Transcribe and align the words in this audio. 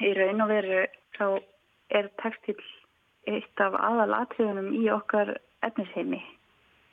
í 0.00 0.12
raun 0.16 0.44
og 0.44 0.50
veru 0.50 0.84
þá 1.18 1.26
er 2.00 2.10
textil 2.22 2.58
eitt 3.28 3.62
af 3.62 3.76
aðalatriðunum 3.76 4.70
í 4.78 4.84
okkar 4.92 5.34
etnisheimi. 5.66 6.20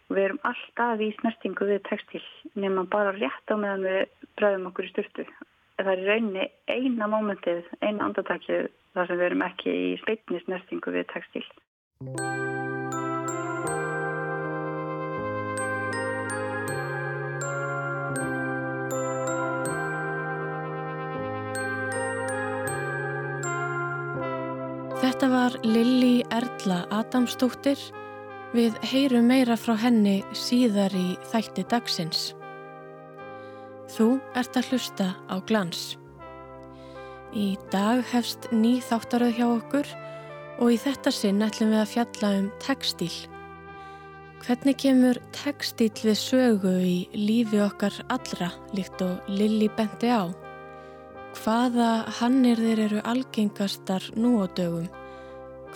Við 0.08 0.24
erum 0.24 0.42
alltaf 0.48 1.04
í 1.04 1.12
snertingu 1.20 1.68
við 1.68 1.84
textil 1.90 2.24
nema 2.56 2.86
bara 2.92 3.16
rétt 3.16 3.52
á 3.52 3.56
meðan 3.56 3.86
við 3.88 4.28
bræðum 4.40 4.70
okkur 4.72 4.88
í 4.88 4.92
styrtu. 4.94 5.28
Það 5.78 5.94
er 5.94 6.06
rauninni 6.10 6.46
eina 6.72 7.10
mómentið, 7.12 7.66
eina 7.82 8.08
andartaklið 8.08 8.70
þar 8.96 9.10
sem 9.10 9.20
við 9.20 9.30
erum 9.30 9.48
ekki 9.52 9.80
í 9.92 9.98
speitni 10.04 10.44
snertingu 10.46 10.96
við 10.96 11.10
textil. 11.14 11.46
Var 25.48 25.62
Lilli 25.64 26.26
Erla 26.36 26.82
Adamsdóttir. 26.92 27.80
Við 28.52 28.74
heyrum 28.84 29.30
meira 29.32 29.56
frá 29.56 29.78
henni 29.80 30.18
síðar 30.36 30.92
í 30.92 31.14
þætti 31.32 31.64
dagsins. 31.72 32.24
Þú 33.94 34.08
ert 34.36 34.60
að 34.60 34.74
hlusta 34.74 35.08
á 35.32 35.40
glans. 35.48 35.86
Í 37.32 37.56
dag 37.72 38.04
hefst 38.12 38.50
ný 38.52 38.82
þáttaröð 38.90 39.40
hjá 39.40 39.48
okkur 39.54 39.94
og 40.58 40.76
í 40.76 40.82
þetta 40.84 41.16
sinn 41.16 41.40
ætlum 41.48 41.72
við 41.78 41.84
að 41.86 41.94
fjalla 41.94 42.34
um 42.42 42.52
textíl. 42.68 43.16
Hvernig 44.44 44.84
kemur 44.84 45.24
textíl 45.46 45.94
við 46.02 46.22
sögu 46.26 46.78
í 46.84 46.98
lífi 47.16 47.64
okkar 47.70 48.04
allra 48.12 48.52
líkt 48.76 49.00
og 49.08 49.32
Lilli 49.32 49.72
bendi 49.80 50.12
á? 50.12 50.28
Hvaða 51.40 51.92
hannir 52.20 52.60
þeir 52.60 52.88
eru 52.92 53.10
algengastar 53.16 54.12
nú 54.20 54.42
á 54.44 54.52
dögum? 54.52 54.97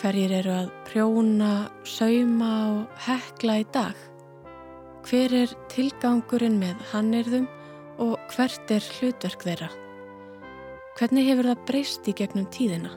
Hverjir 0.01 0.31
eru 0.33 0.49
að 0.49 0.69
prjóna, 0.87 1.49
sauma 1.85 2.53
og 2.71 3.01
hekla 3.05 3.59
í 3.61 3.65
dag? 3.69 3.99
Hver 5.05 5.35
er 5.43 5.53
tilgangurinn 5.69 6.57
með 6.57 6.81
hannirðum 6.89 7.45
og 8.01 8.15
hvert 8.33 8.73
er 8.73 8.87
hlutverk 8.95 9.45
þeirra? 9.45 9.69
Hvernig 10.97 11.29
hefur 11.29 11.51
það 11.51 11.63
breyst 11.69 12.09
í 12.09 12.15
gegnum 12.17 12.49
tíðina? 12.49 12.95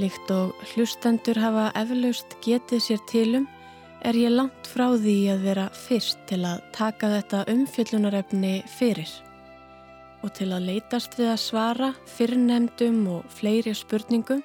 Líkt 0.00 0.32
og 0.32 0.56
hlustendur 0.72 1.44
hafa 1.44 1.68
eflaust 1.76 2.38
getið 2.40 2.84
sér 2.86 3.06
tilum 3.12 3.44
er 4.00 4.16
ég 4.16 4.32
langt 4.32 4.72
frá 4.72 4.94
því 4.96 5.20
að 5.34 5.44
vera 5.44 5.70
fyrst 5.76 6.24
til 6.30 6.40
að 6.48 6.64
taka 6.72 7.12
þetta 7.18 7.44
umfjöllunarefni 7.52 8.62
fyrir 8.80 9.12
og 10.22 10.34
til 10.34 10.50
að 10.52 10.68
leytast 10.72 11.18
við 11.18 11.32
að 11.32 11.42
svara 11.44 11.90
fyrrnemdum 12.16 13.00
og 13.18 13.26
fleiri 13.32 13.74
spurningum 13.76 14.44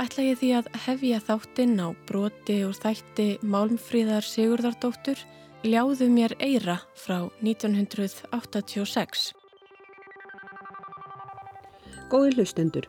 ætla 0.00 0.30
ég 0.30 0.40
því 0.40 0.50
að 0.60 0.72
hefja 0.86 1.20
þáttinn 1.26 1.76
á 1.82 1.88
broti 2.08 2.62
og 2.66 2.74
þætti 2.80 3.28
Málmfríðar 3.42 4.24
Sigurðardóttur 4.24 5.20
Ljáðu 5.62 6.08
mér 6.10 6.32
eira 6.42 6.80
frá 6.98 7.28
1986. 7.38 9.28
Góði 12.10 12.32
hlustendur, 12.34 12.88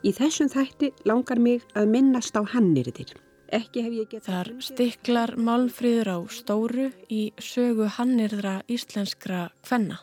í 0.00 0.14
þessum 0.16 0.48
þætti 0.48 0.94
langar 1.04 1.36
mig 1.36 1.66
að 1.76 1.92
minnast 1.92 2.32
á 2.40 2.42
hannirðir. 2.54 3.12
Þar 3.52 4.54
stiklar 4.64 5.36
Málmfríður 5.36 6.08
á 6.08 6.18
stóru 6.32 6.88
í 7.12 7.34
sögu 7.36 7.90
hannirðra 7.98 8.62
íslenskra 8.64 9.50
kvenna. 9.60 10.00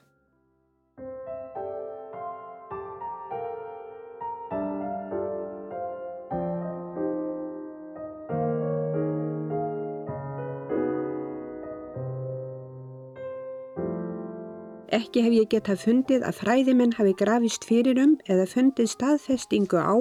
Ekki 14.97 15.21
hef 15.21 15.33
ég 15.35 15.49
getað 15.51 15.81
fundið 15.83 16.23
að 16.25 16.37
fræðimenn 16.41 16.93
hafi 16.97 17.11
grafist 17.19 17.65
fyrir 17.69 17.99
um 18.01 18.15
eða 18.33 18.47
fundið 18.49 18.87
staðfestingu 18.89 19.77
á 19.77 19.93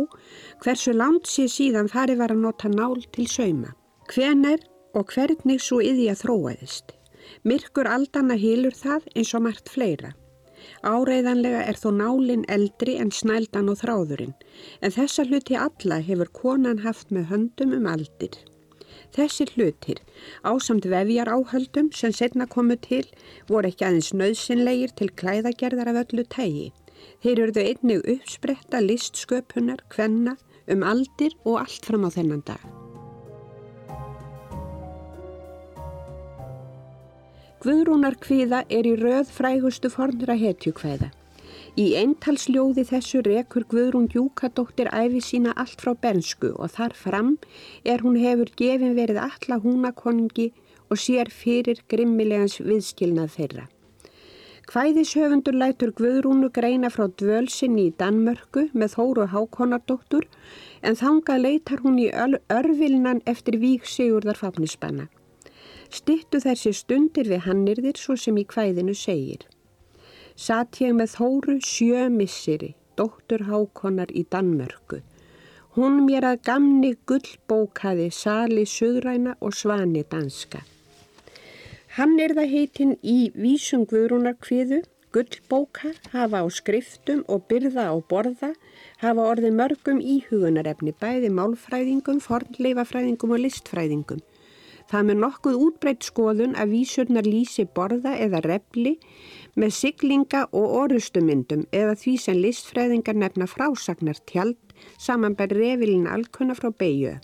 hversu 0.65 0.95
langt 0.97 1.29
sé 1.29 1.45
síðan 1.53 1.91
farið 1.93 2.23
var 2.23 2.33
að 2.33 2.45
nota 2.45 2.71
nál 2.73 3.03
til 3.13 3.27
sauma. 3.29 3.75
Hvener 4.09 4.63
og 4.97 5.13
hvernig 5.13 5.61
svo 5.61 5.83
yði 5.85 6.09
að 6.13 6.23
þróaðist. 6.23 6.95
Myrkur 7.45 7.91
aldana 7.91 8.39
hýlur 8.41 8.79
það 8.79 9.11
eins 9.13 9.35
og 9.37 9.45
margt 9.49 9.69
fleira. 9.75 10.15
Áreiðanlega 10.87 11.67
er 11.69 11.77
þó 11.77 11.91
nálinn 12.01 12.49
eldri 12.49 12.97
en 13.03 13.13
snældan 13.13 13.69
og 13.69 13.83
þráðurinn 13.83 14.35
en 14.81 14.95
þessa 14.95 15.27
hluti 15.29 15.59
alla 15.61 16.01
hefur 16.09 16.33
konan 16.41 16.85
haft 16.87 17.13
með 17.13 17.33
höndum 17.35 17.77
um 17.77 17.91
aldir. 17.93 18.39
Þessir 19.17 19.49
hlutir, 19.57 20.01
ásamt 20.45 20.85
vefjar 20.93 21.31
áhöldum 21.33 21.89
sem 21.97 22.13
setna 22.13 22.45
komu 22.53 22.77
til, 22.77 23.07
voru 23.49 23.71
ekki 23.71 23.87
aðeins 23.89 24.11
nöðsynlegir 24.13 24.93
til 24.99 25.09
klæðagerðar 25.23 25.93
af 25.93 26.01
öllu 26.03 26.27
tægi. 26.35 26.67
Þeir 27.25 27.41
eruðu 27.47 27.63
einnig 27.65 28.11
uppspretta 28.13 28.83
listsköpunar, 28.85 29.81
kvenna, 29.89 30.37
um 30.69 30.85
aldir 30.85 31.33
og 31.47 31.63
allt 31.63 31.89
fram 31.89 32.05
á 32.05 32.11
þennan 32.13 32.45
dag. 32.45 32.61
Guðrúnar 37.65 38.19
kviða 38.21 38.67
er 38.69 38.87
í 38.87 38.99
röð 39.01 39.33
frægustu 39.33 39.89
fornra 39.91 40.37
hetjukvæða. 40.39 41.09
Í 41.77 41.91
eintalsljóði 41.93 42.87
þessu 42.89 43.19
rekur 43.27 43.67
Guðrún 43.69 44.07
Júkadóttir 44.09 44.89
æfi 44.97 45.19
sína 45.21 45.51
allt 45.61 45.83
frá 45.85 45.91
bensku 46.05 46.55
og 46.57 46.71
þar 46.73 46.95
fram 46.97 47.33
er 47.85 48.01
hún 48.01 48.15
hefur 48.17 48.49
gefin 48.57 48.95
verið 48.97 49.19
alla 49.21 49.59
húnakonungi 49.61 50.47
og 50.89 50.97
sér 51.03 51.29
fyrir 51.29 51.83
grimmilegans 51.93 52.55
viðskilnað 52.65 53.35
þeirra. 53.35 53.65
Hvæðishöfundur 54.73 55.59
lætur 55.61 55.93
Guðrúnu 55.99 56.49
greina 56.59 56.89
frá 56.95 57.11
dvölsinni 57.13 57.91
í 57.91 57.93
Danmörku 58.01 58.71
með 58.73 58.95
Þóru 58.95 59.27
Hákonardóttur 59.35 60.25
en 60.81 60.97
þanga 60.97 61.37
leitar 61.43 61.83
hún 61.85 61.99
í 62.01 62.07
örvilnan 62.09 63.21
eftir 63.29 63.61
vík 63.61 63.85
Sigurðar 63.85 64.41
Fafnisbanna. 64.41 65.11
Stittu 65.93 66.41
þessi 66.41 66.73
stundir 66.73 67.29
við 67.29 67.45
hannirðir 67.51 68.01
svo 68.01 68.17
sem 68.17 68.41
í 68.41 68.47
hvæðinu 68.49 68.97
segir 68.97 69.45
satt 70.37 70.81
ég 70.85 70.93
með 70.97 71.15
Þóru 71.17 71.57
sjö 71.65 72.07
missiri, 72.13 72.75
dóttur 72.97 73.47
Hákonar 73.49 74.13
í 74.13 74.27
Danmörku. 74.29 75.01
Hún 75.77 76.03
mér 76.05 76.25
að 76.29 76.43
gamni 76.49 76.95
gullbókaði 77.09 78.11
Sali 78.13 78.65
Suðræna 78.69 79.37
og 79.41 79.57
Svani 79.57 80.05
Danska. 80.09 80.63
Hann 81.97 82.19
er 82.21 82.37
það 82.37 82.53
heitinn 82.53 82.95
í 83.01 83.31
Vísum 83.33 83.87
Guðrúnarkviðu, 83.89 84.83
gullbóka, 85.17 85.95
hafa 86.13 86.45
á 86.45 86.47
skriftum 86.53 87.23
og 87.33 87.47
byrða 87.49 87.89
á 87.89 87.97
borða, 88.05 88.53
hafa 89.01 89.29
orðið 89.33 89.57
mörgum 89.57 90.01
íhugunarefni 90.05 90.93
bæði 91.01 91.33
málfræðingum, 91.33 92.21
fornleifafræðingum 92.21 93.33
og 93.33 93.45
listfræðingum. 93.47 94.21
Það 94.87 95.07
með 95.09 95.19
nokkuð 95.23 95.57
útbreytt 95.67 96.05
skoðun 96.07 96.53
að 96.55 96.77
vísurnar 96.77 97.27
lýsi 97.27 97.65
borða 97.75 98.13
eða 98.23 98.43
repli 98.45 98.99
með 99.57 99.73
siglinga 99.79 100.45
og 100.53 100.77
orustumyndum 100.83 101.65
eða 101.73 101.97
því 101.97 102.15
sem 102.21 102.39
listfræðingar 102.45 103.17
nefna 103.17 103.49
frásagnar 103.49 104.21
tjald 104.29 104.61
samanbær 105.01 105.55
revilin 105.57 106.07
alkunna 106.11 106.57
frá 106.59 106.71
beigju. 106.71 107.17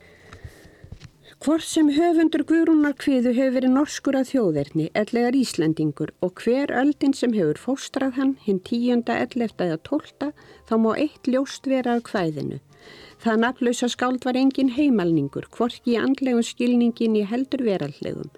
Hvort 1.43 1.65
sem 1.67 1.89
höfundur 1.91 2.45
Guðrúnar 2.47 2.93
kviðu 3.03 3.33
hefur 3.35 3.57
verið 3.57 3.73
norskur 3.75 4.15
að 4.15 4.29
þjóðverðni, 4.29 4.85
ellegar 4.95 5.35
Íslandingur 5.35 6.13
og 6.23 6.39
hver 6.39 6.71
öldin 6.71 7.17
sem 7.19 7.35
hefur 7.35 7.59
fóstrað 7.59 8.15
hann, 8.21 8.37
hinn 8.45 8.61
tíunda, 8.63 9.17
ellefta 9.25 9.67
eða 9.67 9.81
tólta, 9.89 10.29
þá 10.69 10.75
má 10.85 10.93
eitt 10.95 11.27
ljóst 11.27 11.67
vera 11.67 11.97
af 11.99 12.13
hvæðinu. 12.13 12.61
Það 13.25 13.43
nafnlausa 13.43 13.89
skáld 13.91 14.23
var 14.27 14.39
engin 14.39 14.71
heimalningur, 14.77 15.49
hvorki 15.51 15.97
í 15.97 15.99
andlegum 15.99 16.47
skilningin 16.47 17.19
í 17.19 17.27
heldur 17.27 17.67
verallegum. 17.67 18.31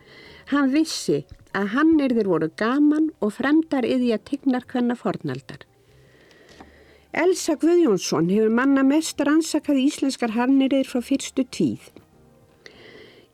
Hann 0.48 0.72
vissi 0.72 1.26
að 1.54 1.70
hannirðir 1.76 2.28
voru 2.30 2.50
gaman 2.58 3.10
og 3.22 3.36
fremdar 3.38 3.86
yði 3.86 4.12
að 4.16 4.24
tignar 4.30 4.66
hvenna 4.70 4.96
fornaldar. 4.98 5.62
Elsa 7.14 7.54
Guðjónsson 7.54 8.26
hefur 8.32 8.50
manna 8.50 8.82
mest 8.82 9.20
rannsakað 9.22 9.84
íslenskar 9.84 10.34
hannirðir 10.34 10.88
frá 10.90 10.98
fyrstu 10.98 11.44
tíð. 11.46 11.92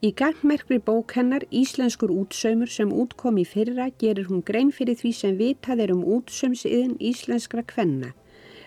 Í 0.05 0.11
gangmerkri 0.17 0.79
bók 0.85 1.13
hennar 1.17 1.45
Íslenskur 1.53 2.13
útsaumur 2.13 2.69
sem 2.73 2.93
útkom 2.93 3.41
í 3.41 3.47
fyrra 3.49 3.91
gerir 4.01 4.29
hún 4.29 4.45
grein 4.45 4.71
fyrir 4.73 4.97
því 5.01 5.13
sem 5.17 5.41
vitað 5.41 5.85
er 5.85 5.93
um 5.93 6.05
útsaumsiðin 6.17 6.95
íslenskra 7.11 7.65
kvenna. 7.73 8.15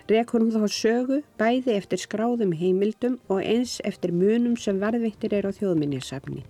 Rekur 0.09 0.43
hún 0.43 0.53
þá 0.53 0.65
sögu 0.69 1.21
bæði 1.37 1.77
eftir 1.77 2.01
skráðum 2.01 2.57
heimildum 2.57 3.21
og 3.29 3.41
eins 3.41 3.79
eftir 3.85 4.13
munum 4.13 4.57
sem 4.57 4.81
varðvittir 4.81 5.33
er 5.33 5.45
á 5.45 5.51
þjóðminninsafni. 5.53 6.41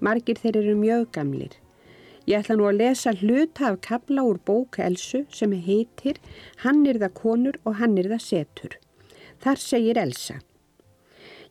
Margir 0.00 0.40
þeir 0.40 0.62
eru 0.62 0.80
mjög 0.80 1.10
gamlir. 1.16 1.61
Ég 2.26 2.38
ætla 2.38 2.54
nú 2.54 2.68
að 2.70 2.78
lesa 2.78 3.12
hluta 3.18 3.72
af 3.72 3.80
kabla 3.82 4.22
úr 4.22 4.38
bók 4.46 4.78
Elsu 4.78 5.24
sem 5.34 5.52
heitir 5.52 6.20
Hann 6.62 6.86
er 6.86 7.00
það 7.02 7.14
konur 7.18 7.58
og 7.66 7.80
hann 7.80 7.98
er 7.98 8.08
það 8.12 8.22
setur. 8.28 8.76
Þar 9.42 9.58
segir 9.58 9.98
Elsa. 9.98 10.38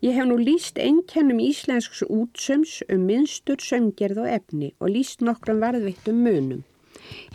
Ég 0.01 0.15
hef 0.15 0.25
nú 0.25 0.37
líst 0.39 0.79
einkennum 0.81 1.41
íslensks 1.43 2.01
útsöms 2.07 2.79
um 2.87 3.03
minnstur 3.05 3.59
sönggerð 3.59 4.23
og 4.23 4.31
efni 4.31 4.71
og 4.79 4.95
líst 4.95 5.21
nokkrum 5.21 5.59
varðvittum 5.61 6.23
munum. 6.25 6.63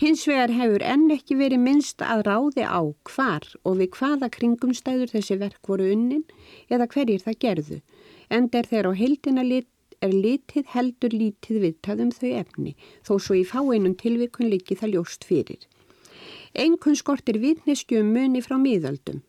Hins 0.01 0.25
vegar 0.29 0.51
hefur 0.57 0.83
enn 0.83 1.07
ekki 1.13 1.37
verið 1.37 1.63
minnst 1.63 2.03
að 2.03 2.25
ráði 2.31 2.65
á 2.65 2.81
hvar 3.11 3.47
og 3.63 3.79
við 3.83 3.93
hvaða 3.99 4.33
kringumstæður 4.33 5.13
þessi 5.13 5.39
verk 5.45 5.71
voru 5.71 5.93
unnin 5.93 6.25
eða 6.73 6.89
hverjir 6.93 7.25
það 7.27 7.41
gerðu, 7.45 7.79
en 8.31 8.49
der 8.53 8.69
þeir 8.71 8.91
á 8.91 8.93
heildina 8.97 9.45
lit 9.47 9.69
er 10.05 10.13
litið 10.15 10.67
heldur 10.75 11.15
lítið 11.15 11.63
viðtaðum 11.65 12.11
þau 12.17 12.29
efni, 12.43 12.75
þó 13.07 13.15
svo 13.19 13.39
í 13.39 13.45
fáeinum 13.47 13.97
tilvikun 14.01 14.51
líki 14.53 14.77
það 14.79 14.97
ljóst 14.97 15.25
fyrir. 15.29 15.63
Engun 16.57 16.97
skortir 16.97 17.41
vitneskju 17.43 18.01
um 18.03 18.13
muni 18.17 18.43
frá 18.45 18.57
miðaldum. 18.61 19.23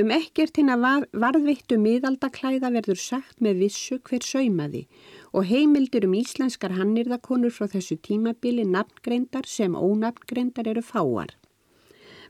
Um 0.00 0.10
ekkert 0.14 0.58
hinn 0.58 0.72
að 0.72 0.84
var, 0.84 1.04
varðveittu 1.24 1.76
miðaldaklæða 1.78 2.70
verður 2.74 2.98
sagt 2.98 3.42
með 3.44 3.60
vissu 3.64 4.00
hver 4.06 4.24
saumaði 4.26 4.86
og 5.30 5.46
heimildur 5.50 6.06
um 6.08 6.16
íslenskar 6.18 6.74
hannirðakonur 6.78 7.54
frá 7.54 7.68
þessu 7.74 7.98
tímabili 8.08 8.64
nafngreindar 8.66 9.46
sem 9.46 9.76
ónafngreindar 9.78 10.70
eru 10.72 10.82
fáar. 10.82 11.36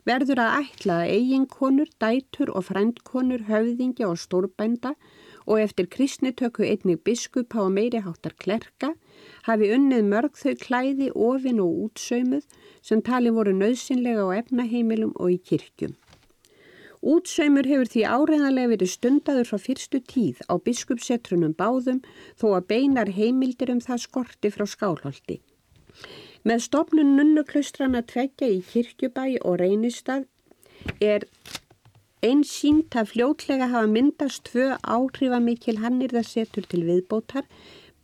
Verður 0.09 0.41
að 0.41 0.55
ætla 0.65 1.01
að 1.03 1.11
eiginkonur, 1.17 1.89
dætur 2.01 2.53
og 2.57 2.65
frændkonur, 2.71 3.45
höfðingja 3.49 4.09
og 4.09 4.21
stórbænda 4.21 4.95
og 5.47 5.61
eftir 5.61 5.89
kristnitöku 5.95 6.65
einnig 6.67 7.01
biskupa 7.05 7.63
og 7.63 7.73
meiriháttar 7.77 8.37
klerka 8.39 8.95
hafi 9.47 9.71
unnið 9.75 10.09
mörg 10.13 10.37
þau 10.37 10.55
klæði, 10.65 11.11
ofin 11.15 11.61
og 11.61 11.87
útsaumuð 11.87 12.47
sem 12.83 13.03
tali 13.03 13.33
voru 13.35 13.55
nöðsynlega 13.57 14.27
á 14.27 14.31
efnaheimilum 14.43 15.13
og 15.17 15.37
í 15.37 15.39
kirkjum. 15.51 15.97
Útsaumur 17.01 17.65
hefur 17.65 17.89
því 17.89 18.03
áreðanlega 18.05 18.73
verið 18.75 18.91
stundaður 18.93 19.47
frá 19.49 19.59
fyrstu 19.67 20.01
tíð 20.05 20.43
á 20.53 20.55
biskupsetrunum 20.61 21.55
báðum 21.57 22.03
þó 22.37 22.51
að 22.59 22.67
beinar 22.73 23.13
heimildir 23.17 23.73
um 23.73 23.81
það 23.81 24.03
skorti 24.05 24.51
frá 24.53 24.67
skálholti. 24.69 25.39
Með 26.45 26.61
stopnun 26.67 27.17
nunnuklaustrana 27.17 28.03
tvekja 28.05 28.51
í 28.53 28.61
kirkjubæi 28.69 29.41
og 29.41 29.59
reynistad 29.61 30.29
er 31.01 31.25
Einn 32.21 32.43
sínt 32.45 32.93
að 33.01 33.15
fljótlega 33.15 33.71
hafa 33.73 33.89
myndast 33.89 34.43
tvö 34.51 34.75
áhrifamikil 34.85 35.79
hannirðasetur 35.81 36.67
til 36.69 36.83
viðbótar, 36.85 37.47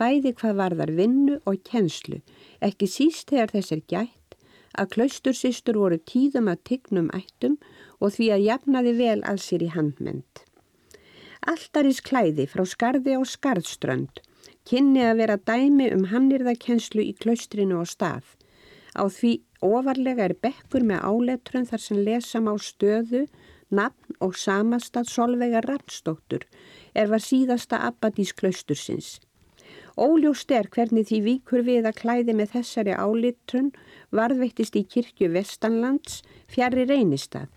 bæði 0.00 0.32
hvað 0.38 0.60
varðar 0.60 0.92
vinnu 0.96 1.40
og 1.44 1.58
kjenslu, 1.68 2.22
ekki 2.64 2.88
síst 2.88 3.32
þegar 3.32 3.52
þess 3.52 3.74
er 3.76 3.82
gætt 3.92 4.38
að 4.76 4.90
klaustursistur 4.94 5.76
voru 5.80 5.98
tíðum 6.08 6.48
að 6.52 6.62
tygnum 6.70 7.10
ættum 7.16 7.56
og 8.00 8.12
því 8.16 8.30
að 8.32 8.44
jafnaði 8.46 8.94
vel 8.98 9.20
að 9.28 9.42
sér 9.44 9.64
í 9.64 9.70
handmynd. 9.72 10.42
Alltaris 11.46 12.00
klæði 12.04 12.48
frá 12.50 12.64
skarði 12.68 13.16
á 13.16 13.22
skarðströnd 13.24 14.20
kynni 14.66 15.04
að 15.06 15.20
vera 15.22 15.36
dæmi 15.48 15.90
um 15.94 16.08
hannirðakenslu 16.10 17.04
í 17.04 17.12
klaustrinu 17.20 17.82
og 17.82 17.90
stað. 17.90 18.24
Á 18.96 19.04
því 19.12 19.32
ofarlega 19.64 20.24
er 20.26 20.34
bekkur 20.42 20.84
með 20.88 21.04
áletrun 21.04 21.68
þar 21.68 21.84
sem 21.84 22.00
lesa 22.00 22.40
má 22.42 22.54
stöðu 22.58 23.26
nafn 23.70 24.18
og 24.22 24.36
samastað 24.38 25.10
Solveigar 25.10 25.66
Rannstóttur 25.68 26.46
er 26.94 27.10
var 27.10 27.24
síðasta 27.24 27.80
abbadís 27.88 28.32
klaustursins. 28.36 29.16
Óljóst 29.96 30.52
er 30.52 30.68
hvernig 30.70 31.08
því 31.08 31.20
víkur 31.24 31.64
við 31.66 31.88
að 31.88 32.00
klæði 32.02 32.36
með 32.36 32.52
þessari 32.54 32.94
álitrun 32.94 33.72
varðveittist 34.14 34.76
í 34.76 34.84
kirkju 34.84 35.30
Vestanlands 35.32 36.22
fjari 36.52 36.84
reynistað 36.86 37.48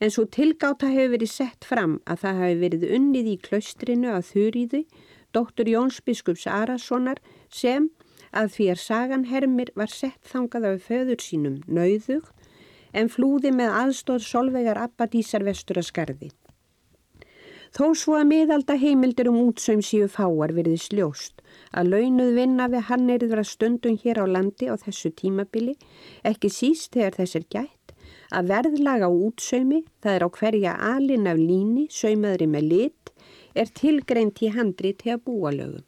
en 0.00 0.12
svo 0.12 0.26
tilgáta 0.28 0.90
hefur 0.92 1.14
verið 1.16 1.32
sett 1.32 1.64
fram 1.64 1.98
að 2.04 2.22
það 2.24 2.40
hefur 2.42 2.62
verið 2.64 2.88
unnið 2.98 3.30
í 3.32 3.36
klaustrinu 3.46 4.12
að 4.12 4.26
þurriði 4.30 4.82
dóttur 5.36 5.70
Jóns 5.72 6.00
Biskups 6.04 6.46
Arasonar 6.48 7.20
sem 7.52 7.88
að 8.36 8.52
því 8.56 8.68
að 8.72 8.82
sagan 8.82 9.28
hermir 9.30 9.72
var 9.76 9.92
sett 9.92 10.20
þangað 10.28 10.68
af 10.70 10.88
föður 10.90 11.22
sínum 11.24 11.60
nauðug 11.66 12.28
en 12.96 13.12
flúði 13.12 13.52
með 13.52 13.78
aðstóð 13.82 14.24
solvegar 14.24 14.80
abbadísar 14.80 15.44
vestur 15.46 15.80
að 15.82 15.88
skarði. 15.90 16.30
Þó 17.76 17.90
svo 17.98 18.14
að 18.16 18.28
miðalda 18.30 18.76
heimildir 18.80 19.28
um 19.28 19.40
útsaum 19.42 19.82
síu 19.84 20.06
fáar 20.08 20.54
verði 20.56 20.78
sljóst 20.80 21.42
að 21.76 21.90
launuð 21.92 22.30
vinna 22.38 22.68
við 22.72 22.86
hann 22.88 23.10
erður 23.12 23.42
að 23.42 23.50
stundum 23.50 23.98
hér 24.00 24.22
á 24.22 24.26
landi 24.36 24.68
á 24.72 24.74
þessu 24.80 25.10
tímabili, 25.18 25.74
ekki 26.24 26.48
síst 26.52 26.94
þegar 26.96 27.18
þess 27.18 27.36
er 27.36 27.44
gætt, 27.52 27.92
að 28.32 28.48
verðlaga 28.52 29.10
útsaumi, 29.12 29.82
það 30.00 30.14
er 30.14 30.24
á 30.24 30.28
hverja 30.38 30.76
alin 30.92 31.28
af 31.28 31.42
líni, 31.42 31.84
saumaðri 31.92 32.48
með 32.48 32.70
lit, 32.70 33.12
er 33.54 33.68
tilgreint 33.76 34.40
í 34.40 34.52
handri 34.56 34.94
til 34.96 35.16
að 35.16 35.26
búa 35.28 35.52
lögum. 35.52 35.84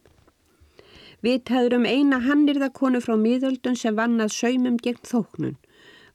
Við 1.25 1.41
taðurum 1.51 1.89
eina 1.89 2.21
hannirðakonu 2.23 3.01
frá 3.03 3.17
miðöldun 3.19 3.79
sem 3.79 3.97
vannað 3.97 4.35
saumum 4.37 4.77
gegn 4.83 5.03
þóknun 5.09 5.57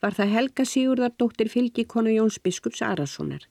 var 0.03 0.15
það 0.17 0.33
Helga 0.35 0.63
Sigurðardóttir 0.67 1.47
fylgikonu 1.47 2.11
Jóns 2.11 2.35
Biskups 2.43 2.81
Arasonar. 2.83 3.45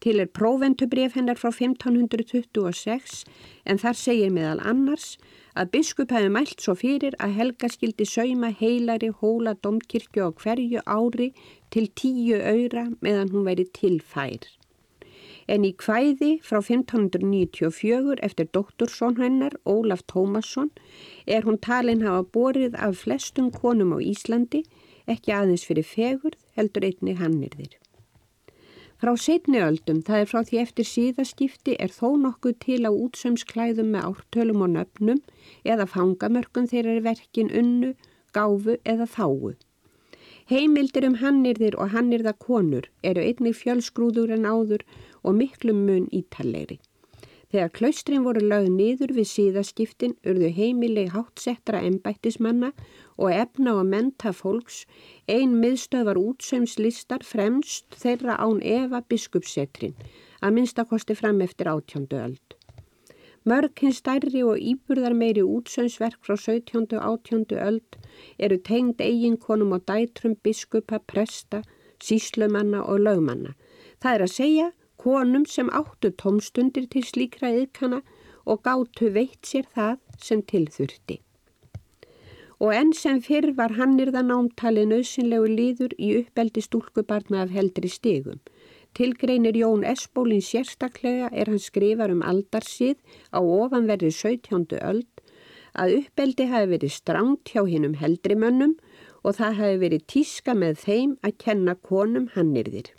Til 0.00 0.20
er 0.22 0.30
próventubref 0.30 1.16
hennar 1.18 1.38
frá 1.40 1.50
1526 1.50 3.24
en 3.66 3.80
þar 3.82 3.98
segir 3.98 4.30
meðal 4.32 4.62
annars 4.70 5.16
að 5.58 5.72
biskup 5.74 6.14
hefði 6.14 6.30
mælt 6.36 6.62
svo 6.62 6.76
fyrir 6.78 7.16
að 7.18 7.34
Helga 7.40 7.68
skildi 7.72 8.06
sauma 8.06 8.52
heilari 8.60 9.10
hóla 9.20 9.56
domkirkju 9.66 10.24
á 10.24 10.30
hverju 10.30 10.84
ári 10.86 11.32
til 11.74 11.90
tíu 11.98 12.38
öyra 12.38 12.86
meðan 13.02 13.34
hún 13.34 13.48
væri 13.50 13.66
tilfær. 13.74 14.46
En 15.50 15.66
í 15.66 15.72
kvæði 15.74 16.36
frá 16.46 16.60
1594 16.62 18.20
eftir 18.22 18.46
doktorsson 18.54 19.18
hennar, 19.18 19.56
Ólaf 19.66 20.04
Tómasson, 20.06 20.70
er 21.26 21.42
hún 21.42 21.58
talin 21.58 22.06
hafa 22.06 22.22
borið 22.22 22.78
af 22.78 23.02
flestum 23.02 23.50
konum 23.50 23.96
á 23.96 23.98
Íslandi 23.98 24.62
ekki 25.14 25.34
aðeins 25.36 25.66
fyrir 25.68 25.86
fegurð 25.86 26.40
heldur 26.56 26.86
einni 26.88 27.16
hannirðir. 27.18 27.76
Frá 29.00 29.14
setni 29.16 29.62
öldum, 29.64 30.02
það 30.04 30.22
er 30.22 30.28
frá 30.28 30.42
því 30.44 30.58
eftir 30.60 30.86
síðaskipti, 30.86 31.76
er 31.80 31.88
þó 31.88 32.18
nokkuð 32.20 32.58
til 32.60 32.82
á 32.84 32.92
útsömsklæðum 32.92 33.94
með 33.94 34.10
ártölum 34.10 34.66
og 34.66 34.74
nöfnum 34.74 35.22
eða 35.64 35.86
fangamörkun 35.88 36.68
þeirra 36.68 36.98
er 36.98 37.06
verkin 37.06 37.48
unnu, 37.62 37.94
gáfu 38.36 38.76
eða 38.84 39.08
þáu. 39.08 39.54
Heimildir 40.50 41.06
um 41.08 41.16
hannirðir 41.22 41.78
og 41.80 41.94
hannirða 41.94 42.34
konur 42.44 42.90
eru 43.06 43.24
einnig 43.24 43.56
fjölsgrúður 43.56 44.34
en 44.36 44.44
áður 44.44 44.84
og 45.24 45.36
miklum 45.38 45.84
mun 45.86 46.08
ítallegri. 46.12 46.76
Þegar 47.50 47.72
klaustrin 47.74 48.22
voru 48.26 48.44
lögð 48.46 48.68
niður 48.76 49.12
við 49.16 49.26
síðaskiptin 49.32 50.12
urðu 50.28 50.52
heimileg 50.54 51.14
hátsettra 51.16 51.80
ennbættismanna 51.86 52.74
og 53.20 53.34
efna 53.36 53.74
og 53.76 53.86
menta 53.92 54.32
fólks 54.32 54.84
ein 55.28 55.58
miðstöðvar 55.60 56.18
útsömslistar 56.20 57.26
fremst 57.32 57.98
þeirra 58.02 58.38
án 58.40 58.62
Eva 58.64 59.02
biskupsetrin 59.12 59.94
að 60.40 60.56
minnstakosti 60.56 61.16
fram 61.18 61.42
eftir 61.44 61.68
átjöndu 61.68 62.16
öld. 62.16 62.56
Mörg 63.44 63.80
hins 63.80 64.00
stærri 64.00 64.42
og 64.44 64.60
íburðar 64.60 65.14
meiri 65.16 65.44
útsömsverk 65.44 66.20
frá 66.24 66.36
17. 66.36 66.96
og 66.96 67.04
átjöndu 67.12 67.60
öld 67.60 68.00
eru 68.38 68.58
tengd 68.58 69.00
eiginkonum 69.00 69.72
og 69.76 69.86
dætrum 69.88 70.36
biskupa, 70.44 70.98
presta, 70.98 71.62
síslumanna 72.00 72.82
og 72.82 73.00
lögmanna. 73.06 73.54
Það 74.00 74.14
er 74.14 74.26
að 74.26 74.36
segja 74.36 74.68
konum 75.00 75.46
sem 75.46 75.72
áttu 75.72 76.12
tómstundir 76.22 76.88
til 76.92 77.04
slíkra 77.04 77.52
yðkana 77.62 78.02
og 78.44 78.62
gáttu 78.64 79.12
veitt 79.12 79.44
sér 79.48 79.68
það 79.76 79.98
sem 80.20 80.44
tilþurfti. 80.44 81.20
Og 82.60 82.74
enn 82.76 82.90
sem 82.92 83.22
fyrr 83.24 83.54
var 83.56 83.72
hannirðan 83.78 84.32
ámtali 84.34 84.82
nöðsynlegu 84.88 85.48
líður 85.48 85.94
í 85.96 86.10
uppeldi 86.18 86.60
stúlkubarna 86.66 87.46
af 87.46 87.54
heldri 87.56 87.88
stigum. 87.88 88.42
Tilgreinir 88.92 89.56
Jón 89.56 89.86
Esbólin 89.86 90.44
sérstaklega 90.44 91.30
er 91.32 91.48
hann 91.48 91.62
skrifar 91.62 92.12
um 92.12 92.20
aldarsið 92.26 92.98
á 93.32 93.40
ofanverði 93.40 94.10
17. 94.12 94.76
öld 94.76 95.24
að 95.72 95.96
uppeldi 96.02 96.50
hafi 96.50 96.72
verið 96.74 96.96
stránt 96.98 97.52
hjá 97.54 97.62
hinnum 97.64 97.96
heldri 98.02 98.36
mönnum 98.36 98.76
og 99.24 99.38
það 99.38 99.60
hafi 99.62 99.82
verið 99.84 100.08
tíska 100.14 100.56
með 100.58 100.82
þeim 100.84 101.16
að 101.24 101.38
kenna 101.44 101.76
konum 101.80 102.28
hannirðir. 102.34 102.90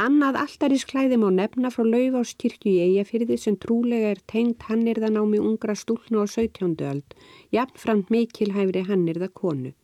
Annað 0.00 0.38
alltarisklæði 0.40 1.18
má 1.20 1.26
nefna 1.36 1.68
frá 1.68 1.84
Laufáskirkju 1.84 2.70
í 2.72 2.80
Eyjafyrði 2.80 3.36
sem 3.36 3.58
trúlega 3.60 4.14
er 4.14 4.22
tengt 4.32 4.64
hannirðanámi 4.64 5.36
ungra 5.36 5.74
stúlnu 5.76 6.22
á 6.22 6.26
17. 6.26 6.80
öld, 6.88 7.16
jafnframt 7.52 8.08
mikilhæfri 8.08 8.86
hannirða 8.88 9.28
konu. 9.28 9.74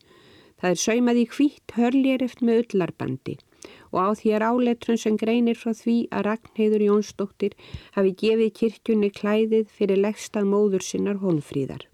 Það 0.61 0.71
er 0.71 0.81
saumað 0.81 1.21
í 1.21 1.27
hvitt 1.35 1.77
hörlér 1.77 2.25
eftir 2.25 2.49
með 2.49 2.63
öllarbandi 2.63 3.37
og 3.93 3.99
á 4.01 4.09
því 4.17 4.33
er 4.37 4.47
áletrun 4.49 5.01
sem 5.03 5.17
greinir 5.21 5.61
frá 5.61 5.75
því 5.77 5.99
að 6.09 6.25
Ragnheiður 6.29 6.87
Jónsdóttir 6.89 7.57
hafi 7.97 8.17
gefið 8.23 8.53
kirkjunni 8.61 9.13
klæðið 9.13 9.69
fyrir 9.77 10.01
legstað 10.07 10.49
móður 10.49 10.85
sinnar 10.85 11.21
honfríðar. 11.21 11.88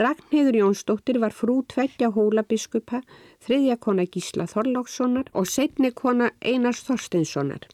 Ragnhildur 0.00 0.56
Jónsdóttir 0.56 1.18
var 1.20 1.34
frú 1.36 1.58
tveggja 1.68 2.08
hólabiskupa, 2.14 3.02
þriðja 3.44 3.74
kona 3.84 4.06
Gísla 4.08 4.46
Þorlákssonar 4.48 5.26
og 5.36 5.44
setni 5.44 5.90
kona 5.92 6.30
Einars 6.40 6.80
Þorsteinssonar. 6.86 7.66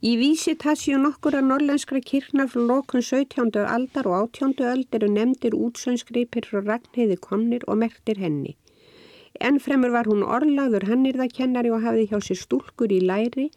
Í 0.00 0.14
vísi 0.16 0.54
tassi 0.56 0.96
nokkur 0.96 1.36
að 1.36 1.50
norlenskra 1.50 2.00
kirkna 2.00 2.46
frá 2.48 2.64
lokun 2.70 3.04
17. 3.04 3.60
aldar 3.60 4.08
og 4.08 4.16
18. 4.38 4.56
ald 4.70 4.96
eru 4.96 5.12
nefndir 5.12 5.58
útsönskripir 5.58 6.48
frá 6.48 6.64
Ragnhildi 6.64 7.20
komnir 7.28 7.68
og 7.68 7.82
merktir 7.84 8.24
henni. 8.24 8.56
En 9.36 9.60
fremur 9.60 9.92
var 9.92 10.08
hún 10.08 10.24
orlaður 10.24 10.88
hannirðakennari 10.88 11.76
og 11.76 11.84
hafði 11.84 12.08
hjá 12.08 12.18
sér 12.24 12.40
stúlkur 12.40 12.88
í 12.88 13.04
læri. 13.04 13.50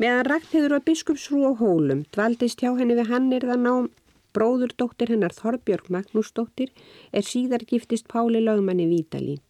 Meðan 0.00 0.28
Ragnhildur 0.32 0.78
var 0.78 0.88
biskupsfrú 0.88 1.44
á 1.48 1.52
hólum 1.60 2.06
dvaldist 2.16 2.64
hjá 2.64 2.72
henni 2.80 2.96
við 2.96 3.12
hannirðanám 3.12 3.92
Bróðurdóttir 4.38 5.10
hennar 5.10 5.32
Þorbjörg 5.34 5.88
Magnúsdóttir 5.90 6.68
er 7.10 7.24
síðar 7.26 7.64
giftist 7.66 8.06
Páli 8.12 8.38
Laugmanni 8.44 8.84
Vítalín. 8.86 9.40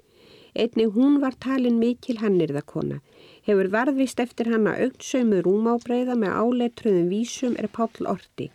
Einni 0.57 0.87
hún 0.95 1.19
var 1.21 1.35
talin 1.45 1.77
mikil 1.77 2.17
hannirðakona. 2.23 3.03
Hefur 3.45 3.69
varðvist 3.75 4.23
eftir 4.25 4.49
hanna 4.49 4.73
auktsaumu 4.87 5.43
rúmábreyða 5.45 6.17
með 6.23 6.39
áletruðum 6.41 7.11
vísum 7.13 7.59
er 7.61 7.69
Pál 7.69 8.09
Orti. 8.15 8.49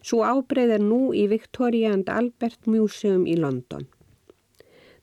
Svo 0.00 0.22
ábreyð 0.24 0.72
er 0.78 0.86
nú 0.86 1.12
í 1.12 1.26
Victoria 1.28 1.92
and 1.92 2.08
Albert 2.08 2.64
Museum 2.64 3.28
í 3.28 3.36
London. 3.36 3.84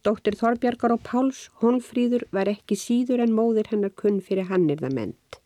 Dóttir 0.02 0.40
Þorbjörgar 0.42 0.98
og 0.98 1.06
Páls, 1.06 1.46
Honfríður, 1.62 2.26
var 2.34 2.50
ekki 2.50 2.80
síður 2.80 3.22
en 3.28 3.38
móðir 3.38 3.70
hennar 3.70 3.94
kunn 3.94 4.24
fyrir 4.26 4.50
hannirðament. 4.50 5.43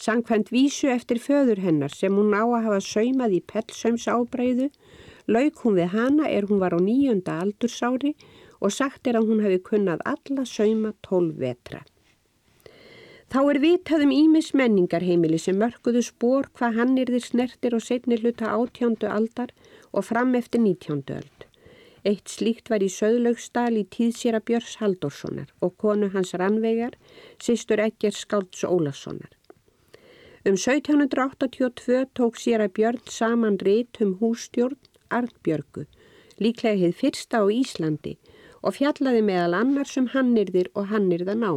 Sankvæmt 0.00 0.50
vísu 0.50 0.88
eftir 0.90 1.20
föður 1.22 1.62
hennar 1.62 1.92
sem 1.94 2.14
hún 2.14 2.34
á 2.34 2.42
að 2.42 2.64
hafa 2.66 2.80
saumað 2.82 3.36
í 3.38 3.40
pellsaums 3.52 4.06
ábreyðu, 4.10 4.68
lauk 5.30 5.62
hún 5.62 5.78
við 5.78 5.94
hana 5.94 6.28
er 6.28 6.48
hún 6.50 6.62
var 6.62 6.74
á 6.74 6.80
nýjunda 6.82 7.38
aldursári 7.44 8.14
og 8.60 8.72
sagt 8.74 9.06
er 9.06 9.20
að 9.20 9.30
hún 9.30 9.42
hefði 9.44 9.60
kunnað 9.70 10.04
alla 10.08 10.44
sauma 10.48 10.94
tólf 11.04 11.38
vetra. 11.38 11.84
Þá 13.34 13.40
er 13.50 13.58
vitaðum 13.62 14.12
ímis 14.14 14.52
menningarheimili 14.54 15.40
sem 15.42 15.56
mörguðu 15.58 16.04
spór 16.06 16.46
hvað 16.54 16.76
hann 16.78 16.98
er 17.02 17.10
þið 17.10 17.24
snertir 17.24 17.74
og 17.74 17.82
setni 17.82 18.18
hluta 18.20 18.52
átjándu 18.52 19.08
aldar 19.10 19.50
og 19.90 20.06
fram 20.10 20.36
eftir 20.38 20.62
nítjándu 20.62 21.16
öld. 21.16 21.46
Eitt 22.04 22.28
slíkt 22.28 22.68
var 22.68 22.84
í 22.84 22.90
Söðlaugsdal 22.92 23.78
í 23.80 23.86
tíðsýra 23.88 24.42
Björns 24.44 24.76
Haldorssonar 24.82 25.48
og 25.64 25.78
konu 25.80 26.10
hans 26.12 26.34
Rannvegar, 26.36 26.98
sýstur 27.40 27.80
Egger 27.80 28.12
Skálds 28.12 28.62
Ólassonar. 28.68 29.32
Um 30.46 30.56
1782 30.56 32.04
tók 32.12 32.34
sér 32.36 32.60
að 32.60 32.74
Björn 32.76 33.06
saman 33.08 33.54
rít 33.64 33.96
um 34.04 34.10
hússtjórn 34.20 34.76
Arnbjörgu, 35.08 35.86
líklega 36.36 36.76
heið 36.82 36.98
fyrsta 36.98 37.40
á 37.40 37.48
Íslandi 37.48 38.12
og 38.60 38.76
fjallaði 38.76 39.22
meðal 39.24 39.56
annars 39.62 39.96
um 39.96 40.10
hannirðir 40.12 40.68
og 40.76 40.92
hannirðan 40.92 41.48
á. 41.48 41.52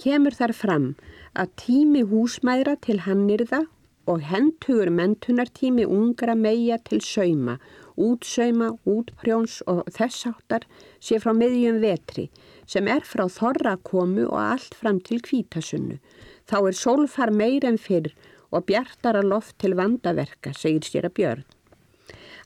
Kemur 0.00 0.32
þar 0.40 0.56
fram 0.56 0.88
að 1.36 1.52
tími 1.66 2.06
húsmæðra 2.08 2.78
til 2.80 3.02
hannirða 3.04 3.66
og 4.08 4.24
hentugur 4.32 4.88
mentunartími 4.88 5.84
ungra 5.84 6.32
meia 6.32 6.80
til 6.80 7.04
sauma, 7.04 7.60
útsauma, 8.00 8.72
útprjóns 8.88 9.60
og 9.68 9.84
þessáttar 9.92 10.64
sé 10.96 11.20
frá 11.20 11.36
miðjum 11.36 11.84
vetri 11.84 12.30
sem 12.64 12.88
er 12.88 13.04
frá 13.04 13.28
þorra 13.28 13.76
komu 13.84 14.30
og 14.30 14.40
allt 14.48 14.80
fram 14.80 15.04
til 15.04 15.20
kvítasunnu 15.20 16.00
Þá 16.48 16.56
er 16.68 16.76
sólfar 16.78 17.32
meir 17.32 17.64
en 17.68 17.78
fyrr 17.80 18.12
og 18.54 18.66
bjartara 18.68 19.22
loft 19.24 19.56
til 19.62 19.76
vandaverka, 19.78 20.52
segir 20.52 20.86
sér 20.86 21.08
að 21.08 21.16
björn. 21.18 21.44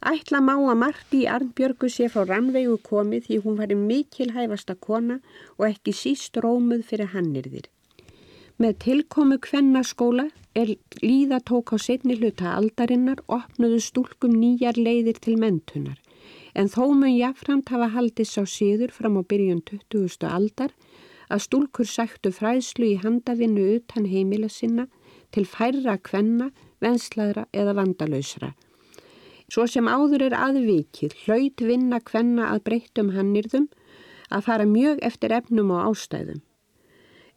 Ætla 0.09 0.38
má 0.38 0.55
að 0.55 0.78
Marti 0.78 1.25
í 1.25 1.28
Arnbjörgu 1.28 1.88
sé 1.90 2.07
frá 2.12 2.23
rannvegu 2.28 2.76
komið 2.87 3.25
því 3.26 3.38
hún 3.45 3.57
var 3.59 3.75
mikil 3.75 4.31
hæfasta 4.37 4.76
kona 4.78 5.19
og 5.57 5.64
ekki 5.73 5.95
síst 6.00 6.38
rómuð 6.38 6.85
fyrir 6.87 7.11
hannirðir. 7.14 7.67
Með 8.62 8.78
tilkomu 8.85 9.38
kvennaskóla 9.43 10.28
er 10.55 10.76
líða 11.02 11.43
tók 11.50 11.75
á 11.75 11.76
setni 11.83 12.14
hluta 12.19 12.55
aldarinnar 12.55 13.25
opnuðu 13.26 13.81
stúlkum 13.83 14.38
nýjar 14.38 14.78
leiðir 14.78 15.19
til 15.23 15.37
mentunar 15.38 15.99
en 16.59 16.71
þó 16.73 16.88
mun 16.90 17.14
jáframt 17.14 17.71
hafa 17.73 17.90
haldið 17.95 18.31
sá 18.31 18.43
síður 18.49 18.95
fram 18.95 19.19
á 19.21 19.23
byrjun 19.31 19.61
20. 19.69 20.26
aldar 20.26 20.73
að 21.32 21.44
stúlkur 21.44 21.88
sættu 21.88 22.32
fræðslu 22.35 22.87
í 22.92 23.00
handavinnu 23.02 23.66
utan 23.76 24.08
heimila 24.08 24.49
sinna 24.52 24.87
til 25.35 25.44
færra 25.47 25.99
kvenna, 26.00 26.50
venslaðra 26.80 27.47
eða 27.52 27.75
vandalösra. 27.78 28.54
Svo 29.49 29.64
sem 29.68 29.88
áður 29.88 30.26
er 30.28 30.37
aðvikið 30.37 31.14
hlaut 31.25 31.64
vinna 31.64 32.00
kvenna 32.04 32.50
að 32.52 32.64
breyttum 32.68 33.14
hannirðum 33.14 33.68
að 34.28 34.44
fara 34.44 34.66
mjög 34.68 35.00
eftir 35.08 35.32
efnum 35.32 35.73
og 35.73 35.87
ástæðum. 35.88 36.42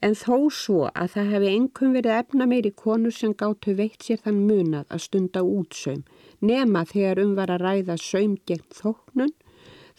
En 0.01 0.15
þó 0.17 0.49
svo 0.49 0.87
að 0.97 1.11
það 1.13 1.31
hefði 1.35 1.51
engum 1.55 1.93
verið 1.93 2.17
efna 2.17 2.47
meiri 2.49 2.71
konur 2.73 3.13
sem 3.13 3.35
gáttu 3.37 3.75
veitt 3.77 4.01
sér 4.03 4.23
þann 4.25 4.41
munað 4.47 4.87
að 4.89 5.03
stunda 5.05 5.43
útsaum, 5.45 6.01
nema 6.41 6.81
þegar 6.89 7.21
um 7.21 7.35
var 7.37 7.53
að 7.53 7.67
ræða 7.67 7.97
saum 8.01 8.33
gegn 8.49 8.65
þóknun 8.73 9.35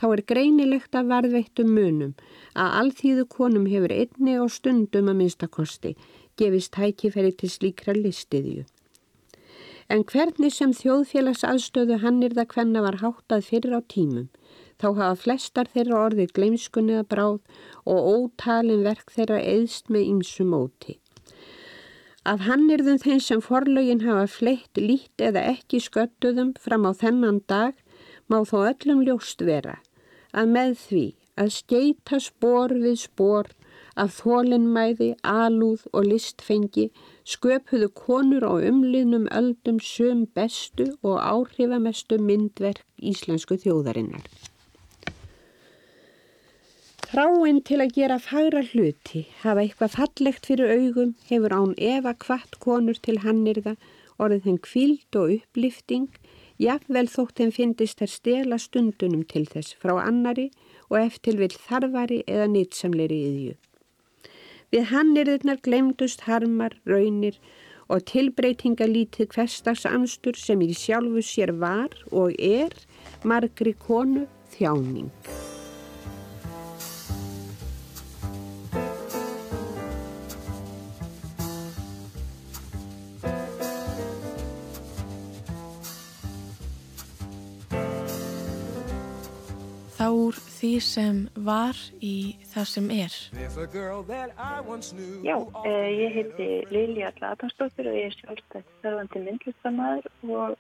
þá 0.03 0.09
er 0.17 0.23
greinilegt 0.27 0.97
að 0.99 1.11
varðveittum 1.13 1.69
munum 1.71 2.15
að 2.59 2.73
alþýðu 2.81 3.25
konum 3.31 3.69
hefur 3.71 3.93
einni 3.95 4.33
og 4.43 4.49
stundum 4.51 5.11
að 5.13 5.19
minnstakosti 5.21 5.93
gefist 6.41 6.73
tækifæri 6.75 7.31
til 7.39 7.51
slíkra 7.53 7.95
listiðju. 7.95 8.65
En 9.93 10.03
hvernig 10.09 10.55
sem 10.57 10.73
þjóðfélags 10.75 11.45
aðstöðu 11.47 12.01
hannirða 12.03 12.47
hvenna 12.51 12.83
var 12.83 12.99
háttað 13.03 13.47
fyrir 13.47 13.77
á 13.79 13.81
tímum, 13.95 14.27
þá 14.81 14.87
hafa 14.89 15.21
flestar 15.23 15.71
þeirra 15.71 16.01
orðið 16.09 16.35
gleimskunniða 16.39 17.05
bráð 17.07 17.39
og 17.85 18.11
ótalin 18.17 18.83
verk 18.83 19.15
þeirra 19.15 19.39
eðst 19.39 19.93
með 19.93 20.09
ymsu 20.17 20.49
móti. 20.49 20.99
Af 22.27 22.43
hannirðum 22.49 22.99
þeim 23.03 23.23
sem 23.23 23.45
forlögin 23.45 24.03
hafa 24.07 24.27
fleitt 24.31 24.79
lít 24.79 25.23
eða 25.23 25.47
ekki 25.55 25.83
sköttuðum 25.83 26.55
fram 26.59 26.91
á 26.91 26.93
þennan 26.95 27.43
dag 27.51 27.79
má 28.31 28.41
þó 28.49 28.63
öllum 28.73 29.03
ljóst 29.07 29.43
vera 29.47 29.79
að 30.33 30.55
með 30.57 30.77
því 30.87 31.05
að 31.43 31.51
skeita 31.57 32.21
spór 32.21 32.75
við 32.83 32.97
spór 33.07 33.51
af 33.97 34.15
þólinnmæði, 34.21 35.11
alúð 35.23 35.85
og 35.93 36.07
listfengi 36.09 36.87
sköpuðu 37.29 37.91
konur 37.97 38.47
á 38.49 38.55
umliðnum 38.57 39.27
öldum 39.33 39.81
söm 39.85 40.25
bestu 40.37 40.95
og 41.03 41.21
áhrifamestu 41.21 42.19
myndverk 42.21 42.85
íslensku 42.97 43.59
þjóðarinnar. 43.61 44.25
Þráinn 47.13 47.59
til 47.69 47.83
að 47.85 47.91
gera 47.93 48.17
fagra 48.17 48.63
hluti, 48.65 49.27
hafa 49.43 49.61
eitthvað 49.61 49.97
fallegt 49.99 50.47
fyrir 50.49 50.71
augum, 50.73 51.11
hefur 51.29 51.53
án 51.53 51.75
eva 51.77 52.15
kvart 52.17 52.57
konur 52.63 52.97
til 53.05 53.19
hannirða, 53.21 53.75
orðið 54.17 54.49
henn 54.49 54.63
kvild 54.65 55.19
og 55.21 55.35
upplifting 55.37 56.09
Jafnvel 56.61 57.09
þótt 57.09 57.41
þeim 57.41 57.53
finnist 57.57 58.03
þær 58.03 58.13
stela 58.13 58.59
stundunum 58.61 59.25
til 59.29 59.45
þess 59.49 59.77
frá 59.81 59.95
annari 60.03 60.51
og 60.91 60.99
eftir 61.01 61.39
vil 61.41 61.53
þarfari 61.53 62.23
eða 62.29 62.49
nýtsamleiri 62.53 63.21
yðju. 63.29 63.55
Við 64.73 64.89
hannirðurnar 64.89 65.61
glemdust 65.65 66.25
harmar, 66.29 66.77
raunir 66.89 67.39
og 67.93 68.05
tilbreytingalítið 68.09 69.33
hverstags 69.35 69.85
amstur 69.89 70.39
sem 70.41 70.61
í 70.65 70.73
sjálfu 70.77 71.25
sér 71.29 71.53
var 71.61 71.97
og 72.11 72.37
er 72.41 72.77
margri 73.29 73.77
konu 73.77 74.27
þjáning. 74.57 75.13
Úr 90.11 90.35
því 90.35 90.73
sem 90.83 91.19
var 91.47 91.79
í 92.03 92.35
það 92.53 92.67
sem 92.73 92.91
er. 92.91 93.15
Já, 95.23 95.37
eh, 95.65 95.89
ég 96.03 96.17
heiti 96.17 96.49
Lili 96.73 97.05
Allatánsdóttir 97.07 97.87
og 97.87 97.95
ég 97.95 98.11
er 98.11 98.17
sjálfstætt 98.19 98.69
starfandi 98.81 99.23
myndlistamæður 99.27 100.07
og 100.29 100.59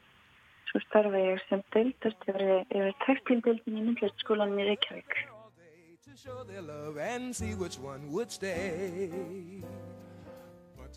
svo 0.70 0.80
starfa 0.86 1.18
ég 1.18 1.42
sem 1.48 1.62
deildast 1.74 2.28
yfir 2.28 2.94
textildildin 3.06 3.78
í 3.78 3.84
myndlistskólanum 3.88 4.62
í 4.62 4.68
Reykjavík. 4.70 5.12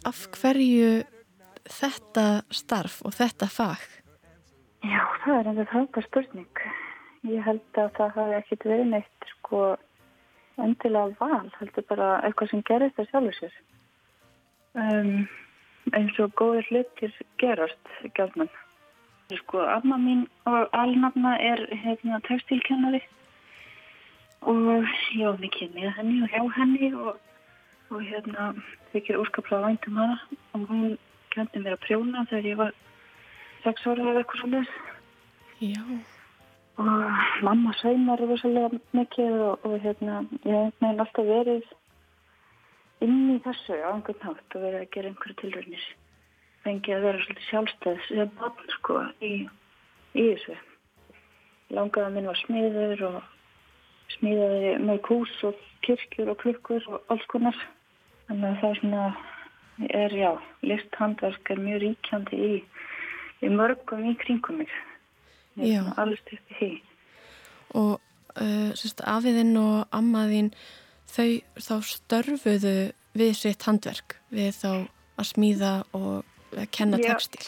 Af 0.06 0.26
hverju 0.38 1.04
þetta 1.66 2.26
starf 2.54 3.02
og 3.06 3.16
þetta 3.16 3.50
fag? 3.50 3.86
Já, 4.86 5.02
það 5.24 5.40
er 5.40 5.48
enda 5.52 5.66
þáka 5.72 6.04
spurning. 6.06 6.66
Ég 7.26 7.42
held 7.42 7.80
að 7.82 7.94
það 7.98 8.18
hafi 8.20 8.38
ekkit 8.40 8.68
verið 8.70 8.92
neitt 8.92 9.30
sko 9.32 9.62
endilega 10.62 11.16
val, 11.20 11.48
heldur 11.60 11.88
bara 11.90 12.10
eitthvað 12.28 12.52
sem 12.52 12.62
gerist 12.68 13.00
það 13.00 13.10
sjálfur 13.10 13.40
sér. 13.40 13.58
Um, 14.76 15.26
eins 15.96 16.20
og 16.22 16.34
góðir 16.40 16.70
hlutir 16.70 17.18
gerast 17.42 17.92
gætman. 18.18 18.52
Sko, 19.42 19.64
amma 19.66 19.98
mín 19.98 20.26
og 20.46 20.70
alnafna 20.78 21.34
er 21.42 21.64
hérna 21.74 22.20
textilkennari 22.28 23.02
og 24.46 24.86
já, 25.18 25.32
mikið 25.42 25.72
með 25.74 25.94
henni 25.98 26.20
og 26.22 26.34
hjá 26.36 26.44
henni 26.60 26.92
og, 26.94 27.16
og 27.90 28.04
hérna 28.06 28.52
þykir 28.92 29.18
úrskaplega 29.24 29.66
væntum 29.66 29.98
hana 29.98 30.20
og 30.54 30.68
hún 30.70 30.98
kendi 31.34 31.64
mér 31.64 31.80
að 31.80 31.86
prjóna 31.88 32.28
þegar 32.30 32.52
ég 32.52 32.60
var 32.62 32.76
sex 33.64 33.88
ára 33.88 34.12
eða 34.12 34.22
eitthvað 34.22 34.44
svolítið. 34.44 34.76
Já. 35.66 36.15
Og 36.76 36.88
mamma 37.46 37.72
sveimar 37.80 38.20
rosalega 38.20 38.80
mikið 38.98 39.36
og, 39.46 39.68
og 39.68 39.76
hérna, 39.80 40.22
ég 40.44 40.72
hef 40.84 40.88
alltaf 40.90 41.28
verið 41.28 41.68
inn 43.06 43.36
í 43.36 43.38
þessu 43.46 43.78
á 43.80 43.94
einhvern 43.94 44.20
nátt 44.24 44.58
og 44.58 44.66
verið 44.66 44.82
að 44.82 44.90
gera 44.96 45.12
einhverju 45.12 45.36
tilröðnir. 45.42 45.86
Fengið 46.66 46.96
að 46.98 47.06
vera 47.08 47.22
svolítið 47.24 47.48
sjálfstæðs 47.50 48.10
eða 48.16 48.26
bann 48.40 48.74
sko 48.74 48.98
í, 49.24 49.32
í 50.20 50.26
þessu. 50.34 50.58
Langaða 51.76 52.12
minn 52.16 52.28
var 52.30 52.42
smiður 52.42 53.06
og 53.10 53.22
smíðaði 54.18 54.74
með 54.90 55.00
kús 55.08 55.36
og 55.48 55.62
kirkjur 55.88 56.34
og 56.34 56.40
klukkur 56.44 56.90
og 56.92 57.14
alls 57.14 57.30
konar. 57.32 57.62
Þannig 58.28 58.50
að 58.50 58.60
það 58.62 58.74
er 58.74 58.82
svona, 58.82 59.06
er 60.02 60.18
já, 60.20 60.32
listhandverk 60.66 61.54
er 61.56 61.64
mjög 61.70 61.82
ríkjandi 61.86 62.42
í, 62.50 62.60
í 63.46 63.54
mörgum 63.54 64.06
í 64.12 64.16
kringum 64.26 64.60
mig. 64.64 64.76
Alls 66.02 66.22
upp 66.22 66.52
í 66.52 66.58
því. 66.60 66.72
Og 67.76 67.94
uh, 67.96 68.72
sérst, 68.78 69.04
afiðinn 69.08 69.56
og 69.60 69.86
ammaðinn, 69.96 70.54
þau 71.12 71.30
þá 71.60 71.76
störfuðu 71.92 72.78
við 73.16 73.36
sitt 73.40 73.64
handverk, 73.68 74.18
við 74.34 74.56
þá 74.60 74.72
að 75.16 75.30
smíða 75.32 75.76
og 75.96 76.26
að 76.56 76.68
kenna 76.76 77.00
Já. 77.00 77.14
textil. 77.14 77.46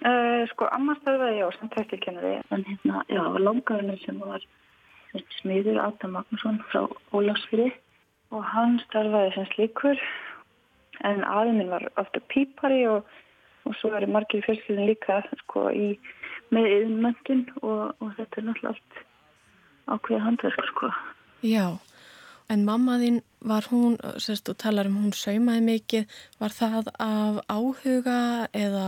Uh, 0.00 0.46
sko, 0.52 0.68
amma 0.72 0.94
starfaði 1.00 1.42
já 1.42 1.46
sem 1.58 1.70
textilkennari 1.74 2.36
en 2.54 2.62
hérna, 2.64 3.02
já, 3.10 3.20
langarinn 3.42 3.98
sem 4.04 4.20
var 4.22 4.44
smiður 5.40 5.80
Adam 5.82 6.14
Magnússon 6.14 6.60
frá 6.70 6.86
Ólafsfyrði 7.12 7.72
og 8.30 8.44
hann 8.46 8.78
starfaði 8.86 9.32
sem 9.34 9.48
slíkur 9.50 10.02
en 11.06 11.24
aðeins 11.26 11.58
minn 11.58 11.72
var 11.74 11.84
ofta 12.00 12.22
pípari 12.32 12.84
og, 12.88 13.02
og 13.66 13.76
svo 13.80 13.90
er 13.98 14.06
margir 14.06 14.44
fjölskyldin 14.46 14.88
líka 14.88 15.20
sko 15.42 15.66
í 15.74 15.90
með 16.54 16.68
yðnmöndin 16.74 17.46
og, 17.62 17.94
og 18.00 18.12
þetta 18.18 18.40
er 18.40 18.48
náttúrulega 18.48 18.74
allt 18.74 19.00
ákveðið 19.90 20.26
handverk 20.26 20.68
sko. 20.70 20.90
Já, 21.46 21.66
en 22.50 22.66
mammaðinn 22.66 23.22
var 23.46 23.66
hún, 23.70 23.96
sérst, 24.20 24.46
þú 24.48 24.56
talar 24.60 24.90
um 24.90 24.98
hún 25.00 25.16
saumaði 25.16 25.64
mikið, 25.66 26.20
var 26.42 26.54
það 26.54 26.92
af 26.98 27.40
áhuga 27.48 28.20
eða, 28.52 28.86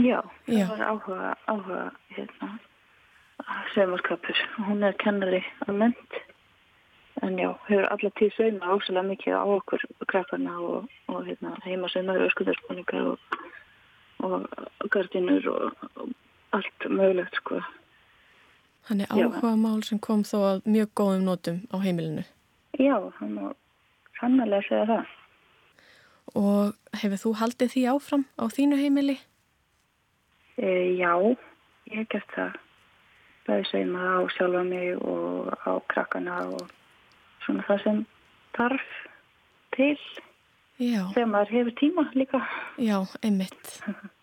Já, 0.00 0.22
það 0.46 0.56
Já. 0.56 0.66
var 0.68 0.82
áhuga, 0.88 1.36
áhuga 1.46 1.80
hérna, 2.16 2.48
saumaskapur. 3.74 4.38
Hún 4.66 4.82
er 4.82 4.94
kennari 4.96 5.42
almennt, 5.66 6.14
en 7.22 7.36
já, 7.36 7.50
hefur 7.68 7.88
alla 7.90 8.10
tíð 8.16 8.32
sauma 8.36 8.76
ósala 8.76 9.02
mikið 9.04 9.36
á 9.36 9.44
okkur 9.44 9.84
kraffarna 10.08 10.56
og, 10.56 10.88
og 11.12 11.26
hérna, 11.26 11.52
heimasaumaður 11.66 12.28
og 12.28 12.32
skuðarspunningar 12.32 13.10
og, 13.12 13.18
og 14.24 14.88
gardinur 14.94 15.50
og 15.52 15.84
allt 16.56 16.88
mögulegt, 16.88 17.34
sko. 17.34 17.60
hann 18.88 19.00
er 19.00 19.10
áhuga 19.12 19.54
mál 19.56 19.82
sem 19.86 19.98
kom 20.02 20.22
þó 20.26 20.36
að 20.48 20.62
mjög 20.66 20.92
góðum 20.98 21.26
nótum 21.28 21.58
á 21.70 21.76
heimilinu. 21.78 22.24
Já, 22.78 22.96
hann 23.20 23.34
má 23.34 23.52
sannlega 24.18 24.62
segja 24.66 24.86
það. 24.88 25.12
Og 26.38 26.96
hefur 27.02 27.20
þú 27.22 27.32
haldið 27.40 27.72
því 27.74 27.84
áfram 27.92 28.24
á 28.38 28.44
þínu 28.50 28.78
heimili? 28.80 29.16
E, 30.58 30.68
já, 30.98 31.12
ég 31.90 32.00
hef 32.00 32.10
gert 32.14 32.34
það. 32.36 32.58
Bæði 33.46 33.68
sauma 33.70 34.10
á 34.14 34.20
sjálfa 34.34 34.64
mig 34.66 34.98
og 35.00 35.50
á 35.66 35.72
krakkana 35.90 36.40
og 36.54 36.70
svona 37.44 37.66
það 37.66 37.84
sem 37.84 38.02
þarf 38.58 38.88
til. 39.76 39.96
Já, 40.80 41.02
þegar 41.12 41.30
maður 41.34 41.54
hefur 41.56 41.76
tíma 41.80 42.06
líka. 42.14 42.40
já, 42.78 42.98
einmitt. 43.22 43.76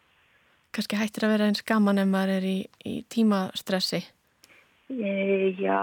Kannski 0.78 0.98
hættir 1.00 1.26
að 1.26 1.32
vera 1.34 1.46
eins 1.50 1.64
gaman 1.66 1.98
ef 1.98 2.06
maður 2.06 2.36
er 2.36 2.44
í, 2.46 2.58
í 2.86 3.00
tímastressi. 3.10 4.04
E, 4.94 5.14
já, 5.58 5.80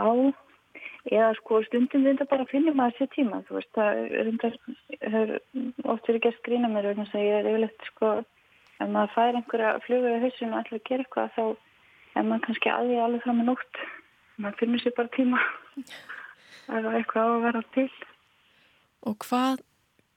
eða 1.11 1.33
sko 1.41 1.59
stundum 1.67 2.07
þetta 2.07 2.29
bara 2.31 2.47
finna 2.47 2.71
maður 2.79 3.01
sér 3.01 3.11
tíma, 3.17 3.41
þú 3.49 3.59
veist, 3.59 3.73
það 3.75 3.99
er 4.05 4.31
hefur 5.03 5.35
oft 5.97 6.07
verið 6.09 6.23
gert 6.29 6.41
grína 6.47 6.71
mér 6.71 6.93
að 6.93 7.03
ég 7.19 7.41
er 7.41 7.51
yfirleitt 7.51 7.91
sko, 7.91 8.13
ef 8.79 8.87
maður 8.95 9.13
fær 9.17 9.41
einhverja 9.41 9.75
flugur 9.89 10.15
í 10.15 10.23
hausinu 10.23 10.55
og 10.55 10.63
ætlar 10.63 10.79
að 10.79 10.89
gera 10.89 11.05
eitthvað 11.09 11.35
þá 11.35 11.45
er 12.15 12.29
maður 12.31 12.47
kannski 12.47 12.75
aðið 12.77 13.05
alveg 13.09 13.27
fram 13.27 13.41
með 13.43 13.51
nótt, 13.51 13.85
maður 14.39 14.59
finnur 14.63 14.85
sér 14.85 14.97
bara 14.97 15.15
tíma 15.19 15.45
það 16.69 16.91
er 16.93 17.01
eitthvað 17.01 17.27
á 17.27 17.33
að 17.35 17.47
vera 17.49 17.65
til. 17.75 17.89
Og 19.11 19.19
hvað 19.27 19.65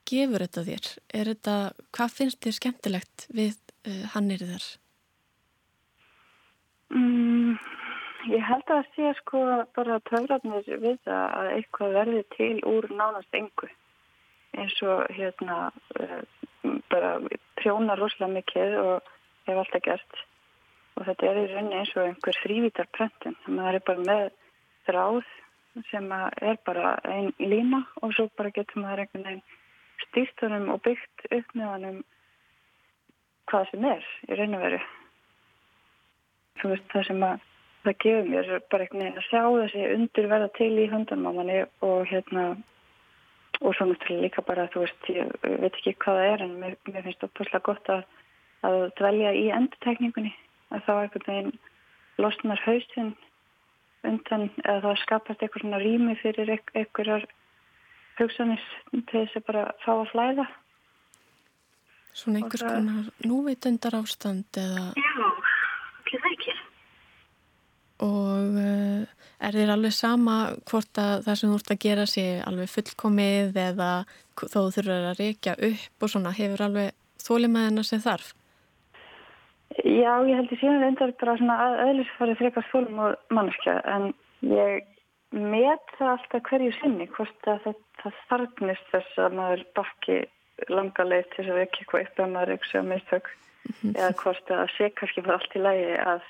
gefur 0.08 0.46
þetta 0.46 0.68
þér? 0.70 0.92
Er 1.18 1.32
þetta, 1.34 1.56
hvað 1.98 2.14
finnst 2.22 2.44
þér 2.46 2.56
skemmtilegt 2.62 3.26
við 3.34 3.58
uh, 3.86 4.04
hannir 4.14 4.44
þar? 4.50 4.66
Mm, 6.94 7.58
ég 8.32 8.46
held 8.48 8.64
að 8.64 8.78
það 8.78 8.88
sé 8.94 9.12
sko 9.20 9.42
bara 9.76 10.00
töfratnir 10.10 10.64
við 10.68 10.96
það 11.06 11.36
að 11.40 11.50
eitthvað 11.56 11.98
verði 11.98 12.22
til 12.36 12.54
úr 12.72 12.88
nánast 12.94 13.38
engu. 13.40 13.70
Eins 14.58 14.78
og 14.82 15.04
hérna 15.14 15.58
uh, 16.00 16.22
bara 16.92 17.18
prjóna 17.60 17.98
rosalega 17.98 18.38
mikið 18.38 18.78
og 18.82 19.12
hef 19.48 19.62
alltaf 19.62 19.84
gert. 19.84 20.22
Og 20.98 21.06
þetta 21.06 21.28
er 21.28 21.42
í 21.42 21.48
rauninni 21.52 21.80
eins 21.82 21.94
og 21.96 22.08
einhver 22.08 22.40
þrývítar 22.42 22.88
pröntun 22.96 23.36
maður 23.46 23.78
er 23.78 23.86
bara 23.90 24.06
með 24.08 24.30
þráð 24.88 25.20
sem 25.90 26.12
er 26.12 26.56
bara 26.66 26.96
ein 27.06 27.32
lína 27.38 27.84
og 28.02 28.14
svo 28.16 28.26
bara 28.36 28.50
getur 28.54 28.82
maður 28.82 29.04
einhvern 29.04 29.26
veginn 29.28 29.44
stýrt 30.06 30.42
honum 30.42 30.72
og 30.74 30.82
byggt 30.86 31.26
upp 31.30 31.54
með 31.54 31.68
honum 31.74 31.98
hvað 33.50 33.70
sem 33.70 33.84
er 33.88 34.08
í 34.28 34.38
raun 34.38 34.56
og 34.58 34.64
veru. 34.64 34.80
Þú 36.58 36.72
veist 36.72 36.90
það 36.92 37.06
sem 37.08 37.22
að 37.28 37.46
það 37.84 38.00
gefur 38.04 38.26
mér 38.28 38.50
bara 38.70 38.84
einhvern 38.84 39.04
veginn 39.04 39.20
að 39.20 39.28
sjá 39.28 39.42
þessi 39.44 39.86
undur 39.94 40.28
verða 40.32 40.48
til 40.58 40.72
í 40.74 40.88
höndunum 40.92 41.30
á 41.30 41.32
manni 41.38 41.60
og 41.86 42.10
hérna 42.10 42.44
og 43.60 43.74
svo 43.74 43.86
náttúrulega 43.88 44.24
líka 44.24 44.44
bara 44.46 44.68
þú 44.72 44.84
veist 44.84 45.08
ég 45.10 45.30
veit 45.42 45.78
ekki 45.78 45.94
hvað 46.02 46.18
það 46.18 46.32
er 46.32 46.44
en 46.44 46.52
mér, 46.60 46.76
mér 46.90 47.06
finnst 47.06 47.22
það 47.22 47.30
opaslega 47.30 47.66
gott 47.68 47.90
að, 47.94 48.04
að 48.68 48.78
dvelja 49.00 49.32
í 49.34 49.48
endurtekningunni 49.56 50.34
að 50.74 50.84
þá 50.86 50.92
einhvern 50.98 51.26
veginn 51.30 51.58
losnar 52.22 52.62
hausinn 52.66 53.12
undan 54.06 54.48
eða 54.64 54.80
það 54.84 55.02
skapast 55.02 55.42
eitthvað 55.42 55.64
svona 55.64 55.82
rými 55.82 56.14
fyrir 56.22 56.54
einhverjar 56.54 57.26
hugsanir 58.18 58.62
til 58.92 59.02
þess 59.10 59.40
að 59.40 59.46
bara 59.50 59.64
fá 59.84 59.92
að 59.96 60.10
flæða 60.12 60.46
Svona 62.16 62.40
einhvers 62.42 62.62
það- 62.64 62.74
konar 62.74 63.10
núvitundar 63.28 63.94
ástand 64.00 64.58
eða, 64.58 64.86
Já, 64.96 65.28
ekki 66.04 66.22
það 66.24 66.32
ekki 66.36 66.56
og 67.98 68.58
uh, 68.62 69.06
er 69.42 69.56
þér 69.58 69.72
alveg 69.74 69.94
sama 69.96 70.34
hvort 70.70 70.98
að 71.02 71.24
það 71.26 71.38
sem 71.40 71.50
þú 71.50 71.56
ert 71.58 71.72
að 71.74 71.80
gera 71.82 72.04
sé 72.06 72.24
alveg 72.46 72.70
fullkomið 72.70 73.56
eða 73.58 73.88
þó 74.38 74.44
þú 74.54 74.62
þurfur 74.76 75.08
að 75.10 75.18
reykja 75.22 75.54
upp 75.70 76.06
og 76.06 76.12
svona 76.12 76.34
hefur 76.36 76.62
alveg 76.68 76.92
þólimaðina 77.24 77.82
sem 77.86 78.02
þarf? 78.04 78.28
Já, 79.82 80.12
ég 80.24 80.38
held 80.38 80.52
ég 80.54 80.60
síðan 80.62 80.80
reyndar 80.84 81.12
bara 81.20 81.34
svona 81.40 81.56
að 81.64 81.80
öðlisfari 81.88 82.38
frekar 82.38 82.68
fólum 82.70 83.02
og 83.08 83.34
mannskja 83.34 83.74
en 83.96 84.12
ég 84.46 84.86
met 85.34 85.92
það 85.98 86.12
alltaf 86.14 86.46
hverju 86.48 86.72
sinni 86.78 87.06
hvort 87.18 87.50
að 87.50 87.66
það 87.98 88.14
þarfnist 88.30 88.92
þess 88.94 89.18
að 89.26 89.34
maður 89.42 89.64
bakki 89.76 90.20
langa 90.68 91.04
leið 91.06 91.28
til 91.34 91.46
að 91.48 91.60
ekki 91.64 91.84
eitthvað 91.84 92.06
upp 92.06 92.22
að 92.24 92.32
maður 92.34 92.54
ekki 92.56 92.78
að 92.78 92.88
mistök. 92.92 93.34
Eða 93.92 94.14
hvort 94.22 94.50
að 94.54 94.64
sé 94.74 94.88
kannski 94.96 95.22
bara 95.26 95.36
allt 95.38 95.56
í 95.58 95.62
lagi 95.62 95.90
að 96.00 96.24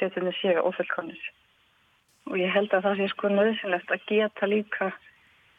hlutinni 0.00 0.34
séu 0.36 0.60
ofullkonir 0.60 1.22
og 2.30 2.40
ég 2.40 2.52
held 2.54 2.72
að 2.72 2.86
það 2.86 3.00
sé 3.00 3.08
sko 3.12 3.30
nöðsynlegt 3.32 3.92
að 3.92 4.04
geta 4.08 4.48
líka 4.48 4.90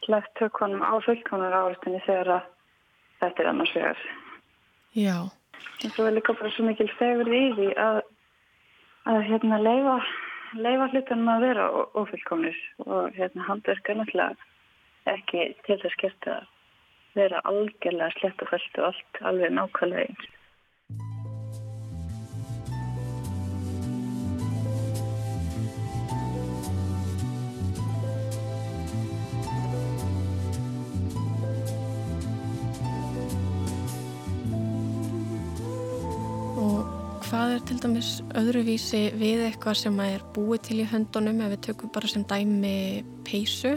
lagt 0.09 0.33
tökkunum 0.39 0.83
á 0.85 0.93
fullkonar 1.05 1.53
áristinni 1.53 2.01
þegar 2.05 2.31
að 2.37 2.47
þetta 3.21 3.43
er 3.43 3.49
annars 3.51 3.73
vegar. 3.75 4.01
Já, 4.95 5.17
en 5.83 5.93
svo 5.93 6.07
er 6.07 6.17
líka 6.17 6.35
bara 6.37 6.51
svo 6.55 6.65
mikil 6.67 6.89
fegur 6.99 7.29
í 7.29 7.43
því 7.57 7.69
að, 7.81 8.01
að 9.11 9.21
hérna 9.29 9.61
leifa, 9.61 9.95
leifa 10.57 10.89
hlutunum 10.93 11.31
að 11.35 11.47
vera 11.47 11.69
ófullkomnir. 12.01 12.59
Og 12.85 13.17
hérna 13.17 13.47
handverk 13.49 13.89
er 13.89 13.99
náttúrulega 14.01 15.15
ekki 15.15 15.47
til 15.67 15.79
þess 15.83 16.01
gert 16.01 16.29
að 16.31 16.51
vera 17.15 17.41
algjörlega 17.49 18.11
slett 18.19 18.41
og 18.43 18.51
fælt 18.53 18.79
og 18.79 18.87
allt 18.91 19.21
alveg 19.31 19.53
nákvæmlega 19.55 20.07
eins. 20.07 20.31
og 36.65 36.85
hvað 37.25 37.53
er 37.55 37.63
til 37.67 37.79
dæmis 37.83 38.09
öðruvísi 38.39 39.01
við 39.19 39.41
eitthvað 39.47 39.79
sem 39.81 39.97
er 40.03 40.23
búið 40.35 40.61
til 40.69 40.77
í 40.83 40.87
höndunum 40.87 41.41
ef 41.43 41.51
við 41.51 41.61
tökum 41.67 41.91
bara 41.95 42.07
sem 42.11 42.23
dæmi 42.29 42.77
peysu 43.27 43.75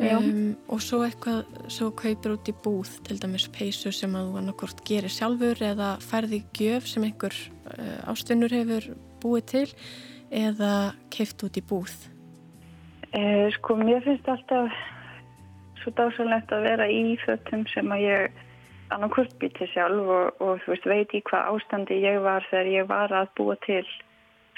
um, 0.00 0.54
og 0.72 0.80
svo 0.84 1.02
eitthvað 1.04 1.48
svo 1.72 1.90
kaupir 1.96 2.34
út 2.36 2.48
í 2.50 2.54
búð 2.64 2.92
til 3.06 3.18
dæmis 3.20 3.48
peysu 3.52 3.92
sem 3.94 4.14
að 4.16 4.30
þú 4.30 4.40
annarkort 4.40 4.84
gerir 4.88 5.12
sjálfur 5.12 5.60
eða 5.70 5.90
færði 6.04 6.42
gjöf 6.56 6.88
sem 6.88 7.04
einhver 7.08 7.36
uh, 7.74 8.10
ástvinnur 8.12 8.54
hefur 8.54 8.92
búið 9.20 9.46
til 9.54 9.66
eða 10.30 10.94
keift 11.12 11.42
út 11.44 11.58
í 11.58 11.64
búð. 11.66 11.94
Eh, 13.10 13.48
sko, 13.56 13.74
mér 13.74 14.04
finnst 14.04 14.28
alltaf 14.30 14.70
svo 15.80 15.92
dásalegt 15.98 16.52
að 16.54 16.68
vera 16.68 16.86
í 16.86 17.16
fötum 17.24 17.64
sem 17.72 17.88
að 17.90 18.04
ég 18.04 18.44
annarkvört 18.94 19.34
býti 19.42 19.66
sjálf 19.72 20.06
og, 20.06 20.42
og 20.42 20.62
þú 20.62 20.74
veist, 20.74 20.86
veit 20.92 21.16
í 21.16 21.22
hvað 21.26 21.50
ástandi 21.54 21.98
ég 22.04 22.20
var 22.22 22.46
þegar 22.50 22.70
ég 22.70 22.88
var 22.90 23.14
að 23.14 23.32
búa 23.38 23.56
til 23.66 23.82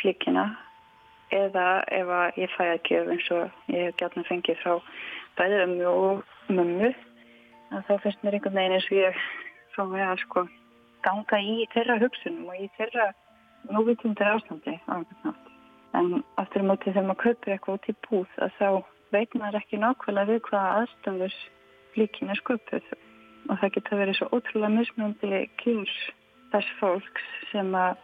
flikina 0.00 0.50
eða 1.32 1.66
ef 1.88 2.12
að 2.12 2.40
ég 2.42 2.54
fæ 2.56 2.62
að 2.66 2.88
gjöf 2.90 3.10
eins 3.14 3.28
og 3.32 3.72
ég 3.72 3.86
hef 3.88 3.98
gætna 4.00 4.24
fengið 4.28 4.60
frá 4.60 4.74
bæðið 5.38 5.64
ömmu 5.66 5.92
og 5.92 6.52
mömmu 6.52 6.90
að 7.72 7.86
þá 7.88 7.94
finnst 8.04 8.24
mér 8.24 8.36
einhvern 8.38 8.58
veginn 8.58 8.76
eins 8.76 8.88
og 8.90 8.98
ég 8.98 9.22
frá 9.74 9.84
að 9.86 10.22
sko 10.24 10.44
ganga 11.06 11.38
í 11.40 11.54
þeirra 11.72 11.98
hugsunum 12.02 12.50
og 12.52 12.60
í 12.60 12.68
þeirra 12.76 13.08
núvitundur 13.70 14.32
ástandi. 14.34 14.76
En 15.92 16.22
aftur 16.40 16.64
á 16.64 16.68
móti 16.68 16.90
þegar 16.90 17.08
maður 17.08 17.22
kaupir 17.24 17.54
eitthvað 17.54 17.78
út 17.78 17.88
í 17.90 17.96
búð 18.08 18.36
að 18.44 18.54
þá 18.58 18.68
veit 19.12 19.34
maður 19.36 19.60
ekki 19.60 19.80
nákvæmlega 19.80 20.30
við 20.30 20.44
hvaða 20.48 20.76
aðstæður 20.82 21.40
líkin 22.00 22.32
er 22.32 22.40
sköpuð 22.40 22.92
og 23.50 23.58
það 23.58 23.74
geta 23.74 23.98
verið 24.00 24.18
svo 24.18 24.28
ótrúlega 24.32 24.72
mismunandi 24.76 25.42
kjurs 25.60 25.98
þess 26.52 26.78
fólks 26.78 27.26
sem 27.50 27.74
að 27.76 28.00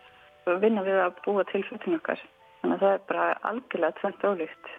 vinna 0.63 0.85
við 0.85 1.01
að 1.05 1.23
búa 1.25 1.45
til 1.49 1.63
fötun 1.69 1.99
okkar. 1.99 2.21
Þannig 2.61 2.77
að 2.77 2.85
það 2.85 2.95
er 2.97 3.03
bara 3.09 3.27
algjörlega 3.51 3.99
tvent 4.01 4.29
ólíkt. 4.29 4.71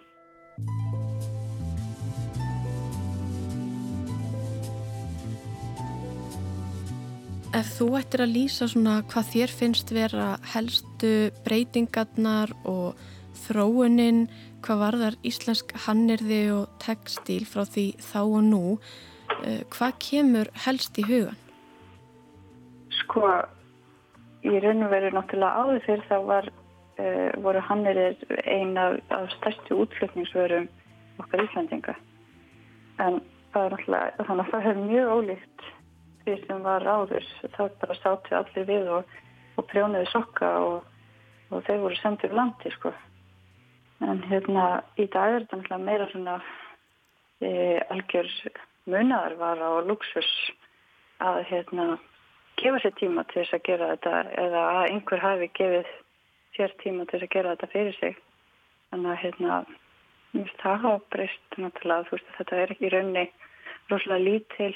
Ef 7.50 7.66
þú 7.80 7.86
ættir 7.98 8.22
að 8.22 8.34
lýsa 8.36 8.68
svona 8.70 9.00
hvað 9.10 9.30
þér 9.34 9.52
finnst 9.58 9.90
vera 9.90 10.26
helstu 10.52 11.32
breytingarnar 11.48 12.52
og 12.70 13.00
þróunin, 13.48 14.28
hvað 14.62 14.82
varðar 14.84 15.18
íslensk 15.26 15.74
hannirði 15.88 16.44
og 16.54 16.76
textíl 16.84 17.48
frá 17.50 17.64
því 17.66 17.86
þá 18.06 18.20
og 18.22 18.44
nú, 18.52 18.62
uh, 18.76 19.62
hvað 19.74 19.98
kemur 20.06 20.52
helst 20.68 21.00
í 21.02 21.08
hugan? 21.10 21.40
Sko, 23.00 23.26
í 24.46 24.54
raun 24.62 24.86
og 24.86 24.94
veru 24.94 25.10
náttúrulega 25.18 25.66
áður 25.66 25.82
fyrir 25.88 26.06
þá 26.12 26.16
var, 26.30 26.52
uh, 27.02 27.30
voru 27.42 27.66
hannirðir 27.66 28.46
eina 28.46 28.92
af, 28.92 29.02
af 29.18 29.26
stærstu 29.40 29.82
útflutningsvörum 29.88 30.70
okkar 31.26 31.48
Íslandinga. 31.48 31.98
En 33.02 33.24
það 33.56 33.66
er 33.66 33.78
náttúrulega, 33.80 34.30
þannig 34.30 34.46
að 34.46 34.54
það 34.54 34.72
er 34.76 34.82
mjög 34.86 35.14
ólíkt 35.18 35.70
því 36.30 36.48
sem 36.48 36.63
var 36.65 36.86
áður. 36.86 37.28
Það 37.56 37.76
bara 37.82 38.00
sátu 38.00 38.38
allir 38.38 38.68
við 38.70 38.89
og, 39.00 39.13
og 39.58 39.68
prjónuði 39.72 40.10
sokka 40.12 40.50
og, 40.63 40.88
og 41.50 41.63
þeir 41.68 41.84
voru 41.84 42.00
sendið 42.00 42.36
landi, 42.38 42.74
sko. 42.78 42.94
En 44.06 44.22
hérna 44.30 44.68
í 44.96 45.10
dag 45.12 45.36
er 45.36 45.48
þetta 45.52 45.80
meira 45.82 46.08
svona 46.13 46.38
e, 47.44 47.50
algjör 47.92 48.30
munaðarvara 48.89 49.74
og 49.76 49.89
luxus 49.89 50.30
að 51.20 51.42
hérna 51.50 51.98
gefa 52.60 52.80
sér 52.84 52.96
tíma 53.00 53.26
til 53.28 53.42
þess 53.42 53.58
að 53.58 53.65
gera 53.68 53.89
þetta 53.94 54.22
eða 54.46 54.63
að 54.78 54.86
einhver 54.94 55.24
hafi 55.24 55.50
gefið 55.60 55.92
sér 56.56 56.74
tíma 56.84 57.06
til 57.06 57.20
þess 57.20 57.28
að 57.28 57.36
gera 57.36 57.54
þetta 57.56 57.72
fyrir 57.74 58.00
sig. 58.00 58.18
Þannig 58.89 59.12
að 59.12 59.22
hérna 59.26 59.60
það 60.62 60.82
hafa 60.86 61.02
breyst 61.13 61.60
náttúrulega 61.60 62.08
þú 62.08 62.15
veist 62.15 62.32
að 62.32 62.39
þetta 62.39 62.63
er 62.63 62.74
ekki 62.76 62.94
raunni 62.94 63.26
rosalega 63.89 64.26
lítil 64.26 64.74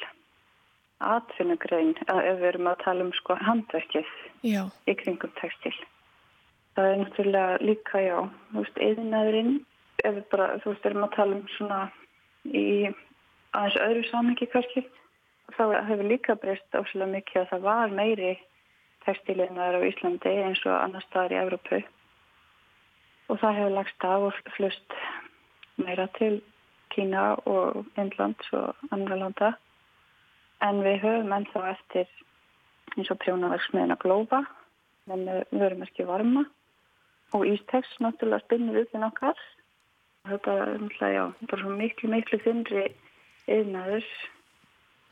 atvinnugrein 1.18 1.94
ef 2.08 2.40
við 2.40 2.48
erum 2.52 2.70
að 2.72 2.82
tala 2.84 3.06
um 3.06 3.12
sko 3.18 3.38
handverkið 3.42 4.10
Já. 4.46 4.64
í 4.88 4.96
kringum 5.00 5.34
textil. 5.40 5.76
Það 6.74 6.90
er 6.90 7.02
náttúrulega 7.04 7.58
líka, 7.62 8.02
já, 8.02 8.18
þú 8.52 8.64
veist, 8.64 8.80
eðinæðurinn, 8.88 9.54
ef 10.04 10.16
við 10.16 10.24
bara, 10.32 10.48
þú 10.64 10.72
veist, 10.72 10.88
erum 10.90 11.06
að 11.06 11.16
tala 11.18 11.38
um 11.38 11.44
svona 11.58 11.82
í 12.50 12.68
aðeins 13.54 13.82
öðru 13.86 14.06
samingi 14.10 14.50
kannski, 14.50 14.86
þá 15.54 15.64
hefur 15.90 16.10
líka 16.10 16.36
breyst 16.40 16.78
áslega 16.78 17.12
mikið 17.12 17.42
að 17.44 17.52
það 17.52 17.68
var 17.68 17.94
meiri 17.94 18.32
textilinnar 19.06 19.78
á 19.78 19.82
Íslandi 19.86 20.32
eins 20.48 20.64
og 20.66 20.78
annar 20.78 21.06
staðar 21.10 21.36
í 21.36 21.42
Evrópu 21.42 21.82
og 23.30 23.40
það 23.42 23.58
hefur 23.60 23.76
lagst 23.78 24.08
af 24.08 24.26
og 24.30 24.56
flust 24.56 24.98
meira 25.82 26.08
til 26.18 26.40
Kína 26.94 27.34
og 27.50 27.84
Indlands 27.98 28.50
og 28.54 28.76
andra 28.94 29.18
landa 29.20 29.54
en 30.64 30.84
við 30.86 31.02
höfum 31.04 31.34
ennþá 31.36 31.64
eftir 31.74 32.12
eins 32.96 33.10
og 33.12 33.20
prjónaverksmiðina 33.24 33.98
Glóba 34.02 34.44
en 35.12 35.28
ekki 35.84 36.06
varma 36.08 36.46
og 37.34 37.48
Ístex 37.50 37.98
náttúrulega 38.04 38.46
spinnir 38.46 38.84
upp 38.84 38.94
inn 38.94 39.08
okkar. 39.08 39.40
Þetta 40.30 40.54
er 40.78 41.60
svo 41.60 41.74
miklu, 41.74 42.12
miklu 42.14 42.40
þundri 42.44 42.86
yfnaður 43.52 44.06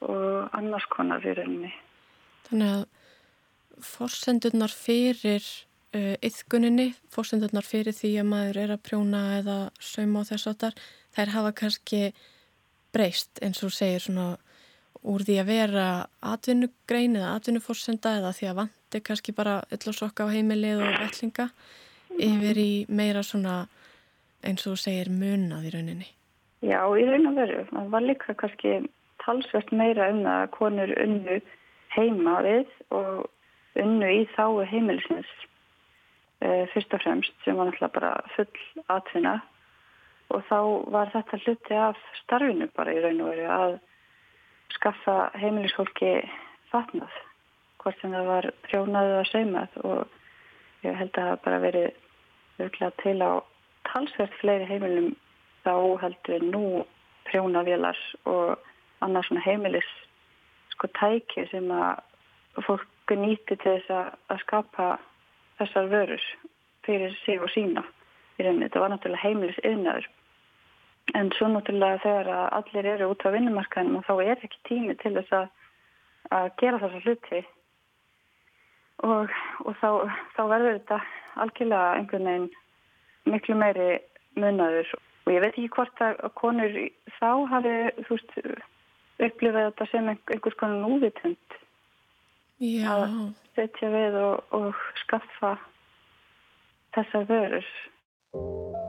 og 0.07 0.55
annars 0.57 0.85
konar 0.93 1.25
í 1.25 1.33
rauninni. 1.35 1.71
Þannig 2.47 2.75
að 2.77 2.85
forsendurnar 3.81 4.73
fyrir 4.73 5.41
uh, 5.41 6.15
yðguninni, 6.21 6.91
forsendurnar 7.11 7.65
fyrir 7.67 7.97
því 7.97 8.13
að 8.21 8.29
maður 8.29 8.61
er 8.63 8.75
að 8.75 8.83
prjóna 8.87 9.23
eða 9.39 9.57
sauma 9.81 10.23
á 10.23 10.29
þess 10.29 10.51
aftar, 10.53 10.77
þær 11.17 11.33
hafa 11.35 11.53
kannski 11.63 12.01
breyst 12.93 13.41
eins 13.43 13.63
og 13.65 13.73
segir 13.75 14.05
svona 14.05 14.29
úr 15.01 15.25
því 15.25 15.37
að 15.41 15.49
vera 15.49 15.85
atvinnugrein 16.33 17.17
eða 17.17 17.35
atvinnuforsenda 17.37 18.17
eða 18.19 18.33
því 18.37 18.49
að 18.51 18.57
vandi 18.61 19.01
kannski 19.07 19.33
bara 19.35 19.61
öll 19.73 19.83
og 19.89 19.97
sokka 19.97 20.27
á 20.29 20.33
heimilið 20.33 20.83
og 20.85 20.97
vellinga 21.01 21.47
yfir 22.21 22.59
í 22.61 22.71
meira 22.89 23.23
svona 23.25 23.65
eins 24.45 24.65
og 24.69 24.77
segir 24.81 25.09
munað 25.13 25.69
í 25.69 25.73
rauninni. 25.75 26.09
Já, 26.61 26.81
í 26.93 27.05
raun 27.09 27.29
og 27.31 27.37
veru. 27.39 27.63
Það 27.71 27.93
var 27.93 28.05
líka 28.05 28.35
kannski 28.37 28.73
talsvert 29.25 29.71
meira 29.73 30.09
um 30.13 30.25
að 30.29 30.49
konur 30.55 30.93
unnu 31.01 31.39
heima 31.95 32.41
við 32.45 32.67
og 32.93 33.29
unnu 33.81 34.09
í 34.21 34.25
þáu 34.35 34.61
heimilisins 34.69 35.29
uh, 36.45 36.65
fyrst 36.73 36.93
og 36.93 37.03
fremst 37.03 37.45
sem 37.45 37.57
var 37.57 37.69
náttúrulega 37.69 37.95
bara 37.97 38.11
full 38.35 38.85
atvinna 38.93 39.39
og 40.31 40.43
þá 40.47 40.59
var 40.93 41.11
þetta 41.13 41.39
hluti 41.43 41.77
af 41.77 42.03
starfinu 42.21 42.69
bara 42.75 42.93
í 42.95 43.01
raun 43.03 43.23
og 43.23 43.33
veru 43.33 43.47
að 43.51 43.79
skaffa 44.77 45.17
heimilisfólki 45.39 46.13
fatnað 46.71 47.19
hvort 47.81 47.97
sem 48.01 48.13
það 48.13 48.29
var 48.29 48.47
prjónaðið 48.67 49.17
að 49.17 49.29
seimað 49.31 49.77
og 49.89 50.86
ég 50.86 50.97
held 50.97 51.17
að 51.17 51.29
það 51.29 51.43
bara 51.45 51.62
verið 51.65 52.62
örglega 52.62 52.91
til 53.01 53.17
á 53.25 53.31
talsvert 53.89 54.38
fleiri 54.41 54.69
heimilum 54.69 55.12
þá 55.65 55.73
heldur 56.03 56.45
nú 56.53 56.65
prjónavélar 57.29 57.97
og 58.29 58.57
annars 59.01 59.29
svona 59.29 59.45
heimilis 59.45 59.89
sko 60.73 60.89
tæki 60.99 61.47
sem 61.51 61.69
að 61.73 62.63
fólk 62.67 62.88
nýti 63.12 63.57
til 63.60 63.75
þess 63.75 63.91
að, 63.91 64.38
skapa 64.45 64.86
þessar 65.60 65.89
vörur 65.91 66.21
fyrir 66.86 67.12
sig 67.25 67.41
og 67.43 67.51
sína. 67.51 67.84
Þetta 68.38 68.79
var 68.79 68.93
náttúrulega 68.93 69.25
heimilis 69.25 69.60
yfnaður 69.67 70.07
en 71.17 71.31
svo 71.35 71.49
náttúrulega 71.51 72.01
þegar 72.03 72.29
allir 72.57 72.87
eru 72.93 73.09
út 73.11 73.25
á 73.27 73.33
vinnumarkaðinum 73.33 73.99
og 73.99 74.05
þá 74.07 74.13
er 74.23 74.45
ekki 74.45 74.61
tími 74.69 74.95
til 75.01 75.13
þess 75.17 75.35
að, 75.35 75.47
að 76.37 76.47
gera 76.61 76.81
þessa 76.83 77.01
hluti. 77.05 77.41
Og, 79.01 79.37
og 79.65 79.77
þá, 79.81 79.89
þá 80.35 80.41
verður 80.53 80.75
þetta 80.77 80.99
algjörlega 81.43 81.93
einhvern 81.97 82.29
veginn 82.29 82.49
miklu 83.33 83.57
meiri 83.57 83.89
munaður. 84.37 84.93
Og 85.25 85.33
ég 85.35 85.43
veit 85.43 85.51
ekki 85.53 85.71
hvort 85.75 86.03
að 86.05 86.21
konur 86.37 86.77
þá 87.17 87.31
hafi 87.53 87.75
veist 88.09 88.37
upplifað 89.21 89.67
þetta 89.69 89.89
sem 89.91 90.11
einhvers 90.13 90.59
konar 90.59 90.81
núvitund. 90.85 91.57
Að 92.61 93.07
setja 93.57 93.89
við 93.93 94.19
og, 94.21 94.53
og 94.53 94.85
skaffa 95.01 95.55
þessar 96.95 97.27
vörur 97.29 98.80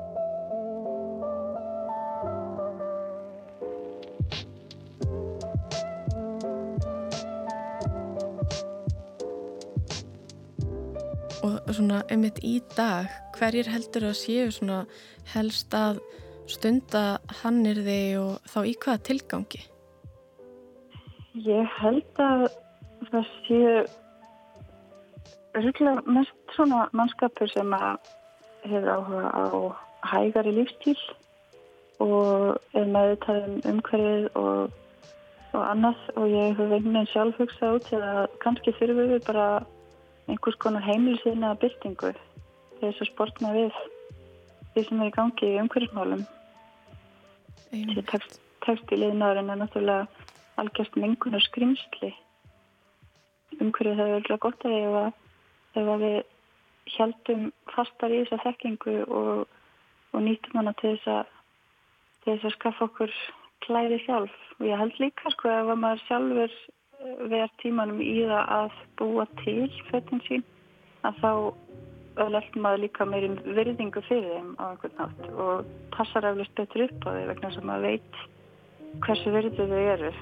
og 11.42 11.72
svona 11.74 12.02
einmitt 12.10 12.40
í 12.46 12.58
dag 12.76 13.10
hverjir 13.36 13.70
heldur 13.72 14.08
að 14.10 14.18
séu 14.20 14.50
svona 14.54 14.82
helst 15.34 15.74
að 15.74 16.00
stunda 16.50 17.18
hannir 17.42 17.82
þig 17.86 18.18
og 18.20 18.50
þá 18.52 18.58
í 18.66 18.74
hvaða 18.82 19.04
tilgangi? 19.08 19.62
Ég 21.46 21.76
held 21.80 22.20
að 22.20 22.46
það 23.10 23.30
séu 23.46 23.76
rúglega 25.56 26.02
mest 26.06 26.56
svona 26.56 26.86
mannskapur 26.96 27.50
sem 27.52 27.74
að 27.76 28.12
hefur 28.66 28.88
áhuga 28.94 29.32
á 29.32 29.44
hægari 30.12 30.54
lífstíl 30.56 30.98
og 32.02 32.56
er 32.78 32.88
meðutæð 32.94 33.44
um 33.48 33.58
umhverfið 33.72 34.28
og, 34.38 34.72
og 35.52 35.62
annað 35.62 36.00
og 36.16 36.26
ég 36.30 36.56
hef 36.56 36.60
einhvern 36.62 36.72
veginn 36.72 37.10
sjálf 37.12 37.38
hugsað 37.40 37.78
út 37.78 37.92
eða 37.98 38.26
kannski 38.44 38.74
þurfum 38.78 39.12
við 39.14 39.24
bara 39.28 39.46
einhvers 40.30 40.58
konar 40.62 40.84
heimilsýna 40.86 41.54
byrtingu 41.62 42.12
til 42.12 42.82
þess 42.82 43.04
að 43.04 43.10
sportna 43.10 43.52
við 43.56 43.80
því 44.74 44.84
sem 44.86 45.02
er 45.02 45.10
í 45.10 45.14
gangi 45.16 45.48
í 45.48 45.60
umhverfismálum. 45.62 46.22
Tekst, 48.10 48.38
textileginarinn 48.64 49.50
er 49.52 49.60
náttúrulega 49.60 50.06
algjörst 50.60 50.98
mengunar 51.00 51.44
skrimsli. 51.44 52.12
Umhverfið 53.58 53.98
það 53.98 54.06
er 54.06 54.14
verið 54.18 54.42
gott 54.46 54.66
að 54.68 54.76
ef, 54.78 55.20
ef 55.80 55.92
að 55.96 56.06
við 56.06 56.18
heldum 56.96 57.44
fastar 57.72 58.12
í 58.12 58.22
þessa 58.24 58.42
þekkingu 58.46 58.96
og, 59.06 59.46
og 60.12 60.24
nýtum 60.24 60.60
hana 60.60 60.74
til 60.80 60.96
þess 60.96 61.14
að 61.16 61.38
til 62.22 62.36
þess 62.36 62.48
að 62.48 62.56
skaffa 62.56 62.86
okkur 62.88 63.14
klæði 63.66 63.98
sjálf 64.04 64.34
og 64.58 64.66
ég 64.68 64.78
held 64.78 64.98
líka 65.02 65.32
sko 65.34 65.50
ef 65.50 65.70
maður 65.74 66.04
sjálfur 66.06 66.56
verð 67.32 67.54
tímanum 67.62 68.00
í 68.04 68.22
það 68.28 68.54
að 68.58 68.78
búa 69.00 69.26
til 69.42 69.68
föttin 69.90 70.22
sín 70.28 70.44
að 71.06 71.18
þá 71.22 71.30
öllelt 72.22 72.56
maður 72.60 72.84
líka 72.84 73.08
meirinn 73.08 73.38
virðingu 73.56 74.02
fyrir 74.08 74.36
þeim 74.36 74.54
á 74.60 74.64
einhvern 74.70 74.98
nátt 75.00 75.28
og 75.46 75.74
passar 75.96 76.28
eflust 76.30 76.54
betur 76.60 76.86
upp 76.88 77.08
á 77.08 77.10
því 77.16 77.26
vegna 77.32 77.52
sem 77.54 77.68
maður 77.68 77.88
veit 77.88 78.22
hversu 79.06 79.34
virðu 79.34 79.68
þau 79.72 79.84
eru. 79.96 80.12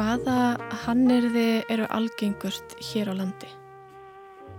Hvaða 0.00 0.56
hannirði 0.86 1.60
eru 1.68 1.84
algengust 1.92 2.72
hér 2.80 3.10
á 3.12 3.14
landi? 3.18 3.48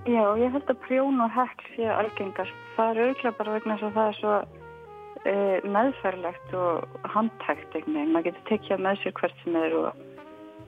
Já, 0.06 0.22
ég 0.38 0.54
held 0.54 0.68
að 0.70 0.82
prjón 0.84 1.24
og 1.24 1.32
hekl 1.34 1.70
séu 1.74 1.88
algengast. 1.90 2.60
Það 2.76 2.92
er 2.92 3.00
auðvitað 3.02 3.38
bara 3.40 3.56
vegna 3.56 3.78
þess 3.80 3.88
að 3.88 3.96
það 3.96 4.10
er 4.12 4.20
svo 4.20 4.36
e, 5.32 5.34
meðferðlegt 5.78 6.54
og 6.62 7.00
handtækt 7.16 7.74
einhvern 7.74 7.98
veginn. 7.98 8.12
Maður 8.14 8.28
getur 8.28 8.46
tekjað 8.52 8.84
með 8.86 9.00
sér 9.02 9.16
hvert 9.18 9.42
sem 9.42 9.58
er 9.64 9.74
og, 9.80 10.04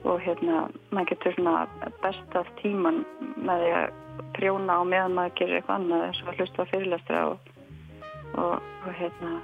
og 0.02 0.18
hérna, 0.24 0.64
maður 0.90 1.10
getur 1.12 1.36
svona 1.36 1.54
bestað 2.02 2.50
tíman 2.58 2.98
með 3.36 3.62
því 3.62 3.70
að 3.78 4.26
prjóna 4.40 4.80
á 4.80 4.82
meðan 4.90 5.16
maður 5.20 5.36
gerir 5.42 5.60
eitthvað 5.60 5.78
annað 5.84 6.04
eins 6.08 6.24
og 6.24 6.32
að 6.32 6.42
hlusta 6.42 6.66
á 6.66 6.70
fyrirlæstra 6.72 7.22
og, 7.28 7.54
og, 8.42 8.58
og 8.58 8.90
hérna, 8.98 9.36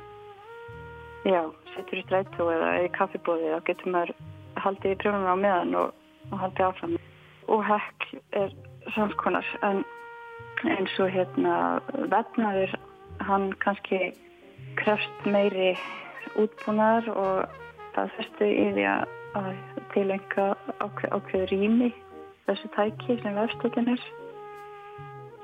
já, 1.22 1.40
setur 1.76 2.02
í 2.02 2.04
strætó 2.08 2.50
eða 2.56 2.74
í 2.82 2.92
kaffibóði 2.98 3.54
og 3.54 3.64
getur 3.70 3.94
maður 3.94 4.14
haldið 4.64 4.94
í 4.94 4.98
prjónuna 5.02 5.34
á 5.34 5.42
meðan 5.44 5.78
og, 5.80 5.94
og 6.30 6.42
haldið 6.44 6.66
áfram. 6.68 6.98
Og 7.50 7.64
hekl 7.66 8.20
er 8.40 8.52
samskonar 8.94 9.46
en 9.66 9.82
eins 10.68 10.98
og 11.00 11.10
hérna 11.14 11.54
vefnaður 12.12 12.76
hann 13.28 13.50
kannski 13.64 14.12
krefst 14.80 15.26
meiri 15.26 15.72
útbúnaðar 16.38 17.10
og 17.14 17.56
það 17.94 18.14
fyrstu 18.16 18.48
í 18.48 18.66
því 18.76 18.86
að 18.90 19.50
tilenga 19.94 20.46
ákveð, 20.78 21.12
ákveð 21.16 21.46
rými 21.50 21.90
þessu 22.46 22.70
tæki 22.76 23.18
sem 23.22 23.36
vefstökin 23.38 23.92
er 23.94 24.04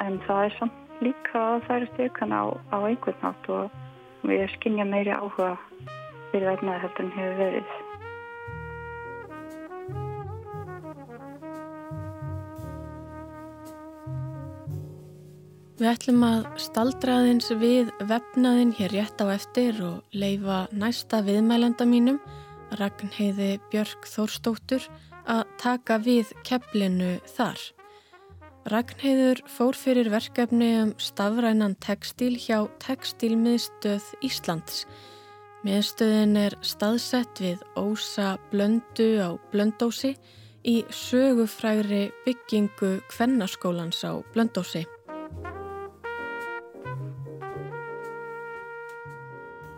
en 0.05 0.21
það 0.27 0.45
er 0.45 0.57
samt 0.59 1.03
líka 1.05 1.41
að 1.41 1.67
það 1.67 1.77
eru 1.77 1.91
stökan 1.93 2.35
á, 2.35 2.45
á 2.73 2.79
einhvern 2.83 3.21
nátt 3.23 3.51
og 3.53 4.27
við 4.27 4.47
skinnja 4.57 4.87
meiri 4.89 5.13
áhuga 5.15 5.55
fyrir 6.31 6.49
vefnaður 6.53 6.87
heldur 6.87 7.07
en 7.07 7.13
hefur 7.17 7.39
verið. 7.43 7.86
Við 15.77 15.91
ætlum 15.91 16.23
að 16.25 16.47
staldraðins 16.57 17.51
við 17.61 17.91
vefnaðin 18.09 18.71
hér 18.79 18.95
rétt 18.97 19.21
á 19.21 19.29
eftir 19.29 19.77
og 19.85 20.15
leifa 20.17 20.63
næsta 20.73 21.21
viðmælanda 21.27 21.85
mínum, 21.85 22.17
Ragnheiði 22.81 23.59
Björk 23.69 24.09
Þórstóttur, 24.09 24.87
að 25.29 25.43
taka 25.61 25.99
við 26.01 26.33
kepplinu 26.49 27.19
þar. 27.29 27.61
Ragnheiður 28.73 29.45
fór 29.53 29.77
fyrir 29.77 30.09
verkefni 30.15 30.71
um 30.81 30.95
stafrænan 30.97 31.77
tekstíl 31.85 32.33
hjá 32.41 32.65
Tekstílmiðstöð 32.81 34.09
Íslands. 34.25 34.87
Miðstöðin 35.61 36.41
er 36.41 36.57
staðsett 36.65 37.45
við 37.45 37.61
ósa 37.77 38.39
blöndu 38.49 39.13
á 39.21 39.37
blöndósi 39.53 40.17
í 40.65 40.81
sögufrægri 40.89 42.07
byggingu 42.25 42.97
Kvennaskólans 43.13 44.01
á 44.09 44.25
blöndósi. 44.33 44.87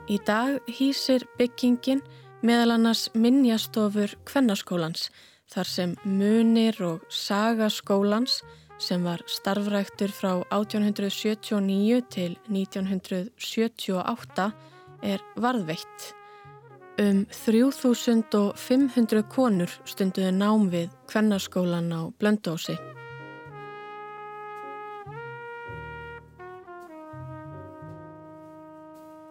Í 0.08 0.16
dag 0.24 0.62
hýsir 0.72 1.26
byggingin 1.36 1.98
meðal 2.40 2.70
annars 2.78 3.10
minnjastofur 3.12 4.14
Kvennaskólans 4.28 5.10
þar 5.52 5.68
sem 5.68 5.90
munir 6.08 6.78
og 6.84 7.00
sagaskólans 7.12 8.42
sem 8.80 9.04
var 9.04 9.20
starfræktur 9.28 10.08
frá 10.14 10.30
1879 10.54 12.00
til 12.14 12.38
1978 12.48 14.52
er 15.04 15.20
varðveitt. 15.36 16.14
Um 16.98 17.26
3500 17.30 19.22
konur 19.28 19.70
stunduði 19.84 20.32
nám 20.32 20.70
við 20.72 20.88
Kvennaskólan 21.12 21.92
á 21.92 22.08
Blöndósi. 22.16 22.97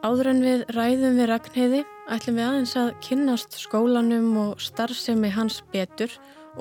Áður 0.07 0.27
en 0.31 0.37
við 0.39 0.61
ræðum 0.71 1.17
við 1.19 1.25
Ragnheiði 1.27 1.79
ætlum 2.13 2.37
við 2.37 2.45
aðeins 2.47 2.73
að 2.79 2.89
kynnast 3.03 3.57
skólanum 3.59 4.27
og 4.39 4.61
starfsemi 4.63 5.31
hans 5.35 5.57
betur 5.73 6.13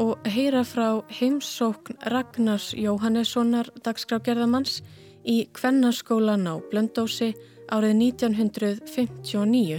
og 0.03 0.25
heyra 0.27 0.65
frá 0.67 1.05
heimsókn 1.15 2.01
Ragnars 2.11 2.73
Jóhannessonar 2.75 3.71
dagskrágerðamanns 3.87 4.81
í 5.23 5.37
Kvennaskólan 5.55 6.49
á 6.51 6.59
Blöndósi 6.73 7.37
árið 7.71 7.95
1959. 8.01 9.79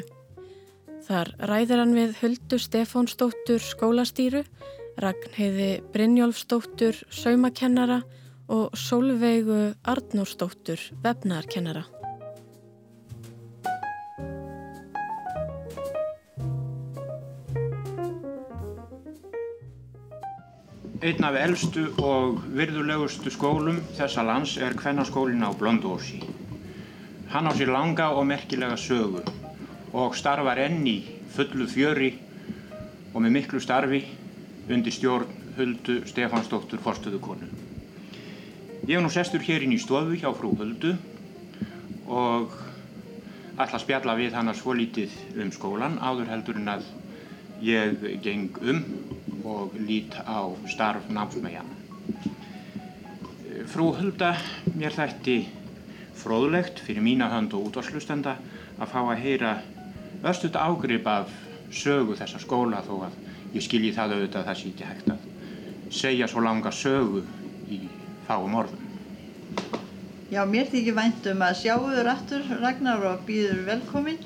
Þar 1.10 1.34
ræðir 1.52 1.84
hann 1.84 1.94
við 1.98 2.16
Huldu 2.22 2.62
Stefánsdóttur 2.64 3.68
skólastýru, 3.68 4.46
Ragnheiði 5.04 5.70
Brynjólfsdóttur 5.92 7.04
saumakennara 7.12 8.00
og 8.48 8.80
Solveigu 8.80 9.74
Arnórsdóttur 9.84 10.80
vefnarkennara. 11.04 11.84
Einn 20.98 21.22
af 21.22 21.36
eldstu 21.38 21.84
og 22.02 22.40
virðulegustu 22.58 23.30
skólum 23.30 23.76
þessa 23.94 24.24
lands 24.26 24.56
er 24.58 24.74
Kvennaskólin 24.74 25.46
á 25.46 25.54
Blöndósi. 25.54 26.24
Hann 27.30 27.46
á 27.46 27.54
sér 27.54 27.70
langa 27.70 28.08
og 28.18 28.26
merkilega 28.26 28.74
sögu 28.82 29.22
og 29.94 30.16
starfar 30.18 30.58
enn 30.64 30.88
í 30.90 30.96
fullu 31.36 31.68
fjöri 31.70 32.16
og 33.14 33.22
með 33.22 33.36
miklu 33.36 33.62
starfi 33.62 34.00
undir 34.74 34.96
stjórn 34.96 35.30
Huldu 35.60 36.00
Stefansdóttur 36.10 36.82
Forstuðukonu. 36.82 37.46
Ég 38.90 38.98
er 38.98 39.06
nú 39.06 39.14
sestur 39.14 39.46
hér 39.46 39.68
inn 39.68 39.78
í 39.78 39.80
stofu 39.84 40.18
hjá 40.18 40.34
frú 40.34 40.56
Huldu 40.58 40.96
og 42.10 42.58
ætla 43.54 43.78
að 43.78 43.86
spjalla 43.86 44.18
við 44.18 44.34
hann 44.34 44.50
að 44.50 44.64
svo 44.64 44.74
lítið 44.74 45.14
um 45.38 45.54
skólan 45.54 46.02
áður 46.02 46.34
heldur 46.34 46.58
en 46.58 46.74
að 46.74 46.90
ég 47.62 48.02
geng 48.26 48.58
um 48.66 48.82
og 49.48 49.76
lít 49.80 50.16
á 50.28 50.44
starf 50.68 51.08
námsmæjan. 51.10 51.70
Frú 53.72 53.92
Hulda, 53.96 54.36
mér 54.76 54.96
þætti 54.96 55.38
fróðlegt 56.18 56.82
fyrir 56.84 57.04
mína 57.04 57.30
hönd 57.32 57.54
og 57.56 57.70
útvarslustenda 57.70 58.36
að 58.78 58.92
fá 58.92 59.00
að 59.04 59.22
heyra 59.24 59.54
östut 60.28 60.58
ágrip 60.60 61.08
af 61.08 61.32
sögu 61.72 62.16
þessa 62.18 62.42
skóla 62.42 62.82
þó 62.86 63.08
að 63.08 63.18
ég 63.54 63.64
skilji 63.64 63.94
það 63.96 64.18
auðvitað 64.18 64.42
að 64.42 64.50
það 64.50 64.60
sé 64.60 64.72
ekki 64.72 64.90
hægt 64.90 65.12
að 65.14 65.94
segja 66.02 66.28
svo 66.28 66.44
langa 66.44 66.72
sögu 66.72 67.24
í 67.72 67.80
fáum 68.28 68.56
orðum. 68.60 68.84
Já, 70.28 70.42
mér 70.44 70.68
þykir 70.68 70.96
vænt 70.98 71.28
um 71.32 71.44
að 71.46 71.60
sjáuður 71.62 72.12
aftur 72.12 72.44
Ragnar 72.60 73.06
og 73.08 73.24
býður 73.28 73.64
velkomin. 73.70 74.20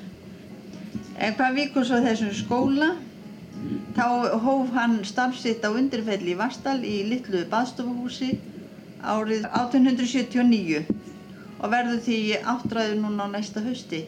En 1.22 1.36
hvað 1.38 1.58
vikur 1.60 1.86
svo 1.86 2.00
þessum 2.02 2.32
skóla? 2.34 2.88
Þá 3.96 4.40
hóf 4.40 4.70
hann 4.72 5.02
starfsitt 5.04 5.64
á 5.68 5.70
undirfelli 5.70 6.32
í 6.32 6.38
Vastal 6.38 6.80
í 6.80 7.02
litlu 7.10 7.42
baðstofuhúsi 7.52 8.30
árið 9.04 9.44
1879 9.50 10.84
og 11.60 11.72
verður 11.72 12.00
því 12.06 12.18
áttræður 12.54 13.00
núna 13.02 13.26
á 13.28 13.32
næsta 13.34 13.60
hausti. 13.64 14.06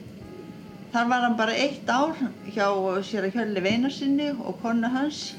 Þar 0.95 1.09
var 1.11 1.25
hann 1.27 1.37
bara 1.37 1.57
eitt 1.59 1.91
ár 1.91 2.15
hjá 2.55 2.69
sér 3.05 3.29
að 3.29 3.37
hjörli 3.37 3.65
veinarsinni 3.65 4.31
og 4.33 4.57
konu 4.63 4.89
hans 4.95 5.35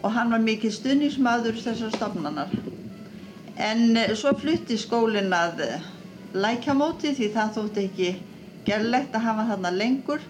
og 0.00 0.14
hann 0.14 0.32
var 0.32 0.42
mikið 0.46 0.74
stuðnismadur 0.78 1.58
þessar 1.60 1.92
stafnanar. 1.92 2.54
En 3.58 3.98
svo 4.16 4.32
flutti 4.38 4.78
skólinn 4.78 5.34
að 5.34 5.64
lækjamóti 6.32 7.12
því 7.18 7.28
það 7.34 7.54
þótti 7.58 7.84
ekki 7.88 8.10
gerlegt 8.64 9.16
að 9.18 9.26
hafa 9.26 9.48
þarna 9.50 9.74
lengur. 9.74 10.24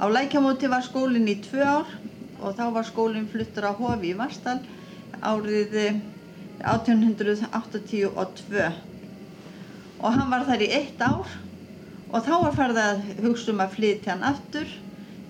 Á 0.00 0.06
lækjamóti 0.08 0.70
var 0.70 0.86
skólinn 0.86 1.28
í 1.28 1.36
tvö 1.42 1.66
ár 1.66 1.92
og 2.42 2.56
þá 2.58 2.64
var 2.74 2.86
skólinn 2.88 3.30
fluttur 3.30 3.68
á 3.70 3.72
Hofi 3.78 4.10
í 4.12 4.18
Varstal 4.18 4.58
árið 5.22 5.76
1882 6.62 8.58
eh, 8.58 8.74
og 10.02 10.10
hann 10.16 10.30
var 10.32 10.46
þar 10.48 10.64
í 10.66 10.68
eitt 10.74 11.00
ár. 11.02 11.28
Og 12.12 12.20
þá 12.26 12.34
var 12.42 12.56
farið 12.56 12.78
að 12.82 12.98
hugsa 13.24 13.52
um 13.54 13.62
að 13.64 13.74
flytja 13.78 14.12
hann 14.12 14.26
aftur 14.32 14.68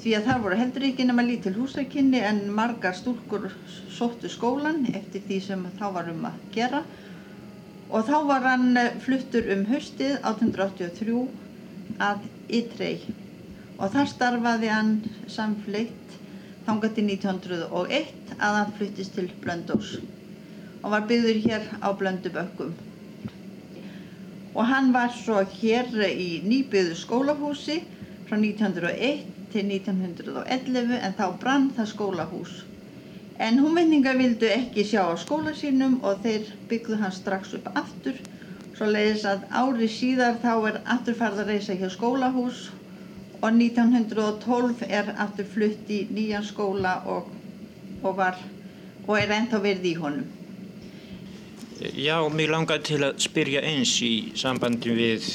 því 0.02 0.10
að 0.18 0.26
þar 0.26 0.40
voru 0.42 0.56
heldur 0.58 0.86
ekki 0.88 1.04
nema 1.06 1.22
lítil 1.22 1.54
húsarkynni 1.54 2.20
en 2.26 2.40
margar 2.56 2.96
stúlkur 2.98 3.44
sóttu 3.92 4.28
skólan 4.32 4.80
eftir 4.90 5.22
því 5.28 5.38
sem 5.44 5.60
þá 5.78 5.86
var 5.94 6.06
um 6.10 6.22
að 6.26 6.36
gera. 6.56 6.80
Og 7.92 8.00
þá 8.08 8.16
var 8.30 8.42
hann 8.48 8.68
eh, 8.80 8.94
fluttur 9.04 9.44
um 9.54 9.62
höstið 9.68 10.14
1883 10.24 11.26
að 12.02 12.18
Ytrei 12.52 12.96
og 13.78 13.90
þar 13.92 14.08
starfaði 14.10 14.68
hann 14.72 14.92
samfleitt 15.30 16.01
þangað 16.66 16.96
til 16.96 17.04
1901 17.10 18.34
að 18.38 18.56
hann 18.58 18.72
fluttist 18.78 19.14
til 19.18 19.28
Blöndós 19.42 19.96
og 20.82 20.90
var 20.94 21.06
byggður 21.10 21.42
hér 21.46 21.68
á 21.82 21.88
Blöndubökkum 21.98 22.72
og 24.54 24.64
hann 24.68 24.90
var 24.94 25.12
svo 25.16 25.40
hér 25.58 25.88
í 26.08 26.30
nýbyggðu 26.44 26.98
skólahúsi 27.02 27.78
frá 28.28 28.36
1901 28.36 29.24
til 29.52 29.64
1911 29.68 30.98
en 30.98 31.16
þá 31.16 31.24
brann 31.40 31.70
það 31.76 31.88
skólahús. 31.92 32.52
En 33.42 33.58
húnvenningar 33.60 34.18
vildu 34.20 34.48
ekki 34.48 34.84
sjá 34.88 35.02
á 35.08 35.14
skóla 35.20 35.54
sínum 35.56 35.98
og 36.04 36.20
þeir 36.24 36.52
byggðu 36.70 37.00
hann 37.00 37.14
strax 37.16 37.56
upp 37.58 37.70
aftur 37.72 38.20
svo 38.76 38.88
leiðis 38.88 39.24
að 39.28 39.44
ári 39.62 39.88
síðar 39.92 40.38
þá 40.44 40.52
er 40.68 40.78
afturfarð 40.94 41.42
að 41.42 41.50
reysa 41.52 41.76
hjá 41.80 41.88
skólahús 41.92 42.68
og 43.42 43.48
1912 43.50 44.84
er 44.86 45.08
aftur 45.18 45.48
flutt 45.50 45.90
í 45.90 46.04
nýjan 46.14 46.44
skóla 46.46 47.00
og, 47.10 47.30
og, 48.02 48.12
var, 48.16 48.38
og 49.08 49.16
er 49.18 49.34
ennþá 49.34 49.58
verið 49.64 49.88
í 49.90 49.94
honum. 49.98 50.28
Já, 51.98 52.20
mér 52.30 52.52
langar 52.54 52.84
til 52.86 53.00
að 53.02 53.18
spyrja 53.24 53.64
eins 53.66 53.96
í 54.06 54.30
sambandi 54.38 54.94
við 54.94 55.26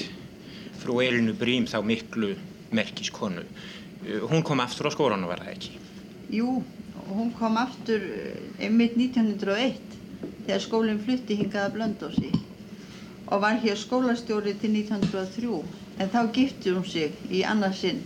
frú 0.80 1.02
Elinu 1.04 1.34
Brím 1.36 1.65
þá 1.67 1.82
miklu 1.84 2.32
merkiskonu. 2.72 3.43
Eh, 4.06 4.24
hún 4.24 4.46
kom 4.48 4.63
aftur 4.63 4.88
á 4.88 4.91
skólan 4.96 5.26
og 5.28 5.34
var 5.34 5.43
það 5.43 5.58
ekki? 5.58 5.74
Jú, 6.38 6.62
hún 7.12 7.34
kom 7.36 7.60
aftur 7.60 8.00
eh, 8.00 8.39
einmitt 8.63 8.96
1901 8.96 9.84
þegar 10.46 10.63
skólinn 10.63 11.04
flutti 11.04 11.36
hingaða 11.41 11.74
Blöndósi 11.76 12.32
og 13.28 13.43
var 13.43 13.60
hér 13.60 13.76
skólastjóri 13.76 14.56
til 14.62 14.72
1903 14.80 15.52
en 15.98 16.12
þá 16.14 16.20
gifti 16.36 16.74
hún 16.76 16.86
sig 16.86 17.16
í 17.34 17.44
annarsinn 17.48 18.04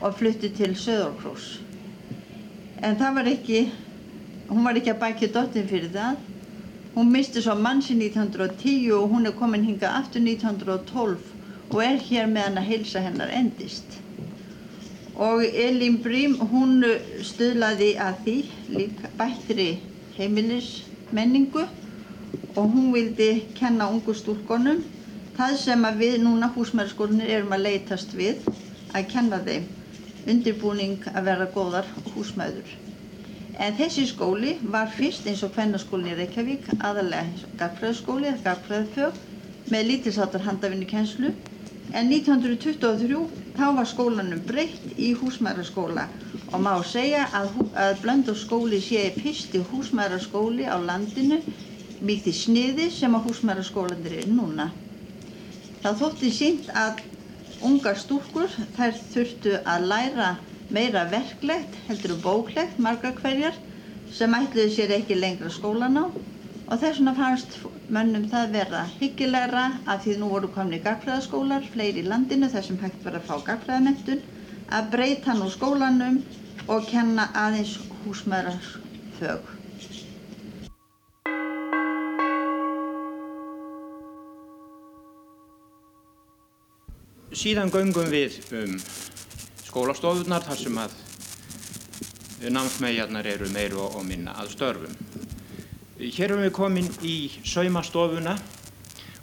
og 0.00 0.16
flutti 0.18 0.50
til 0.56 0.72
Söðorkrós. 0.78 1.58
En 2.80 2.96
það 3.00 3.16
var 3.18 3.30
ekki, 3.34 3.62
hún 4.48 4.64
var 4.64 4.78
ekki 4.80 4.94
að 4.94 5.00
bækja 5.04 5.32
dottin 5.34 5.68
fyrir 5.70 5.90
það. 5.94 6.20
Hún 6.94 7.10
misti 7.14 7.42
svo 7.44 7.54
mannsi 7.54 7.94
1910 7.98 8.92
og 8.96 9.10
hún 9.12 9.28
er 9.28 9.36
komin 9.38 9.66
hingað 9.66 9.98
aftur 10.02 10.24
1912 10.26 11.18
og 11.70 11.82
er 11.84 12.00
hér 12.06 12.30
meðan 12.30 12.58
að 12.58 12.70
heilsa 12.72 13.02
hennar 13.04 13.30
endist 13.30 14.00
og 15.20 15.44
Elín 15.44 15.98
Brím 16.00 16.38
hún 16.48 16.80
stöðlaði 17.20 17.90
að 18.00 18.20
því 18.24 18.34
líka 18.72 19.08
bættri 19.18 19.66
heimilismenningu 20.16 21.66
og 22.54 22.70
hún 22.72 22.86
vildi 22.94 23.42
kenna 23.58 23.90
ungu 23.92 24.14
stúrkonum 24.16 24.80
það 25.38 25.56
sem 25.64 25.86
við 25.98 26.16
núna 26.24 26.50
húsmæðarskólinir 26.54 27.34
erum 27.38 27.56
að 27.56 27.66
leytast 27.66 28.14
við 28.18 28.46
að 28.94 29.08
kenna 29.12 29.40
þeim 29.46 29.66
undirbúning 30.30 31.08
að 31.14 31.26
vera 31.30 31.48
góðar 31.54 31.90
húsmæður. 32.14 32.70
En 33.60 33.76
þessi 33.76 34.06
skóli 34.08 34.54
var 34.72 34.88
fyrst 34.96 35.26
eins 35.28 35.42
og 35.44 35.52
hvernarskólinn 35.56 36.12
í 36.14 36.16
Reykjavík 36.20 36.68
aðalega 36.78 37.50
gagfræðskóli 37.60 38.30
eða 38.30 38.44
gagfræðfjög 38.46 39.18
með 39.72 39.86
lítilsáttar 39.90 40.46
handafinni 40.46 40.88
kennslu 40.88 41.32
en 41.92 42.12
1923 42.14 43.20
þá 43.58 43.66
var 43.76 43.88
skólanum 43.90 44.42
breytt 44.48 44.94
í 44.96 45.12
húsmæraskóla 45.20 46.06
og 46.50 46.62
má 46.64 46.72
segja 46.86 47.26
að, 47.36 47.50
að 47.78 47.98
Blöndóskóli 48.04 48.80
sé 48.82 49.08
fyrsti 49.18 49.60
húsmæraskóli 49.70 50.66
á 50.66 50.76
landinu 50.80 51.40
mikið 52.00 52.36
sniði 52.36 52.88
sem 52.94 53.14
að 53.14 53.28
húsmæraskólanir 53.28 54.22
er 54.22 54.30
núna. 54.30 54.70
Það 55.84 55.98
þótti 56.02 56.30
sínt 56.38 56.70
að 56.84 56.98
ungar 57.70 57.98
stúrkur 58.00 58.52
þær 58.78 58.96
þurftu 59.14 59.52
að 59.74 59.86
læra 59.92 60.30
meira 60.76 61.04
verklegt 61.12 61.78
heldur 61.88 62.14
og 62.16 62.20
bóklegt 62.26 62.78
marga 62.86 63.12
hverjar 63.20 63.56
sem 64.18 64.34
ætluði 64.38 64.74
sér 64.76 64.92
ekki 64.98 65.16
lengra 65.18 65.50
skólan 65.56 65.98
á 66.02 66.04
og 66.70 66.78
þess 66.82 67.00
vegna 67.00 67.14
fannst 67.18 67.56
mönnum 67.96 68.26
það 68.32 68.52
vera 68.56 68.82
hyggilegra 69.00 69.64
að 69.94 70.04
því 70.04 70.16
nú 70.20 70.28
voru 70.34 70.50
komni 70.56 70.78
gagfræðaskólar, 70.84 71.64
fleiri 71.72 72.04
í 72.04 72.08
landinu 72.12 72.50
þar 72.52 72.66
sem 72.68 72.78
hægt 72.84 73.06
var 73.08 73.16
að 73.18 73.26
fá 73.30 73.34
gagfræðamentun, 73.48 74.20
að 74.78 74.90
breyta 74.94 75.34
nú 75.40 75.48
skólanum 75.56 76.20
og 76.70 76.86
kenna 76.92 77.26
aðeins 77.46 77.74
húsmaðurfög. 78.04 79.59
Síðan 87.40 87.70
göngum 87.72 88.10
við 88.12 88.34
um 88.52 88.74
skólastofunar 89.64 90.42
þar 90.44 90.58
sem 90.60 90.74
að 90.82 90.96
námsmæjarnar 92.52 93.28
eru 93.30 93.46
meiru 93.54 93.86
og 93.86 94.02
minna 94.04 94.34
að 94.42 94.50
störfum. 94.52 94.98
Hér 95.96 96.26
erum 96.26 96.42
við 96.44 96.52
komin 96.58 96.90
í 97.00 97.14
saumastofuna 97.48 98.34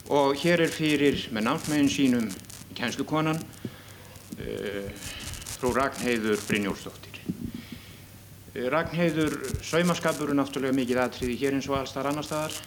og 0.10 0.34
hér 0.42 0.64
er 0.66 0.74
fyrir 0.74 1.28
með 1.30 1.46
náttmæðin 1.46 1.92
sínum 1.94 2.26
kænslukonan 2.80 3.38
uh, 3.38 4.90
frú 5.60 5.76
Ragnheiður 5.78 6.42
Brynjólfsdóttir. 6.48 7.22
Uh, 7.22 8.66
Ragnheiður, 8.74 9.38
saumaskapur 9.62 10.34
er 10.34 10.42
náttúrulega 10.42 10.80
mikið 10.82 11.04
aðtriði 11.06 11.38
hér 11.44 11.60
eins 11.60 11.70
og 11.70 11.78
alls 11.84 11.94
þar 11.94 12.10
annar 12.16 12.26
staðar. 12.26 12.58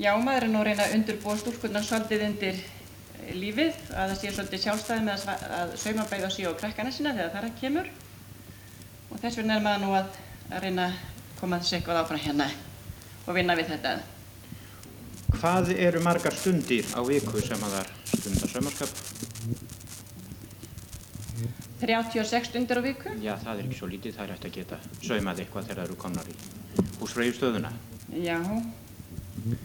Já, 0.00 0.14
maður 0.16 0.48
er 0.48 0.52
nú 0.56 0.64
reyna 0.64 0.88
að 0.88 0.98
undurbúa 1.02 1.36
stúrkunnar 1.36 1.84
svolítið 1.84 2.28
undir 2.30 2.56
eh, 2.56 2.77
lífið, 3.42 3.80
að 3.92 4.12
það 4.12 4.20
sé 4.20 4.32
svolítið 4.34 4.62
sjálfstæði 4.64 5.06
með 5.06 5.24
að 5.58 5.74
sauma 5.82 6.06
bæða 6.10 6.30
síg 6.34 6.48
á 6.50 6.58
krakkana 6.60 6.92
sína 6.94 7.14
þegar 7.16 7.34
það 7.34 7.48
er 7.48 7.56
kemur 7.60 7.90
og 9.08 9.20
þess 9.22 9.40
vegna 9.40 9.56
er 9.56 9.64
maður 9.64 9.84
nú 9.84 9.94
að, 9.96 10.18
að 10.50 10.64
reyna 10.66 10.88
að 10.88 11.00
koma 11.38 11.60
þessu 11.62 11.78
eitthvað 11.78 12.00
áfram 12.02 12.22
hérna 12.24 12.48
og 13.28 13.36
vinna 13.36 13.56
við 13.58 13.72
þetta. 13.74 13.96
Hvað 15.38 15.72
eru 15.76 16.00
margar 16.02 16.34
stundir 16.34 16.88
á 16.96 17.00
viku 17.04 17.42
sem 17.44 17.64
að 17.66 17.78
það 17.78 17.90
stundar 18.14 18.52
saumarskap? 18.54 19.68
36 21.78 22.48
stundir 22.50 22.80
á 22.80 22.82
viku. 22.82 23.14
Já, 23.22 23.34
það 23.38 23.54
er 23.54 23.66
ekki 23.66 23.78
svo 23.78 23.88
lítið, 23.92 24.16
það 24.16 24.24
er 24.24 24.34
eftir 24.34 24.50
að 24.50 24.56
geta 24.56 24.78
saumað 24.98 25.42
eitthvað 25.44 25.68
þegar 25.68 25.78
það 25.78 25.84
eru 25.86 25.98
komnar 26.02 26.30
í 26.32 26.38
húsfræðistöðuna. 26.98 27.72
Já, 28.24 28.38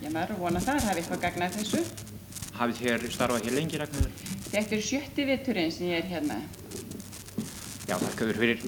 ég 0.03 0.11
maður 0.13 0.35
vona 0.43 0.61
það, 0.61 0.83
það 0.83 0.89
hefði 0.91 1.03
eitthvað 1.03 1.23
gagnað 1.23 1.57
þessu. 1.57 2.12
Hafið 2.63 2.77
þér 2.79 3.01
starfað 3.11 3.41
hér 3.43 3.55
lengi, 3.57 3.75
Ragnarður? 3.75 4.11
Þetta 4.53 4.75
er 4.77 4.83
sjötti 4.87 5.23
vitturinn 5.27 5.71
sem 5.75 5.89
ég 5.89 5.97
er 5.99 6.05
hérna. 6.07 6.37
Já, 7.89 7.97
þakka 7.99 8.27
þér 8.29 8.37
fyrir. 8.39 8.61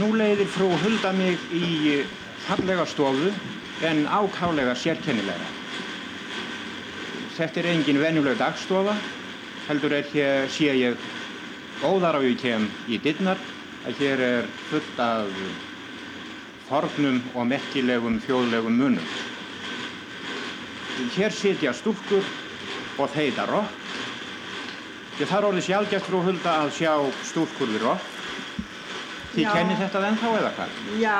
Nú 0.00 0.10
leiðir 0.18 0.52
frú 0.56 0.72
hulda 0.82 1.14
mig 1.14 1.38
í 1.54 2.02
fallega 2.48 2.90
stofu 2.90 3.30
en 3.86 4.04
ákálega 4.10 4.74
sérkennilega. 4.74 5.54
Þetta 7.38 7.62
er 7.62 7.72
engin 7.76 8.02
venjuleg 8.02 8.42
dagstofa, 8.42 8.98
heldur 9.70 10.00
er 10.02 10.10
hér 10.10 10.50
sé 10.50 10.74
ég 10.82 11.10
óðar 11.82 12.18
á 12.18 12.20
ég 12.22 12.38
kem 12.38 12.68
í 12.86 12.98
dittnar 13.02 13.38
að 13.86 13.98
hér 13.98 14.20
er 14.22 14.48
fullt 14.70 15.02
af 15.02 15.30
fornum 16.68 17.20
og 17.34 17.46
merkilegum 17.50 18.20
þjóðlegum 18.26 18.78
munum. 18.78 19.08
hér 21.16 21.32
sitja 21.32 21.72
stúrkur 21.74 22.24
og 22.98 23.10
þeita 23.10 23.46
rock. 23.50 23.78
Ég 25.20 25.28
þarf 25.28 25.48
orðið 25.50 25.66
sjálfgeft 25.66 26.08
frú 26.08 26.22
Hulda 26.24 26.52
að 26.62 26.74
sjá 26.78 26.92
stúrkur 27.26 27.68
við 27.72 27.82
rock. 27.84 28.06
Þið 29.32 29.48
kennir 29.48 29.78
þetta 29.80 30.04
ennþá 30.08 30.30
eða 30.38 30.52
hvað? 30.56 30.78
Já, 31.00 31.18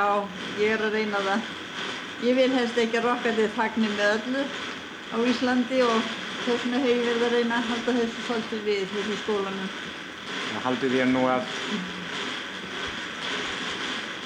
ég 0.61 0.75
er 0.75 0.85
að 0.85 0.97
reyna 0.97 1.21
það. 1.27 1.47
Ég 2.23 2.37
vil 2.39 2.51
helst 2.53 2.77
ekki 2.79 2.99
að 2.99 3.07
rockandi 3.09 3.47
þagni 3.57 3.89
með 3.97 4.13
öllu 4.17 4.43
á 5.13 5.17
Íslandi 5.33 5.81
og 5.85 6.11
þess 6.45 6.63
vegna 6.63 6.79
hefur 6.85 6.93
ég 6.93 7.09
verið 7.09 7.25
að 7.27 7.35
reyna 7.37 7.57
að 7.57 7.67
halda 7.71 7.95
þessu 7.99 8.25
svolítið 8.27 8.63
við 8.69 8.85
þessu 8.93 9.19
skólanum. 9.23 9.73
Það 10.53 10.65
haldið 10.67 10.97
ég 10.99 11.11
nú 11.11 11.25
að 11.33 11.51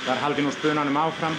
þar 0.08 0.22
haldið 0.24 0.45
nú 0.45 0.51
spunanum 0.55 0.97
áfram. 1.01 1.34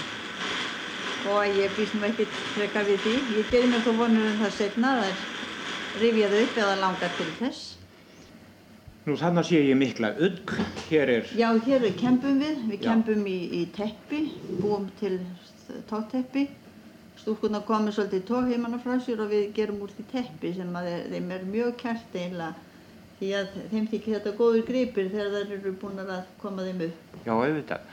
Og 1.32 1.56
ég 1.56 1.72
býst 1.76 1.94
nú 1.96 2.04
ekkert 2.04 2.34
freka 2.52 2.82
við 2.84 3.00
því. 3.00 3.14
Ég 3.38 3.50
gerir 3.52 3.70
mér 3.72 3.84
þó 3.86 3.90
vonur 3.96 4.26
um 4.28 4.38
það 4.42 4.54
setna 4.58 4.90
að 4.98 5.00
það 5.06 6.02
rifjaði 6.02 6.42
upp 6.44 6.60
eða 6.62 6.74
langar 6.82 7.14
til 7.16 7.28
þess. 7.38 7.62
Nú 9.08 9.16
þannig 9.16 9.48
sé 9.48 9.62
ég 9.64 9.80
mikla 9.80 10.12
öll, 10.20 10.36
hér 10.90 11.14
er... 11.14 11.32
Já, 11.32 11.48
hér 11.64 11.88
kempum 11.96 12.42
við, 12.42 12.60
við 12.68 12.82
kempum 12.84 13.24
í, 13.24 13.38
í 13.56 13.62
teppi, 13.72 14.20
búum 14.60 14.90
til 15.00 15.16
tótteppi. 15.88 16.44
Stúrkurna 17.22 17.62
komið 17.64 17.96
svolítið 17.96 18.28
tóheimanna 18.28 18.82
frá 18.84 18.98
sér 19.00 19.24
og 19.24 19.32
við 19.32 19.48
gerum 19.56 19.80
úr 19.86 19.96
því 19.96 20.04
teppi 20.12 20.52
sem 20.60 20.76
að 20.76 20.92
þeim 21.14 21.32
er 21.38 21.48
mjög 21.48 21.74
kært 21.80 22.20
eiginlega 22.20 22.52
því 23.18 23.32
að 23.34 23.56
þeim 23.72 23.88
þykir 23.90 24.18
þetta 24.18 24.36
góður 24.38 24.68
gripir 24.68 25.08
þegar 25.10 25.32
þær 25.34 25.56
eru 25.56 25.76
búin 25.80 26.04
að 26.04 26.12
koma 26.38 26.68
þeim 26.68 26.84
upp. 26.86 27.18
Já, 27.24 27.32
auðvitað. 27.32 27.92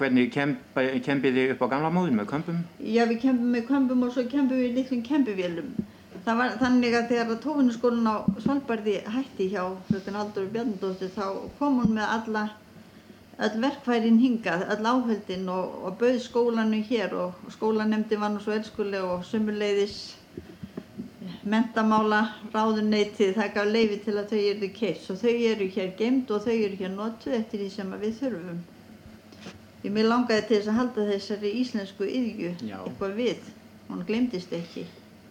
Hvernig 0.00 0.30
kempið 0.32 1.36
þið 1.36 1.52
upp 1.54 1.64
á 1.66 1.72
gamla 1.74 1.90
móðin 1.92 2.16
með 2.20 2.28
kömpum? 2.30 2.60
Já, 2.80 3.02
við 3.10 3.18
kempum 3.24 3.50
með 3.54 3.66
kömpum 3.68 4.04
og 4.06 4.14
svo 4.14 4.24
kempum 4.30 4.62
við 4.62 4.78
litlum 4.78 5.02
kempuvélum. 5.06 5.70
Þannig 6.24 6.96
að 6.96 7.12
þegar 7.12 7.38
tófunarskólinn 7.44 8.08
á 8.08 8.16
Svalbardhi 8.44 8.96
hætti 9.14 9.50
hjá 9.52 9.62
frökun 9.88 10.18
Haldur 10.20 10.48
Bjarnadóttir 10.54 11.12
þá 11.14 11.26
kom 11.58 11.80
hún 11.80 11.94
með 11.96 12.14
alla 12.16 12.44
öll 13.40 13.60
verkfærin 13.62 14.18
hingað, 14.20 14.66
öll 14.74 14.88
áhöldin 14.90 15.46
og, 15.48 15.76
og 15.88 15.94
bauð 16.00 16.18
skólanu 16.20 16.82
hér 16.90 17.14
og 17.16 17.52
skólanemdi 17.54 18.18
var 18.20 18.34
nú 18.34 18.42
svo 18.44 18.52
elskuleg 18.52 19.06
og 19.14 19.24
sumuleiðis 19.24 20.00
mentamála 21.48 22.20
ráðuneytið 22.52 23.32
það 23.38 23.54
gaf 23.54 23.70
leifi 23.70 23.96
til 24.04 24.18
að 24.20 24.34
þau 24.34 24.42
eru 24.50 24.68
keitt 24.76 25.08
og 25.12 25.22
þau 25.22 25.32
eru 25.32 25.70
hér 25.76 25.94
gemd 25.96 26.34
og 26.36 26.44
þau 26.44 26.52
eru 26.56 26.76
hér 26.82 26.92
notuð 26.92 27.38
eftir 27.38 27.64
því 27.64 27.70
sem 27.78 27.96
við 28.02 28.14
þurfum. 28.20 28.60
Ég 29.80 29.92
mér 29.96 30.10
langaði 30.10 30.42
til 30.44 30.56
þess 30.58 30.68
að 30.68 30.76
halda 30.76 31.04
þessari 31.08 31.50
íslensku 31.56 32.04
yðju 32.04 32.50
eitthvað 32.68 33.14
við, 33.16 33.46
hún 33.88 34.02
glemdist 34.04 34.52
ekki. 34.52 34.82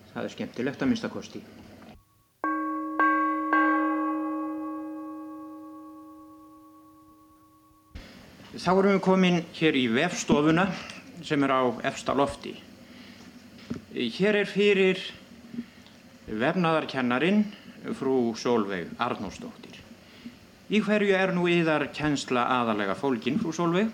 Það 0.10 0.24
er 0.26 0.34
skemmtilegt 0.34 0.82
að 0.82 0.90
mista 0.90 1.10
kosti. 1.14 1.42
Þá 8.58 8.72
erum 8.74 8.96
við 8.96 9.04
komin 9.06 9.40
hér 9.60 9.78
í 9.78 9.86
vefstofuna 9.94 10.66
sem 11.22 11.46
er 11.46 11.54
á 11.54 11.62
efsta 11.94 12.18
lofti. 12.18 12.56
Hér 13.94 14.42
er 14.42 14.50
fyrir 14.50 15.06
vefnaðarkennarin 16.26 17.46
frú 17.94 18.34
Solveig 18.34 18.90
Arnósdóttir. 18.98 19.78
Í 20.74 20.82
hverju 20.82 21.14
er 21.14 21.38
nú 21.38 21.46
yðar 21.46 21.92
kennsla 21.94 22.50
aðalega 22.58 22.98
fólkin, 22.98 23.38
frú 23.38 23.54
Solveig? 23.54 23.94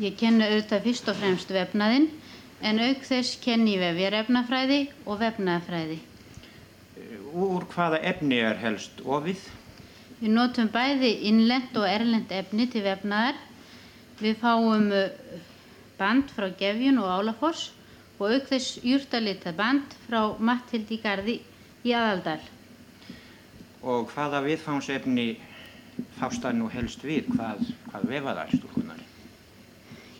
Ég 0.00 0.14
kenna 0.16 0.46
auðvitað 0.48 0.86
fyrst 0.86 1.08
og 1.12 1.18
fremst 1.20 1.50
vefnaðinn 1.52 2.06
en 2.64 2.78
auk 2.80 3.02
þess 3.04 3.36
kenni 3.42 3.74
ég 3.74 3.82
vefjarefnafræði 3.82 4.78
og 5.04 5.18
vefnaðafræði. 5.20 5.98
Úr 7.32 7.66
hvaða 7.74 7.98
efni 8.12 8.38
er 8.40 8.56
helst 8.62 9.02
ofið? 9.04 9.42
Við 10.22 10.32
notum 10.32 10.70
bæði 10.72 11.12
innlend 11.28 11.76
og 11.76 11.88
erlend 11.90 12.32
efni 12.32 12.68
til 12.72 12.84
vefnaðar. 12.86 13.36
Við 14.22 14.40
fáum 14.40 14.88
uh, 14.94 15.38
band 15.98 16.32
frá 16.32 16.48
Gefjun 16.56 17.00
og 17.02 17.12
Álafoss 17.12 17.72
og 18.16 18.32
auk 18.32 18.48
þess 18.48 18.78
júrtalita 18.86 19.52
band 19.56 19.96
frá 20.06 20.38
Mattildi 20.38 21.00
Garði 21.02 21.40
í 21.84 21.92
Aðaldal. 21.92 22.40
Og 23.82 24.08
hvaða 24.14 24.44
viðfánsefni 24.46 25.34
fást 26.20 26.44
það 26.44 26.60
nú 26.62 26.70
helst 26.72 27.02
við? 27.04 27.28
Hvað, 27.34 27.66
hvað 27.90 28.08
vefa 28.14 28.38
þær 28.38 28.54
stúrkunar? 28.56 28.71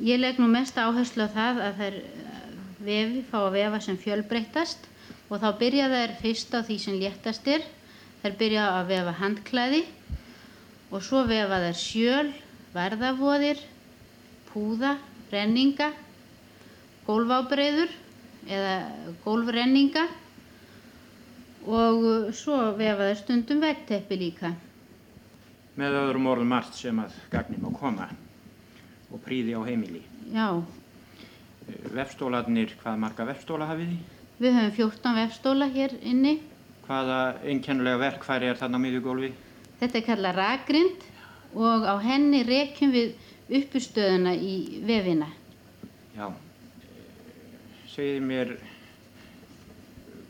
Ég 0.02 0.18
legg 0.18 0.38
nú 0.42 0.48
mest 0.50 0.74
áherslu 0.74 1.22
á 1.22 1.30
það 1.30 1.58
að 1.62 1.76
þær 1.78 1.96
vefi 2.82 3.20
fá 3.30 3.36
að 3.38 3.52
vefa 3.54 3.78
sem 3.84 3.98
fjölbreyttast 4.02 4.88
og 5.30 5.36
þá 5.38 5.50
byrja 5.60 5.84
þær 5.92 6.14
fyrst 6.18 6.56
á 6.58 6.60
því 6.66 6.78
sem 6.82 6.96
léttast 6.98 7.46
er. 7.46 7.62
Þær 8.24 8.34
byrja 8.40 8.64
að 8.80 8.88
vefa 8.90 9.12
handklæði 9.20 9.82
og 10.90 11.04
svo 11.06 11.22
vefa 11.28 11.60
þær 11.62 11.78
sjöl, 11.78 12.32
verðavoðir, 12.74 13.62
púða, 14.50 14.96
renninga, 15.30 15.92
gólfábreyður 17.06 17.94
eða 18.50 18.74
gólfrenninga 19.22 20.04
og 21.70 22.34
svo 22.34 22.58
vefa 22.74 23.06
þær 23.12 23.22
stundum 23.22 23.62
vegteppi 23.62 24.18
líka. 24.18 24.50
Með 25.78 26.00
öðrum 26.02 26.28
orðum 26.34 26.52
margt 26.56 26.74
sem 26.82 26.98
að 26.98 27.14
gagnum 27.30 27.70
að 27.70 27.78
koma 27.78 28.10
og 29.12 29.20
príði 29.24 29.54
á 29.56 29.60
heimili. 29.66 30.02
Já. 30.32 30.48
Vefstólarnir, 31.92 32.74
hvað 32.82 32.98
marga 33.04 33.26
vefstóla 33.28 33.68
hafið 33.70 33.92
þið? 33.92 34.18
Við 34.42 34.56
höfum 34.58 34.74
14 34.78 35.18
vefstóla 35.20 35.68
hér 35.70 35.94
inni. 36.02 36.38
Hvaða 36.86 37.18
einkennulega 37.46 38.00
verkfæri 38.00 38.48
er 38.50 38.58
þarna 38.58 38.80
á 38.80 38.84
miðugólfi? 38.84 39.30
Þetta 39.82 39.98
er 40.00 40.06
kallað 40.08 40.38
rakgrind 40.40 41.04
og 41.54 41.86
á 41.86 41.94
henni 42.02 42.42
rekjum 42.46 42.94
við 42.94 43.12
uppustöðuna 43.52 44.34
í 44.34 44.82
vefina. 44.88 45.28
Já. 46.16 46.26
Segið 47.92 48.22
mér, 48.24 48.52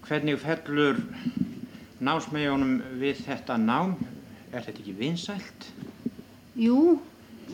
hvernig 0.06 0.40
fellur 0.42 0.98
námsmeðjónum 2.02 2.78
við 3.00 3.22
þetta 3.26 3.58
nám? 3.62 3.96
Er 4.52 4.66
þetta 4.66 4.82
ekki 4.82 4.94
vinsælt? 4.98 5.68
Jú, 6.58 6.98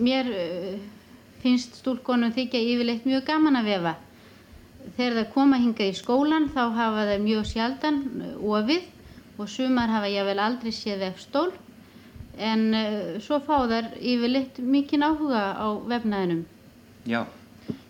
mér 0.02 0.30
uh, 0.32 0.78
finnst 1.42 1.78
stúlkonum 1.80 2.34
þykja 2.34 2.60
yfirleitt 2.72 3.06
mjög 3.08 3.24
gaman 3.28 3.58
að 3.60 3.70
vefa. 3.72 3.94
Þegar 4.96 5.16
það 5.18 5.32
koma 5.34 5.58
hinga 5.60 5.86
í 5.88 5.94
skólan 5.96 6.50
þá 6.54 6.62
hafa 6.76 7.06
það 7.10 7.24
mjög 7.24 7.48
sjaldan 7.52 7.98
ofið 8.38 8.86
og 9.38 9.50
sumar 9.52 9.92
hafa 9.92 10.10
ég 10.10 10.26
vel 10.26 10.38
aldrei 10.42 10.72
séð 10.74 11.04
vefstól 11.06 11.50
en 12.38 12.62
uh, 12.74 13.18
svo 13.22 13.40
fá 13.42 13.66
þar 13.70 13.90
yfirleitt 13.98 14.60
mikinn 14.62 15.04
áhuga 15.06 15.42
á 15.58 15.66
vefnaðinum. 15.90 16.44
Já, 17.08 17.24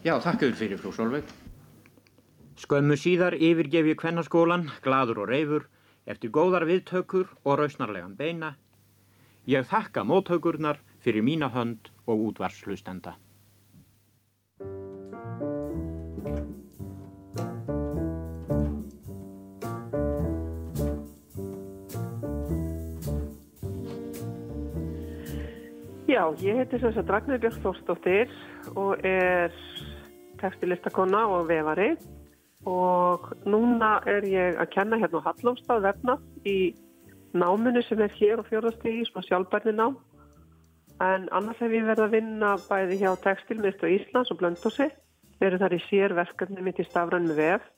já, 0.05 0.14
þakka 0.16 0.46
þér 0.46 0.59
fyrir 0.62 0.80
frú 0.80 0.92
Solveig. 0.96 1.36
Skömmu 2.59 2.96
síðar 2.99 3.36
yfirgef 3.38 3.86
ég 3.86 4.01
kvennaskólan, 4.01 4.66
gladur 4.82 5.22
og 5.22 5.30
reyfur, 5.30 5.68
eftir 6.09 6.32
góðar 6.34 6.66
viðtökur 6.66 7.28
og 7.44 7.61
rausnarlegan 7.61 8.16
beina. 8.18 8.57
Ég 9.49 9.68
þakka 9.68 10.03
móttökurnar 10.05 10.80
fyrir 11.05 11.22
mína 11.24 11.53
hönd 11.55 11.92
og 12.09 12.32
útvarslustenda. 12.32 13.14
Já, 26.09 26.22
ég 26.40 26.56
heiti 26.56 26.78
sem 26.80 26.92
sagt 26.96 27.11
Ragnar 27.12 27.36
Björk 27.42 27.59
Þórsdóttir 27.61 28.30
og 28.80 29.02
er 29.04 29.52
textilistakonna 30.40 31.26
og 31.28 31.50
vefari. 31.50 31.90
Og 32.64 33.26
núna 33.44 33.98
er 34.09 34.24
ég 34.24 34.56
að 34.56 34.70
kenna 34.72 34.96
hérna 34.96 35.20
á 35.20 35.26
Hallómstað 35.28 35.84
vefna 35.84 36.16
í 36.48 36.72
náminu 37.36 37.82
sem 37.84 38.00
er 38.00 38.14
hér 38.16 38.40
á 38.40 38.48
fjórðastígi, 38.48 39.04
svona 39.11 39.28
sjálfbærni 39.28 39.74
nám 39.76 39.98
en 41.04 41.28
annars 41.28 41.61
hef 41.61 41.76
ég 41.76 41.84
verið 41.86 42.06
að 42.06 42.16
vinna 42.16 42.54
bæði 42.64 42.98
hjá 43.02 43.11
Textilmiðstu 43.22 43.92
Íslands 43.98 44.32
og 44.32 44.40
Blöndósi 44.40 44.88
verið 45.38 45.62
þar 45.62 45.76
í 45.76 45.82
sér 45.90 46.16
verkefni 46.16 46.64
mitt 46.64 46.80
í 46.80 46.88
stafrann 46.88 47.28
með 47.28 47.42
vef. 47.42 47.68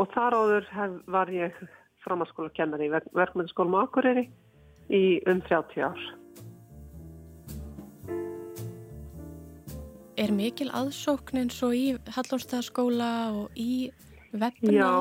Og 0.00 0.08
þar 0.16 0.38
áður 0.40 0.72
hef, 0.72 0.96
var 1.04 1.30
ég 1.36 1.60
framhanskóla 2.02 2.50
kennari 2.56 2.88
í 2.88 2.96
verk, 2.96 3.12
verkmyndaskólum 3.12 3.78
Akureyri 3.84 4.26
í 4.88 5.20
um 5.28 5.44
30 5.44 5.84
ár. 5.92 6.02
Er 10.22 10.30
mikil 10.30 10.68
aðsókn 10.70 11.40
eins 11.40 11.56
og 11.66 11.72
í 11.74 11.86
Hallómsdagsskóla 12.14 13.10
og 13.34 13.56
í 13.58 13.90
almennt? 14.30 14.60
Já, 14.70 14.92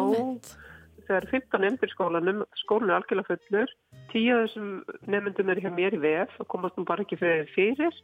það 1.06 1.18
er 1.20 1.28
15 1.30 1.62
nefndir 1.62 1.92
skólanum, 1.94 2.40
skólan 2.64 2.90
er 2.90 2.98
algjörlega 2.98 3.30
fullur. 3.30 3.76
Tíu 4.10 4.34
af 4.34 4.48
þessum 4.48 4.72
nefndum 5.14 5.54
er 5.54 5.62
hjá 5.62 5.70
mér 5.76 5.98
í 6.00 6.02
vef, 6.02 6.34
það 6.40 6.50
komast 6.56 6.80
nú 6.80 6.88
bara 6.90 7.06
ekki 7.06 7.20
fyrir 7.22 7.54
fyrir 7.54 8.02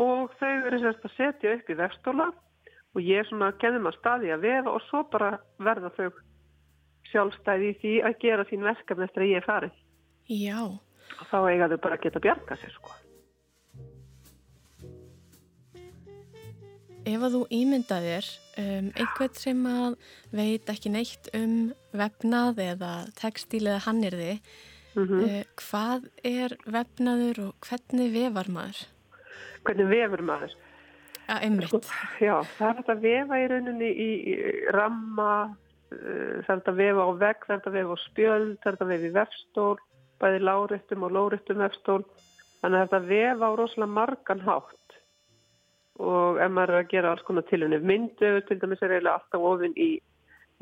og 0.00 0.32
þau 0.40 0.54
eru 0.54 0.80
sérst 0.80 1.04
að 1.04 1.16
setja 1.18 1.54
upp 1.58 1.68
í 1.68 1.78
vefstóla 1.82 2.30
og 2.32 3.00
ég 3.04 3.20
er 3.20 3.28
svona 3.28 3.52
að 3.52 3.60
genna 3.60 3.84
maður 3.84 4.00
staði 4.00 4.32
að 4.32 4.48
vefa 4.48 4.72
og 4.72 4.84
svo 4.88 5.04
bara 5.12 5.30
verða 5.68 5.92
þau 5.98 6.08
sjálfstæði 7.12 7.72
í 7.74 7.78
því 7.82 7.96
að 8.08 8.20
gera 8.24 8.48
sín 8.48 8.64
verkefni 8.64 9.10
eftir 9.10 9.26
að 9.26 9.34
ég 9.34 9.42
er 9.42 9.50
farið. 9.52 9.80
Já. 10.32 10.60
Og 10.64 11.26
þá 11.28 11.38
eiga 11.44 11.74
þau 11.74 11.80
bara 11.84 12.00
að 12.00 12.06
geta 12.08 12.24
bjarga 12.24 12.62
sér 12.62 12.72
sko. 12.78 13.03
Ef 17.04 17.20
að 17.20 17.34
þú 17.36 17.40
ímyndaðir 17.52 18.26
um, 18.56 18.86
einhvern 18.96 19.34
sem 19.36 19.58
að 19.68 19.96
veit 20.32 20.70
ekki 20.72 20.92
neitt 20.92 21.28
um 21.36 21.56
vefnað 21.92 22.60
eða 22.64 22.92
textíl 23.18 23.66
eða 23.66 23.82
hannirði, 23.84 24.38
mm 24.94 25.04
-hmm. 25.04 25.24
uh, 25.26 25.42
hvað 25.60 26.06
er 26.24 26.56
vefnaður 26.64 27.40
og 27.48 27.68
hvernig 27.68 28.14
vefar 28.14 28.48
maður? 28.48 28.80
Hvernig 29.64 29.90
vefur 29.90 30.22
maður? 30.22 30.54
Ja, 31.28 31.36
einmitt. 31.40 31.90
Já, 32.20 32.36
það 32.56 32.68
er 32.68 32.76
þetta 32.80 32.96
að 32.96 33.04
vefa 33.04 33.40
í 33.40 33.48
rauninni 33.52 33.90
í, 33.90 34.10
í 34.32 34.34
ramma, 34.72 35.32
uh, 35.92 36.36
það 36.44 36.52
er 36.54 36.60
þetta 36.60 36.72
að 36.72 36.80
vefa 36.84 37.04
á 37.04 37.10
vegg, 37.24 37.40
það 37.44 37.54
er 37.54 37.58
þetta 37.58 37.70
að 37.70 37.78
vefa 37.80 37.92
á 37.92 37.98
spjöld, 38.08 38.56
það 38.62 38.70
er 38.70 38.76
þetta 38.76 38.84
að 38.84 38.94
vefa 38.94 39.06
í 39.10 39.16
vefstól, 39.18 39.76
bæði 40.20 40.40
láréttum 40.48 41.04
og 41.04 41.12
lóréttum 41.12 41.60
vefstól. 41.60 42.02
Þannig 42.64 42.78
að 42.80 42.84
þetta 42.84 43.08
vefa 43.12 43.44
á 43.44 43.52
rosalega 43.60 43.92
margan 43.92 44.40
hátt 44.40 44.83
og 46.02 46.40
ef 46.42 46.50
maður 46.50 46.74
er 46.74 46.80
að 46.82 46.90
gera 46.90 47.12
alls 47.14 47.22
konar 47.26 47.46
tilunni 47.50 47.78
myndu 47.78 48.32
til 48.48 48.58
dæmis 48.58 48.82
er 48.82 48.96
eiginlega 48.96 49.20
alltaf 49.20 49.46
ofinn 49.52 49.76
í, 49.78 49.90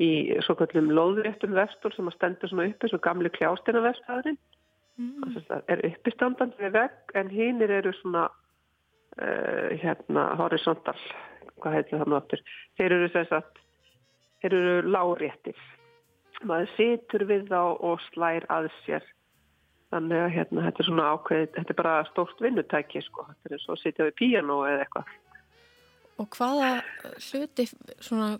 í 0.03 0.11
svo 0.45 0.55
kallum 0.59 0.91
loðréttum 0.93 1.55
vestól 1.57 1.93
sem 1.95 2.09
að 2.11 2.17
stendur 2.19 2.51
svona 2.51 2.69
uppi 2.69 2.91
svo 2.91 3.01
gamli 3.01 3.33
kljásteina 3.33 3.81
vestæðurinn 3.87 4.39
mm. 5.01 5.37
það 5.49 5.73
er 5.73 5.85
uppistandandi 5.89 6.61
við 6.61 6.77
vegg 6.77 7.17
en 7.17 7.33
hinnir 7.33 7.73
eru 7.81 7.93
svona 7.97 8.27
uh, 8.29 9.69
hérna 9.81 10.29
horisontal 10.37 10.99
hvað 11.63 11.77
heitir 11.79 12.01
það 12.01 12.11
nú 12.11 12.19
aftur? 12.19 12.43
Þeir 12.77 12.97
eru 12.97 13.09
þess 13.13 13.35
að 13.37 13.61
þeir 14.43 14.55
eru 14.59 14.93
láréttir. 14.93 15.65
Maður 16.43 16.71
situr 16.75 17.25
við 17.29 17.45
þá 17.51 17.61
og 17.63 18.01
slær 18.09 18.47
að 18.51 18.69
sér 18.83 19.05
þannig 19.93 20.23
að 20.23 20.31
hérna 20.37 20.67
þetta 20.67 20.83
er 20.83 20.89
svona 20.89 21.09
ákveð 21.13 21.43
þetta 21.57 21.73
er 21.75 21.81
bara 21.81 21.97
stórt 22.09 22.41
vinnutæki 22.43 23.03
sko 23.05 23.27
þetta 23.29 23.49
er 23.49 23.57
eins 23.57 23.67
og 23.69 23.75
að 23.77 23.83
sitja 23.83 24.09
við 24.09 24.17
píano 24.21 24.63
eða 24.67 24.85
eitthvað 24.85 25.13
Og 26.21 26.29
hvaða 26.37 26.73
hluti 27.17 27.65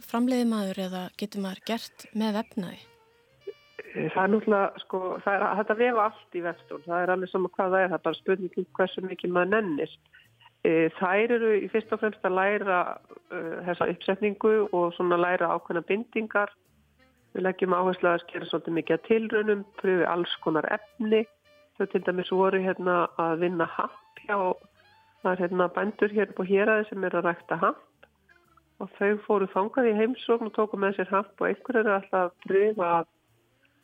framleiði 0.06 0.46
maður 0.46 0.82
eða 0.88 1.04
getur 1.18 1.42
maður 1.42 1.64
gert 1.72 2.06
með 2.14 2.36
vefnaði? 2.38 2.82
Það 3.94 4.20
er 4.24 4.32
náttúrulega, 4.34 4.82
sko, 4.82 5.00
það 5.22 5.36
er, 5.36 5.44
þetta 5.60 5.78
vefa 5.78 6.04
allt 6.08 6.38
í 6.38 6.42
vefstól, 6.42 6.80
það 6.86 7.00
er 7.00 7.12
alveg 7.14 7.30
saman 7.30 7.54
hvað 7.54 7.74
það 7.74 7.84
er, 7.84 7.90
það 7.92 7.98
er 7.98 8.04
bara 8.08 8.20
spurningum 8.20 8.68
hversu 8.78 9.04
mikið 9.06 9.34
maður 9.36 9.52
nennist. 9.52 10.00
E, 10.64 10.72
þær 10.98 11.34
eru 11.36 11.52
í 11.60 11.70
fyrst 11.70 11.94
og 11.94 12.02
fremst 12.02 12.26
að 12.26 12.38
læra 12.40 12.80
uh, 12.94 13.58
þessa 13.68 13.90
uppsetningu 13.94 14.54
og 14.72 14.96
svona 14.96 15.20
læra 15.22 15.52
ákveðna 15.54 15.84
bindingar. 15.90 16.54
Við 17.34 17.46
leggjum 17.48 17.76
áherslu 17.78 18.10
að 18.10 18.24
skera 18.24 18.50
svolítið 18.50 18.78
mikið 18.80 18.98
að 18.98 19.06
tilraunum, 19.10 19.64
pröfi 19.82 20.10
alls 20.10 20.36
konar 20.46 20.70
efni. 20.74 21.24
Þau 21.78 21.88
til 21.90 22.04
dæmis 22.06 22.32
voru 22.32 22.62
hérna 22.62 23.08
að 23.18 23.48
vinna 23.48 23.66
happ 23.78 24.24
hjá 24.28 24.38
Það 25.24 25.32
er 25.32 25.40
hérna 25.40 25.70
bændur 25.72 26.12
hér 26.12 26.32
på 26.36 26.44
héræði 26.44 26.86
sem 26.90 27.04
er 27.08 27.14
að 27.16 27.28
rækta 27.30 27.56
hamp 27.62 28.08
og 28.84 28.90
þau 28.98 29.12
fóru 29.24 29.46
þangað 29.54 29.86
í 29.88 29.94
heimsókn 29.96 30.50
og 30.50 30.56
tóku 30.58 30.80
með 30.80 30.98
sér 30.98 31.12
hamp 31.14 31.40
og 31.40 31.48
einhver 31.48 31.80
eru 31.80 31.94
alltaf 31.94 32.26
að 32.26 32.34
pröfa 32.44 32.90
að 32.98 33.06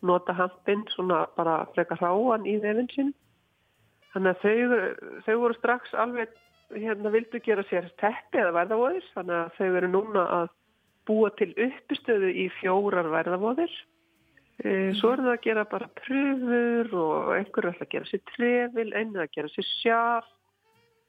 nota 0.10 0.36
hampinn 0.36 0.84
svona 0.92 1.22
bara 1.38 1.62
freka 1.78 1.96
hráan 2.02 2.44
í 2.44 2.58
þefinn 2.60 2.92
sinn. 2.92 3.14
Þannig 4.12 4.36
að 4.36 4.44
þau, 4.44 4.82
þau 5.26 5.38
voru 5.46 5.58
strax 5.60 5.96
alveg 6.04 6.36
hérna 6.76 7.14
vildu 7.16 7.40
gera 7.46 7.64
sér 7.70 7.88
teppi 8.04 8.44
eða 8.44 8.58
verðavóðir 8.58 9.08
þannig 9.14 9.38
að 9.40 9.56
þau 9.62 9.70
eru 9.80 9.92
núna 9.96 10.26
að 10.42 10.54
búa 11.08 11.32
til 11.40 11.54
uppistöðu 11.56 12.34
í 12.36 12.50
fjórar 12.60 13.08
verðavóðir. 13.16 13.72
E, 14.60 14.92
svo 15.00 15.14
eru 15.14 15.24
það 15.24 15.36
að 15.38 15.46
gera 15.46 15.64
bara 15.72 15.88
pröfur 16.02 16.90
og 17.00 17.30
einhver 17.38 17.64
er 17.64 17.72
alltaf 17.72 17.86
að 17.88 17.94
gera 17.94 18.10
sér 18.10 18.24
trefil, 18.34 18.90
einu 18.92 19.22
að 19.24 19.34
gera 19.38 19.52
sér 19.54 19.68
sjálf 19.80 20.34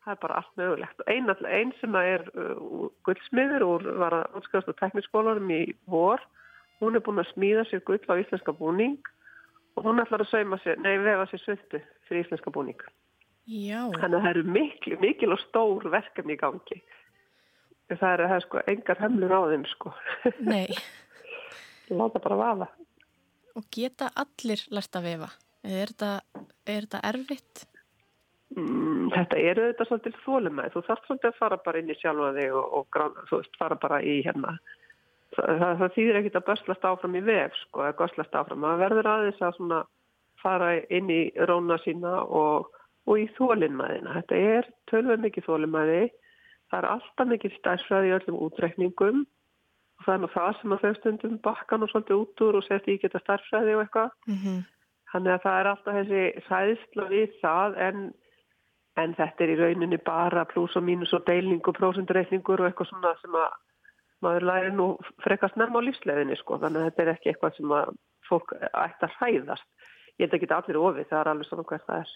það 0.04 0.12
er 0.14 0.20
bara 0.22 0.36
allt 0.40 0.60
mögulegt. 0.60 1.02
Einn 1.10 1.32
ein 1.44 1.72
sem 1.80 1.96
er 2.00 2.26
uh, 2.32 2.86
guldsmiður 3.06 3.64
og 3.66 3.88
var 4.00 4.16
að 4.16 4.38
útskjáðast 4.40 4.72
á 4.72 4.80
tekniskólarum 4.80 5.50
í 5.52 5.62
vor 5.90 6.22
hún 6.80 6.96
er 6.96 7.04
búin 7.04 7.20
að 7.20 7.32
smíða 7.34 7.66
sér 7.68 7.84
gull 7.84 8.00
á 8.08 8.16
íslenska 8.16 8.54
búning 8.56 8.98
og 9.76 9.84
hún 9.84 10.00
ætlar 10.02 10.24
að 10.24 10.32
sauma 10.32 10.58
sér, 10.62 10.80
nei 10.80 10.96
vefa 11.02 11.28
sér 11.30 11.44
svöldu 11.44 11.82
fyrir 12.08 12.24
íslenska 12.24 12.52
búning. 12.54 12.80
Já. 13.50 13.90
þannig 13.98 14.14
að 14.14 14.22
það 14.22 14.30
eru 14.30 14.42
mikil, 14.54 14.96
mikil 15.02 15.32
og 15.34 15.40
stór 15.42 15.86
verkefni 15.90 16.36
í 16.36 16.40
gangi. 16.40 16.76
Það 17.90 18.12
er, 18.12 18.20
það 18.22 18.34
er 18.36 18.44
sko 18.44 18.60
engar 18.70 19.00
hemlur 19.02 19.32
á 19.34 19.40
þeim 19.50 19.64
sko. 19.66 19.92
Nei. 20.46 20.68
Láta 21.98 22.22
bara 22.22 22.38
vafa 22.38 22.68
Og 23.58 23.66
geta 23.74 24.10
allir 24.18 24.62
lært 24.70 24.96
að 24.96 25.06
vefa? 25.08 25.30
Er 25.66 25.90
þetta, 25.92 26.12
er 26.64 26.86
þetta 26.86 27.00
erfitt? 27.10 27.64
Mm, 28.56 29.10
þetta 29.14 29.38
eru 29.38 29.64
þetta 29.68 29.86
svolítið 29.86 30.20
þólumæð, 30.24 30.72
þú 30.74 30.80
þarf 30.88 31.04
svolítið 31.06 31.28
að 31.28 31.38
fara 31.38 31.58
bara 31.66 31.80
inn 31.80 31.92
í 31.92 31.96
sjálfa 32.00 32.30
þig 32.34 32.56
og, 32.58 32.72
og 32.80 32.98
veist, 33.30 33.58
fara 33.60 33.76
bara 33.78 34.00
í 34.02 34.16
hérna, 34.26 34.56
það, 35.36 35.52
það, 35.60 35.74
það 35.82 35.94
þýðir 35.96 36.18
ekkit 36.20 36.38
að 36.40 36.46
börslast 36.48 36.88
áfram 36.90 37.14
í 37.14 37.22
vef 37.28 37.60
sko, 37.60 37.84
eða 37.84 37.98
göslast 38.00 38.34
áfram, 38.40 38.66
það 38.66 38.82
verður 38.82 39.10
aðeins 39.12 39.44
að 39.46 39.54
svona 39.58 39.80
fara 40.42 40.72
inn 40.98 41.12
í 41.14 41.20
róna 41.46 41.78
sína 41.84 42.16
og, 42.24 42.72
og 43.06 43.22
í 43.22 43.28
þólinnmæðina, 43.36 44.16
þetta 44.18 44.42
er 44.56 44.70
tölveg 44.90 45.22
mikið 45.28 45.46
þólinnmæði, 45.46 46.02
það 46.72 46.80
er 46.80 46.90
alltaf 46.96 47.30
mikið 47.30 47.56
stærfræði 47.60 48.10
í 48.10 48.16
öllum 48.18 48.42
útrekningum 48.48 49.22
og 50.00 50.06
það 50.06 50.14
er 50.14 50.22
nú 50.24 50.30
það 50.32 50.50
sem 50.60 50.74
að 50.74 50.82
þau 50.84 50.94
stundum 50.98 51.38
bakkan 51.44 51.84
og 51.84 51.92
svolítið 51.92 52.22
út 52.24 52.44
úr 52.46 52.58
og 52.58 52.66
setja 52.66 52.94
í 52.94 53.00
geta 53.02 53.20
stærfræði 53.20 53.76
og 53.76 53.84
eitthvað, 53.84 54.10
mm 54.26 54.38
-hmm. 54.40 54.58
þannig 55.12 55.32
að 55.34 55.44
það 55.44 55.60
er 55.60 55.70
alltaf 55.72 55.98
þessi 56.00 56.24
sæðsla 56.48 57.08
við 57.12 57.38
það 57.42 57.78
en 57.88 58.10
en 58.98 59.14
þetta 59.14 59.44
er 59.44 59.52
í 59.54 59.58
rauninni 59.60 59.98
bara 60.04 60.46
pluss 60.50 60.76
og 60.78 60.84
mínus 60.86 61.12
og 61.16 61.26
deilning 61.26 61.62
og 61.66 61.76
prósundreikningur 61.78 62.62
og 62.62 62.70
eitthvað 62.70 62.90
svona 62.90 63.12
sem 63.20 63.36
að 63.38 63.52
maður 64.24 64.46
læri 64.48 64.72
nú 64.76 64.88
frekast 65.24 65.56
nærma 65.56 65.80
á 65.80 65.86
lífsleðinni 65.86 66.36
sko 66.40 66.58
þannig 66.60 66.82
að 66.82 66.88
þetta 66.88 67.04
er 67.04 67.12
ekki 67.14 67.30
eitthvað 67.32 67.54
sem 67.56 67.76
að 67.76 67.92
fólk 68.28 68.52
ætti 68.58 69.06
að 69.06 69.14
hræðast. 69.18 69.70
Ég 70.18 70.26
held 70.26 70.36
ekki 70.36 70.50
allir 70.54 70.80
ofið, 70.80 71.06
það 71.08 71.20
er 71.20 71.30
alveg 71.32 71.48
svona 71.48 71.68
hvert 71.70 71.86
það 71.86 72.02
er. 72.02 72.10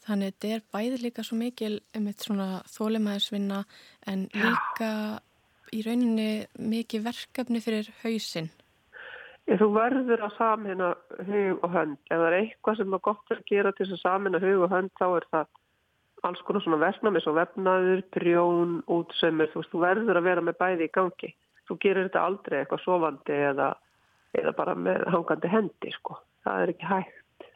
Þannig 0.00 0.30
þetta 0.30 0.52
er 0.54 0.62
bæði 0.76 1.00
líka 1.02 1.24
svo 1.26 1.40
mikil 1.40 1.72
um 1.98 2.06
eitt 2.08 2.24
svona 2.24 2.46
þólimæðisvinna 2.76 3.64
en 4.12 4.28
líka 4.32 4.92
Já. 4.92 5.18
Í 5.74 5.82
rauninni 5.86 6.30
mikið 6.58 7.06
verkefni 7.06 7.62
fyrir 7.64 7.90
hausinn. 8.02 8.50
Þú 9.50 9.66
verður 9.74 10.20
að 10.26 10.36
samina 10.36 10.92
hug 11.26 11.64
og 11.66 11.72
hönd. 11.74 11.98
Ef 12.06 12.20
það 12.20 12.26
er 12.28 12.36
eitthvað 12.38 12.76
sem 12.78 12.94
er 12.94 13.02
gott 13.02 13.32
að 13.34 13.40
gera 13.48 13.72
til 13.74 13.86
þess 13.86 13.96
að 13.98 14.04
samina 14.04 14.40
hug 14.42 14.64
og 14.66 14.70
hönd 14.70 14.92
þá 15.00 15.06
er 15.08 15.26
það 15.34 15.48
alls 16.28 16.42
konar 16.46 16.62
svona 16.64 16.80
verknami 16.84 17.22
svo 17.24 17.32
vefnaður, 17.34 18.02
prjón, 18.14 18.74
útsömmur. 18.90 19.50
Þú, 19.54 19.64
þú 19.72 19.80
verður 19.82 20.20
að 20.20 20.28
vera 20.28 20.44
með 20.44 20.58
bæði 20.60 20.86
í 20.86 20.92
gangi. 20.94 21.32
Þú 21.66 21.78
gerir 21.82 22.06
þetta 22.06 22.26
aldrei 22.28 22.58
eitthvað 22.60 22.84
sofandi 22.84 23.40
eða, 23.50 23.70
eða 24.38 24.54
bara 24.58 24.76
með 24.76 25.08
hangandi 25.14 25.50
hendi. 25.50 25.94
Sko. 25.96 26.20
Það 26.46 26.62
er 26.62 26.74
ekki 26.74 26.92
hægt. 26.92 27.48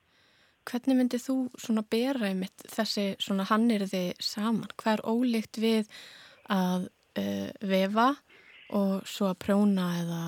Hvernig 0.64 0.98
myndið 0.98 1.24
þú 1.26 1.38
svona 1.60 1.84
bera 1.94 2.32
í 2.32 2.36
mitt 2.38 2.66
þessi 2.72 3.06
svona 3.20 3.46
hannirði 3.50 4.04
saman? 4.22 4.72
Hvað 4.80 4.96
er 4.96 5.06
ólíkt 5.12 5.60
við 5.60 5.90
að 6.52 6.88
uh, 7.20 7.50
vefa 7.60 8.08
og 8.74 9.04
svo 9.08 9.30
að 9.30 9.40
prjóna 9.44 9.88
eða 10.02 10.22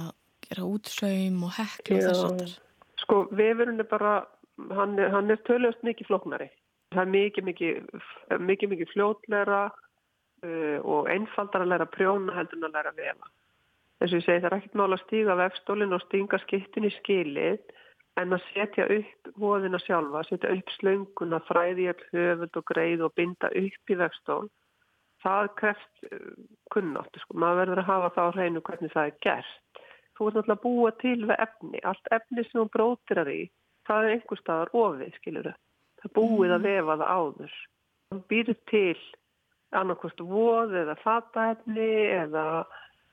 gera 0.46 0.66
útsaum 0.68 1.42
og 1.46 1.54
hekla 1.56 1.98
og 1.98 2.06
þess 2.06 2.26
aftar? 2.28 2.54
Sko, 3.02 3.22
vefurinn 3.36 3.82
er 3.82 3.88
bara, 3.90 4.18
hann 4.76 4.98
hann 4.98 5.32
er 5.32 5.42
töluðast 5.48 5.84
mikið 5.86 6.10
flóknari. 6.10 6.50
Það 6.94 7.02
er 7.02 7.10
mikið, 7.14 7.48
mikið, 7.50 8.04
mikið, 8.40 8.72
mikið 8.72 8.92
fljótleira 8.92 9.62
uh, 9.70 10.78
og 10.82 11.10
einfaldar 11.12 11.64
að 11.64 11.72
læra 11.74 11.88
prjóna 11.90 12.36
heldur 12.36 12.60
en 12.60 12.68
að 12.70 12.78
læra 12.78 12.94
vefa. 12.96 13.32
Þess 13.96 14.12
að 14.12 14.18
ég 14.18 14.26
segi 14.26 14.42
það 14.44 14.50
er 14.50 14.58
ekkert 14.58 14.78
mála 14.78 14.98
að 14.98 15.04
stíga 15.06 15.38
vefstólinn 15.40 15.96
og 15.96 16.04
stinga 16.04 16.40
skiptin 16.42 16.86
í 16.86 16.92
skilið 16.98 17.76
en 18.20 18.32
að 18.32 18.44
setja 18.52 18.86
upp 18.92 19.30
hóðina 19.40 19.80
sjálfa, 19.80 20.22
setja 20.28 20.52
upp 20.52 20.72
slönguna, 20.76 21.40
fræði 21.48 21.88
all 21.92 22.04
höfund 22.12 22.60
og 22.60 22.66
greið 22.70 23.04
og 23.06 23.14
binda 23.16 23.50
upp 23.52 23.92
í 23.92 23.98
vefstól. 24.00 24.46
Það 25.26 25.52
kreft 25.58 26.06
uh, 26.06 26.32
kunnáttu, 26.70 27.22
sko. 27.22 27.38
Maður 27.42 27.62
verður 27.64 27.82
að 27.82 27.90
hafa 27.90 28.10
það 28.14 28.28
á 28.30 28.34
hreinu 28.38 28.66
hvernig 28.70 28.92
það 28.94 29.10
er 29.10 29.16
gert 29.26 29.54
þú 30.16 30.30
ert 30.30 30.38
náttúrulega 30.38 30.56
að 30.56 30.64
búa 30.64 30.90
til 31.02 31.18
við 31.28 31.36
efni, 31.44 31.80
allt 31.84 32.10
efni 32.16 32.44
sem 32.46 32.60
þú 32.60 32.66
brótirar 32.72 33.30
í, 33.30 33.42
það 33.88 34.06
er 34.06 34.14
einhver 34.14 34.40
staðar 34.40 34.72
ofið, 34.72 35.12
skilur. 35.20 35.52
Það 36.00 36.14
búið 36.16 36.54
að 36.54 36.58
mm. 36.58 36.66
vefa 36.70 36.96
það 37.02 37.12
áður. 37.16 37.54
Það 38.06 38.22
býður 38.32 38.58
til 38.70 39.04
annarkost 39.76 40.24
voð 40.30 40.74
eða 40.80 40.96
fataefni 41.02 41.92
eða 42.16 42.46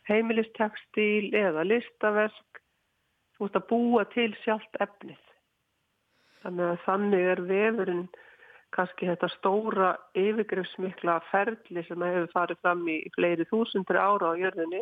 heimilistekstíl 0.07 1.33
eða 1.35 1.67
listaverk. 1.67 2.63
Þú 3.35 3.49
ert 3.49 3.59
að 3.59 3.69
búa 3.71 4.05
til 4.13 4.29
sjálft 4.43 4.81
efnið. 4.83 5.19
Þannig 6.43 6.69
að 6.69 6.83
þannig 6.85 7.29
er 7.33 7.41
vefurinn 7.49 8.05
kannski 8.73 9.09
þetta 9.09 9.29
stóra 9.35 9.89
yfirgrifsmikla 10.17 11.19
ferli 11.29 11.83
sem 11.87 12.05
hefur 12.07 12.31
farið 12.33 12.61
fram 12.65 12.83
í 12.89 12.97
fleiri 13.15 13.45
þúsundri 13.51 13.99
ára 13.99 14.33
á 14.33 14.39
jörðinni 14.39 14.81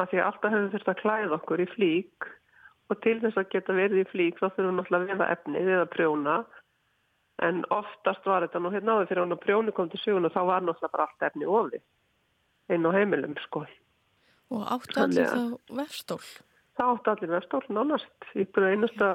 að 0.00 0.08
því 0.10 0.20
að 0.20 0.28
alltaf 0.28 0.54
hefur 0.54 0.72
þurft 0.74 0.92
að 0.92 1.02
klæða 1.02 1.36
okkur 1.38 1.62
í 1.64 1.68
flík 1.74 2.28
og 2.90 3.00
til 3.04 3.18
þess 3.22 3.40
að 3.40 3.50
geta 3.52 3.76
verið 3.76 4.02
í 4.02 4.08
flík 4.10 4.40
þá 4.40 4.46
þurfum 4.48 4.70
við 4.70 4.78
náttúrulega 4.78 5.04
að 5.04 5.12
vefa 5.12 5.30
efnið 5.36 5.72
eða 5.76 5.90
prjóna 5.92 6.36
en 7.42 7.64
oftast 7.74 8.26
var 8.28 8.46
þetta 8.46 8.62
nú 8.62 8.72
hérna 8.72 8.96
áður 8.96 9.10
fyrir 9.10 9.26
að 9.26 9.42
prjónu 9.44 9.74
kom 9.76 9.90
til 9.92 10.00
sugun 10.02 10.28
og 10.28 10.34
þá 10.34 10.42
var 10.48 10.64
náttúrulega 10.64 10.94
bara 10.96 11.08
allt 11.08 11.28
efni 11.28 11.48
ofið 11.48 11.82
inn 12.72 12.88
á 12.88 12.90
heimilum 12.94 13.36
sko. 13.44 13.64
Og 14.52 14.64
áttu 14.68 15.00
allir 15.02 15.28
þá 15.28 15.76
vefstól? 15.80 16.20
Það 16.78 16.92
áttu 16.94 17.12
allir 17.12 17.32
vefstól, 17.32 17.62
nánast. 17.72 18.28
Ykkur 18.38 18.68
einasta, 18.68 19.08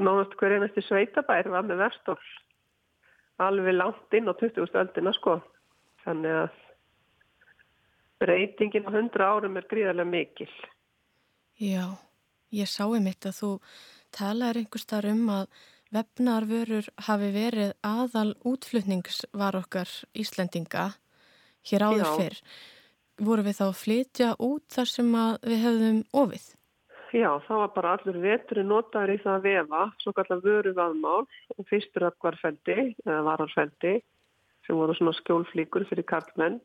nánast 0.00 0.34
hver 0.40 0.56
einasti 0.56 0.84
sveitabær 0.84 1.48
var 1.52 1.68
með 1.68 1.84
vefstól. 1.84 2.18
Alveg 3.42 3.74
langt 3.74 4.14
inn 4.14 4.30
á 4.30 4.34
20. 4.38 4.70
öldina 4.78 5.12
sko. 5.16 5.40
Þannig 6.04 6.38
að 6.44 6.60
breytingin 8.22 8.86
á 8.86 8.90
100 8.94 9.26
árum 9.26 9.58
er 9.58 9.68
gríðarlega 9.70 10.10
mikil. 10.10 10.50
Já, 11.58 11.98
ég 12.54 12.70
sá 12.70 12.84
einmitt 12.86 13.26
að 13.26 13.38
þú 13.40 13.50
talaður 14.14 14.60
einhver 14.62 14.82
starf 14.82 15.10
um 15.10 15.30
að 15.34 15.46
vefnarvörur 15.94 16.88
hafi 17.06 17.30
verið 17.34 17.74
aðal 17.86 18.30
útflutningsvar 18.46 19.58
okkar 19.60 19.90
Íslendinga 20.14 20.88
hér 21.70 21.86
áður 21.86 22.06
Já. 22.06 22.14
fyrr. 22.18 22.40
Voru 23.24 23.44
við 23.46 23.58
þá 23.60 23.66
að 23.68 23.78
flytja 23.78 24.30
út 24.42 24.64
þar 24.74 24.90
sem 24.90 25.12
við 25.44 25.60
hefðum 25.62 26.00
ofið? 26.24 26.46
Já, 27.14 27.28
það 27.46 27.60
var 27.60 27.72
bara 27.76 27.90
allur 27.94 28.16
veturinn 28.18 28.70
notaður 28.72 29.12
í 29.14 29.20
það 29.22 29.36
að 29.36 29.44
vefa, 29.46 29.82
svo 30.02 30.12
kallar 30.16 30.40
vöru 30.42 30.72
vaðmál 30.74 31.26
fyrstur 31.68 32.08
uppvarfeldi, 32.08 32.88
eða 33.06 33.20
vararfeldi, 33.28 33.92
sem 34.66 34.80
voru 34.80 34.96
svona 34.98 35.14
skjólflíkur 35.20 35.86
fyrir 35.86 36.08
karlmenn. 36.10 36.58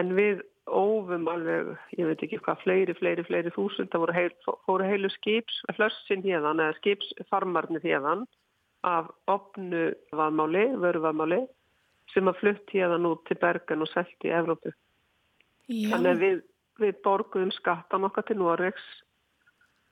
En 0.00 0.14
við 0.16 0.40
ófum 0.64 1.28
alveg, 1.28 1.74
ég 1.98 2.08
veit 2.08 2.24
ekki 2.24 2.40
hvað, 2.40 2.64
fleiri, 2.64 2.96
fleiri, 2.96 3.26
fleiri 3.28 3.52
þúsund, 3.52 3.92
það 3.92 4.04
voru, 4.06 4.16
heil, 4.16 4.56
voru 4.64 4.88
heilu 4.88 5.12
skips, 5.12 5.60
flössin 5.76 6.24
hérðan, 6.24 6.64
eða 6.64 6.78
skipsfarmarnir 6.80 7.84
hérðan 7.84 8.24
af 8.86 9.12
opnu 9.28 9.90
vaðmáli, 10.16 10.70
vöru 10.80 11.04
vaðmáli 11.04 11.44
sem 12.14 12.28
að 12.30 12.40
flutt 12.40 12.72
hérna 12.72 13.12
út 13.12 13.26
til 13.28 13.36
Bergen 13.42 13.84
og 13.84 13.92
selgt 13.92 14.24
í 14.24 14.32
Evrópu. 14.32 14.72
Já. 15.68 15.90
Þannig 15.92 16.12
að 16.14 16.22
við, 16.22 16.44
við 16.80 17.00
borguðum 17.04 17.52
skattan 17.52 18.08
okkar 18.08 18.24
til 18.28 18.38
Noregs 18.40 18.86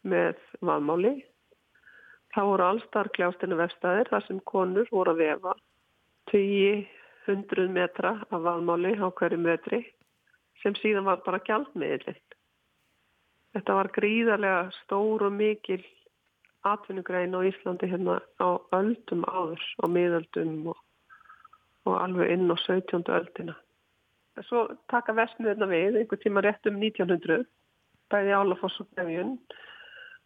með 0.04 0.40
vaðmáli. 0.64 1.14
Það 2.34 2.50
voru 2.50 2.66
allstar 2.66 3.10
kljástinu 3.16 3.58
vefstæðir 3.58 4.10
þar 4.10 4.26
sem 4.26 4.40
konur 4.50 4.90
voru 4.92 5.14
að 5.14 5.22
vefa 5.22 5.54
200 6.32 7.68
metra 7.74 8.14
af 8.28 8.46
vaðmáli 8.46 8.94
á 8.98 9.06
hverju 9.08 9.40
metri 9.40 9.82
sem 10.62 10.76
síðan 10.80 11.08
var 11.08 11.22
bara 11.26 11.42
gjaldmiðlinn. 11.46 12.22
Þetta 13.54 13.76
var 13.78 13.92
gríðarlega 13.94 14.62
stór 14.82 15.28
og 15.28 15.36
mikil 15.36 15.82
atvinnugrein 16.66 17.36
á 17.36 17.40
Íslandi 17.46 17.86
hérna 17.90 18.18
á 18.40 18.48
öldum 18.74 19.22
áður, 19.28 19.62
á 19.78 19.84
miðöldum 19.86 20.72
og 20.72 20.80
og 21.84 22.00
alveg 22.00 22.32
inn 22.32 22.48
á 22.48 22.56
17. 22.56 23.04
öldina. 23.12 23.54
Svo 24.48 24.66
taka 24.90 25.14
vestmiðurna 25.14 25.68
við 25.70 26.00
einhver 26.00 26.20
tíma 26.22 26.42
rétt 26.42 26.66
um 26.66 26.80
1900, 26.80 27.44
bæði 28.10 28.32
Álafoss 28.34 28.80
og 28.82 28.88
Grefjun 28.94 29.36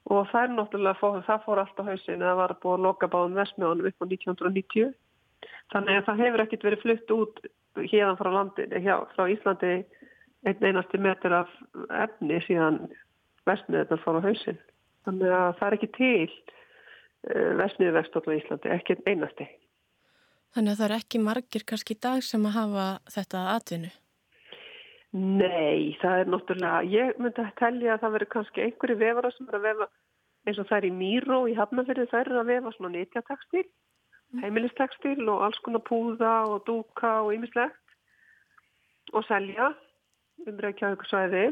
og 0.08 0.28
það 0.30 0.42
er 0.42 0.54
náttúrulega, 0.54 0.98
fór, 0.98 1.20
það 1.26 1.44
fór 1.44 1.60
alltaf 1.62 1.90
hausin 1.90 2.22
að 2.22 2.30
það 2.30 2.40
var 2.40 2.54
búið 2.62 2.74
að 2.74 2.84
loka 2.86 3.10
báðum 3.12 3.38
vestmiðunum 3.38 3.90
upp 3.90 4.02
á 4.02 4.06
1990. 4.08 4.92
Þannig 5.72 5.98
að 5.98 6.06
það 6.06 6.22
hefur 6.24 6.44
ekkert 6.44 6.66
verið 6.66 6.84
flutt 6.84 7.14
út 7.14 7.42
hérna 7.78 8.14
frá, 8.18 8.30
landi, 8.32 8.66
hjá, 8.84 8.94
frá 9.14 9.24
Íslandi 9.28 9.74
einn 10.48 10.64
einasti 10.64 11.00
metur 11.02 11.34
af 11.42 11.52
efni 12.04 12.40
síðan 12.46 12.80
vestmiðurna 13.48 14.00
fór 14.04 14.20
á 14.22 14.26
hausin. 14.28 14.60
Þannig 15.04 15.34
að 15.36 15.48
það 15.60 15.68
er 15.68 15.76
ekki 15.78 15.90
til 15.98 16.28
eh, 17.28 17.52
vestmiður 17.60 17.98
vestótt 18.00 18.28
á 18.28 18.36
Íslandi, 18.38 18.74
ekki 18.74 18.98
einasti. 19.04 19.48
Þannig 20.56 20.72
að 20.72 20.80
það 20.80 20.88
er 20.88 20.96
ekki 20.96 21.20
margir 21.22 21.68
kannski 21.68 21.96
í 21.96 22.02
dag 22.08 22.24
sem 22.24 22.48
að 22.48 22.56
hafa 22.56 22.86
þetta 23.12 23.44
atvinnu? 23.58 23.92
Nei, 25.16 25.96
það 26.02 26.20
er 26.20 26.28
náttúrulega, 26.28 26.80
ég 26.92 27.20
myndi 27.22 27.40
að 27.40 27.54
tellja 27.56 27.94
að 27.94 28.02
það 28.02 28.14
veri 28.16 28.26
kannski 28.34 28.64
einhverju 28.64 28.96
vefara 29.00 29.30
sem 29.32 29.46
er 29.48 29.56
að 29.56 29.64
vefa 29.64 29.86
eins 30.48 30.58
og 30.60 30.68
það 30.68 30.78
er 30.78 30.86
í 30.88 30.96
Míró 30.98 31.38
í 31.48 31.54
Hafnafjörðu, 31.56 32.08
það 32.10 32.20
er 32.20 32.40
að 32.40 32.50
vefa 32.52 32.72
svona 32.74 32.90
nýtjatekstil, 32.94 33.64
mm. 33.64 34.42
heimilistekstil 34.44 35.24
og 35.32 35.46
alls 35.46 35.62
konar 35.64 35.84
púða 35.88 36.34
og 36.52 36.60
dúka 36.68 37.14
og 37.24 37.32
ýmislegt 37.36 39.16
og 39.16 39.24
selja 39.24 39.72
um 40.44 40.60
Reykjavík-svæði 40.64 41.46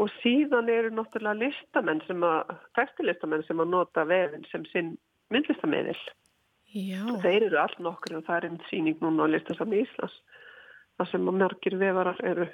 og 0.00 0.08
síðan 0.22 0.72
eru 0.72 0.94
náttúrulega 0.96 1.44
listamenn 1.44 2.00
sem 2.08 2.24
að, 2.24 2.56
tekstilistamenn 2.78 3.44
sem 3.44 3.60
að 3.60 3.72
nota 3.74 4.06
vefin 4.08 4.48
sem 4.48 4.64
sinn 4.72 4.94
myndlistamiðil. 5.32 5.98
Já. 6.72 7.04
Þeir 7.20 7.50
eru 7.50 7.60
allt 7.60 7.80
nokkur 7.84 8.16
og 8.16 8.24
það 8.24 8.38
er 8.38 8.46
einn 8.48 8.62
síning 8.70 8.96
núna 9.04 9.28
á 9.28 9.32
listasafni 9.34 9.84
Íslands 9.84 10.16
það 11.02 11.10
sem 11.12 11.30
mörgir 11.42 11.78
vefarar 11.80 12.22
eru 12.32 12.48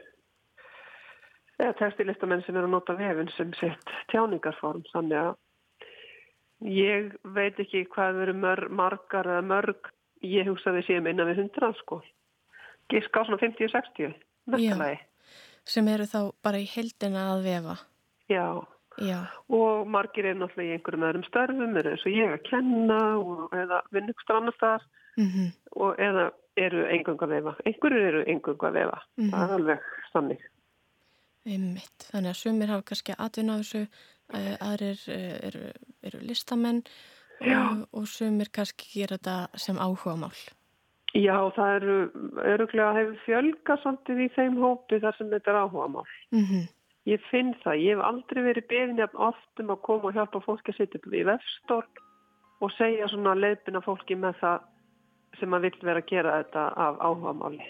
eða 1.58 1.74
textilistamenn 1.80 2.44
sem 2.46 2.56
eru 2.56 2.68
að 2.68 2.74
nota 2.76 2.96
vefin 2.98 3.30
sem 3.34 3.52
sett 3.58 3.94
tjáningarform. 4.12 4.84
Þannig 4.92 5.18
að 5.22 6.70
ég 6.74 7.12
veit 7.34 7.58
ekki 7.58 7.84
hvað 7.94 8.22
veru 8.22 8.36
mörg, 8.38 8.70
margar 8.70 9.26
eða 9.26 9.44
mörg 9.46 9.92
ég 10.26 10.48
hugsaði 10.50 10.84
síðan 10.86 11.12
innan 11.12 11.30
við 11.30 11.42
hundra 11.42 11.72
sko. 11.82 12.00
Gísk 12.88 13.14
á 13.14 13.22
svona 13.26 13.40
50-60 13.42 14.14
mörgulegi 14.48 14.98
sem 15.68 15.88
eru 15.92 16.08
þá 16.08 16.20
bara 16.44 16.60
í 16.62 16.66
heldina 16.70 17.28
að 17.34 17.46
vefa. 17.48 17.78
Já. 18.32 18.44
Já. 18.98 19.28
og 19.46 19.86
margir 19.86 20.26
er 20.26 20.34
náttúrulega 20.34 20.72
í 20.72 20.74
einhverjum 20.74 21.04
öðrum 21.06 21.24
störfum 21.28 21.76
er 21.78 21.86
eins 21.86 22.00
og 22.02 22.16
ég 22.18 22.32
að 22.34 22.40
kenna 22.48 22.96
og, 23.20 23.44
eða 23.54 23.76
vinn 23.94 24.10
ykkur 24.10 24.32
annar 24.34 24.56
þar 24.58 24.86
mm 25.14 25.28
-hmm. 25.28 25.52
og 25.84 26.00
eða 26.02 26.24
eru 26.66 26.84
engung 26.92 27.22
að 27.22 27.34
vefa 27.36 27.56
einhverjur 27.64 28.06
eru 28.12 28.22
engung 28.26 28.62
að 28.62 28.78
vefa 28.80 29.00
mm 29.00 29.24
-hmm. 29.24 29.30
það 29.34 29.48
er 29.48 29.58
alveg 29.58 29.90
sannig 30.12 30.46
Einmitt. 31.48 32.10
Þannig 32.12 32.30
að 32.30 32.40
sumir 32.42 32.68
hafa 32.68 32.82
kannski 32.82 33.14
atvinna 33.16 33.54
á 33.56 33.60
þessu 33.62 33.86
aðrir 34.60 35.00
eh, 35.08 35.36
eru, 35.48 35.68
eru 36.04 36.20
listamenn 36.20 36.82
og, 37.40 37.84
og 37.92 38.08
sumir 38.10 38.50
kannski 38.52 38.90
gera 38.92 39.16
þetta 39.16 39.36
sem 39.56 39.78
áhuga 39.78 40.16
mál 40.20 40.38
Já, 41.16 41.36
það 41.56 41.74
eru 41.78 41.94
öruglega 42.44 42.90
að 42.90 42.98
hefur 42.98 43.22
fjölga 43.24 43.76
svolítið 43.82 44.18
í 44.20 44.28
þeim 44.34 44.58
hópi 44.60 44.98
þar 45.00 45.16
sem 45.16 45.30
þetta 45.32 45.50
er 45.50 45.60
áhuga 45.62 45.86
mál 45.94 46.10
mm 46.34 46.44
-hmm. 46.44 46.66
Ég 47.08 47.22
finn 47.30 47.54
það, 47.64 47.80
ég 47.80 47.96
hef 47.96 48.04
aldrei 48.04 48.42
verið 48.42 48.68
beðin 48.68 49.00
oft 49.14 49.60
um 49.60 49.70
að 49.70 49.80
koma 49.80 50.08
og 50.08 50.14
hjálpa 50.14 50.40
fólki 50.44 50.72
að 50.72 50.76
setja 50.76 51.00
upp 51.00 51.14
í 51.14 51.24
vefstórn 51.24 52.02
og 52.60 52.72
segja 52.76 53.08
svona 53.08 53.34
leipina 53.34 53.80
fólki 53.80 54.14
með 54.14 54.34
það 54.42 54.60
sem 55.36 55.50
maður 55.50 55.68
vill 55.68 55.88
vera 55.90 56.02
að 56.02 56.08
gera 56.12 56.38
þetta 56.38 56.64
af 56.86 57.02
áhugamáli. 57.04 57.66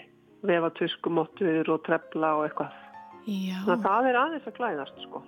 Vefa 0.47 0.69
tuskumottur 0.79 1.73
og 1.73 1.83
trefla 1.87 2.31
og 2.37 2.45
eitthvað. 2.47 2.77
Þannig 3.25 3.75
að 3.75 3.83
það 3.83 4.09
er 4.09 4.19
aðeins 4.23 4.47
að 4.47 4.57
klæðast 4.57 5.03
sko. 5.03 5.23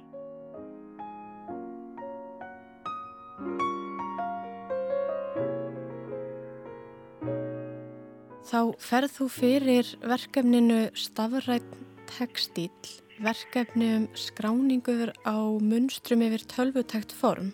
Þá 8.51 8.61
ferð 8.83 9.13
þú 9.19 9.29
fyrir 9.31 9.93
verkefninu 10.03 10.81
Stafrætt 10.97 11.77
textíl 12.11 12.73
verkefni 13.21 13.87
um 13.95 14.05
skráningur 14.17 15.11
á 15.23 15.37
munstrum 15.61 16.23
yfir 16.25 16.43
tölvutækt 16.49 17.13
form. 17.13 17.53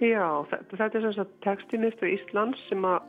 Já, 0.00 0.24
þetta, 0.48 0.76
þetta 0.80 0.98
er 0.98 1.06
þess 1.06 1.20
að 1.20 1.32
textimistu 1.44 2.08
Íslands 2.08 2.62
sem 2.70 2.84
að 2.88 3.04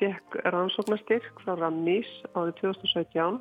fekk 0.00 0.40
rannsóknastyrk 0.54 1.42
frá 1.44 1.56
Ramnís 1.58 2.08
árið 2.32 2.54
2017 2.62 3.40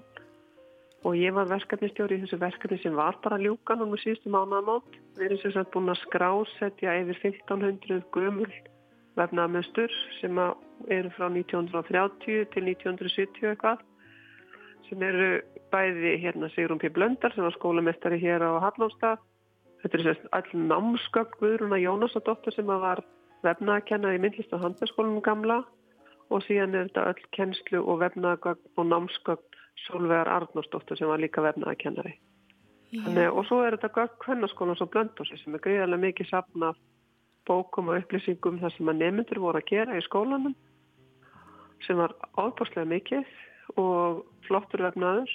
og 1.07 1.15
ég 1.15 1.31
var 1.31 1.47
verkefnistjóri 1.47 2.17
í 2.17 2.23
þessu 2.25 2.39
verkefni 2.41 2.79
sem 2.83 2.97
var 2.97 3.15
bara 3.23 3.39
ljúkan 3.39 3.85
um 3.85 3.95
síðustu 3.95 4.31
mánamátt. 4.33 4.97
Við 5.15 5.29
erum 5.29 5.39
sem 5.43 5.53
sagt 5.55 5.71
búin 5.71 5.91
að 5.91 6.01
skrásetja 6.01 6.97
yfir 6.99 7.21
1500 7.31 8.03
gömul 8.15 8.49
vefnaðmjöstur 9.19 9.95
sem 10.19 10.41
eru 10.91 11.13
frá 11.15 11.29
1930 11.31 12.51
til 12.51 12.65
1970 12.67 13.53
eitthvað 13.53 13.85
sem 14.89 15.01
eru 15.05 15.31
bæði 15.71 16.17
hérna 16.23 16.51
Sigrun 16.51 16.81
P. 16.81 16.91
Blöndar 16.91 17.31
sem 17.35 17.45
var 17.45 17.55
skólamestari 17.55 18.19
hér 18.19 18.43
á 18.43 18.59
Hallónstað. 18.65 19.23
Þetta 19.79 19.99
er 20.01 20.23
all 20.35 20.63
námskögg 20.67 21.39
Guðruna 21.39 21.79
Jónasadóttur 21.79 22.51
sem 22.51 22.67
var 22.67 23.05
vefnaðakennað 23.45 24.17
í 24.17 24.23
myndlist 24.25 24.55
og 24.55 24.65
handverðskólanum 24.65 25.23
gamla 25.23 25.61
og 26.29 26.43
síðan 26.45 26.75
er 26.77 26.89
þetta 26.89 27.05
öll 27.11 27.29
kennslu 27.35 27.81
og 27.81 28.01
vefnaðagögg 28.03 28.77
og 28.77 28.89
námskögg 28.89 29.59
Solvegar 29.87 30.27
Arnósdóttur 30.27 30.99
sem 30.99 31.07
var 31.07 31.21
líka 31.21 31.41
vefnaðakennari. 31.41 32.17
Þannig, 32.89 33.27
og 33.29 33.45
svo 33.47 33.61
er 33.63 33.77
þetta 33.77 33.91
gögg 33.95 34.23
hvernarskólan 34.25 34.77
svo 34.77 34.89
Blöndósi 34.89 35.37
sem 35.39 35.55
er 35.55 35.61
gríðarlega 35.63 36.03
mikið 36.07 36.31
sapna 36.31 36.71
bókum 37.49 37.91
og 37.91 38.01
upplýsingum 38.01 38.59
þar 38.61 38.73
sem 38.75 38.89
að 38.91 39.01
nemyndur 39.03 39.41
voru 39.43 39.61
að 39.61 39.69
gera 39.69 39.97
í 39.97 40.05
skólanum 40.05 40.55
sem 41.85 41.97
var 41.97 42.15
ábúrslega 42.37 42.89
mikið 42.89 43.77
og 43.81 44.25
flottur 44.47 44.83
vefnaður. 44.87 45.29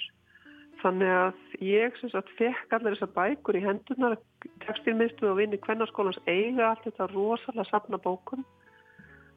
þannig 0.81 1.09
að 1.09 1.61
ég 1.65 1.95
sem 1.97 2.11
sagt 2.11 2.29
fekk 2.37 2.73
allir 2.75 2.93
þessar 2.93 3.13
bækur 3.15 3.57
í 3.57 3.63
hendunar 3.63 4.17
tekstilmiðstu 4.65 5.29
og 5.31 5.39
vinni 5.39 5.57
kvennarskólans 5.63 6.19
eiga 6.27 6.67
allt 6.69 6.83
þetta 6.85 7.07
rosalega 7.13 7.65
safna 7.69 7.97
bókum 7.97 8.43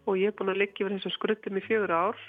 og 0.08 0.18
ég 0.20 0.32
er 0.32 0.36
búin 0.38 0.52
að 0.54 0.62
liggja 0.64 0.86
yfir 0.86 0.96
þessu 0.96 1.14
skruttum 1.14 1.60
í 1.60 1.64
fjögur 1.66 1.94
ár 1.94 2.24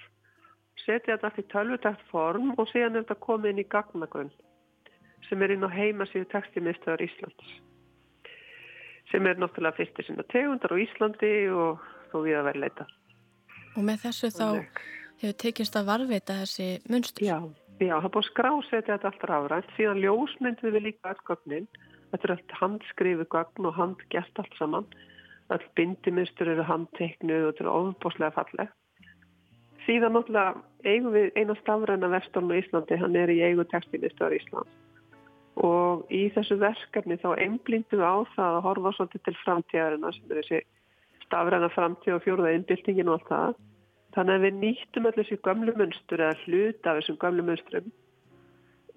setja 0.84 1.16
þetta 1.16 1.30
allt 1.30 1.42
í 1.42 1.48
tölvutækt 1.54 2.06
form 2.12 2.54
og 2.58 2.70
síðan 2.72 3.00
er 3.00 3.06
þetta 3.06 3.20
komið 3.26 3.54
inn 3.54 3.64
í 3.64 3.68
gagnagrunn 3.74 4.32
sem 5.30 5.42
er 5.46 5.56
inn 5.56 5.66
á 5.66 5.70
heimasíðu 5.72 6.30
tekstilmiðstöðar 6.34 7.04
Íslands 7.08 7.58
sem 9.10 9.26
er 9.26 9.42
náttúrulega 9.42 9.80
fyrstir 9.80 10.08
sinna 10.08 10.26
tegundar 10.32 10.76
á 10.76 10.78
Íslandi 10.84 11.34
og 11.50 11.84
þó 12.12 12.18
við 12.24 12.40
að 12.40 12.50
vera 12.52 12.64
leita 12.66 12.88
Og 13.78 13.86
með 13.86 14.02
þessu 14.08 14.32
þá 14.34 14.48
hefur 15.22 15.36
tekist 15.44 15.78
að 15.78 15.90
varveita 15.92 16.40
þessi 16.42 16.70
munstur? 16.90 17.28
Já, 17.28 17.38
já, 17.80 17.94
það 17.94 18.12
búið 18.16 18.28
skrásetja 18.30 18.96
þetta 18.96 19.12
allt 19.12 19.26
ráðrænt, 19.30 19.70
síðan 19.78 20.02
ljósmyndið 20.04 20.76
við 20.76 20.86
líka 20.88 21.14
allt 21.14 21.24
gögnin, 21.28 21.68
þetta 22.12 22.28
er 22.28 22.34
allt 22.36 22.56
handskrifu 22.62 23.28
gögn 23.36 23.70
og 23.70 23.78
handgert 23.78 24.42
allt 24.42 24.58
saman, 24.60 24.88
all 25.50 25.66
bindiminstur 25.78 26.52
eru 26.54 26.66
handteknuð 26.68 27.46
og 27.46 27.54
þetta 27.54 27.66
er 27.66 27.72
ofbúslega 27.74 28.36
fallegt. 28.36 28.76
Síðan 29.86 30.14
náttúrulega 30.14 30.62
eigum 30.86 31.16
við 31.16 31.32
eina 31.40 31.56
stafræna 31.60 32.12
vestólun 32.12 32.54
á 32.54 32.60
Íslandi, 32.62 33.00
hann 33.02 33.18
er 33.18 33.32
í 33.34 33.40
eigu 33.46 33.66
textilistöðar 33.72 34.38
Íslands 34.38 34.76
og 35.60 36.06
í 36.14 36.30
þessu 36.32 36.56
verkefni 36.62 37.18
þá 37.20 37.34
einblindum 37.36 38.00
við 38.00 38.06
á 38.08 38.16
það 38.36 38.54
að 38.60 38.66
horfa 38.68 38.92
svolítið 38.96 39.24
til 39.26 39.34
framtíðarina 39.42 40.12
sem 40.16 40.30
er 40.30 40.38
þessi 40.40 40.60
stafræna 41.26 41.70
framtíð 41.74 42.16
og 42.16 42.24
fjóruða 42.24 42.54
innbyltingin 42.56 43.10
og 43.12 43.18
allt 43.18 43.32
það 43.34 43.58
Þannig 44.16 44.36
að 44.36 44.46
við 44.46 44.56
nýttum 44.64 45.08
allir 45.08 45.26
þessi 45.28 45.44
gamlu 45.46 45.74
munstur 45.78 46.24
eða 46.24 46.38
hluta 46.44 46.92
af 46.92 47.00
þessum 47.00 47.18
gamlu 47.22 47.46
munsturum. 47.46 47.90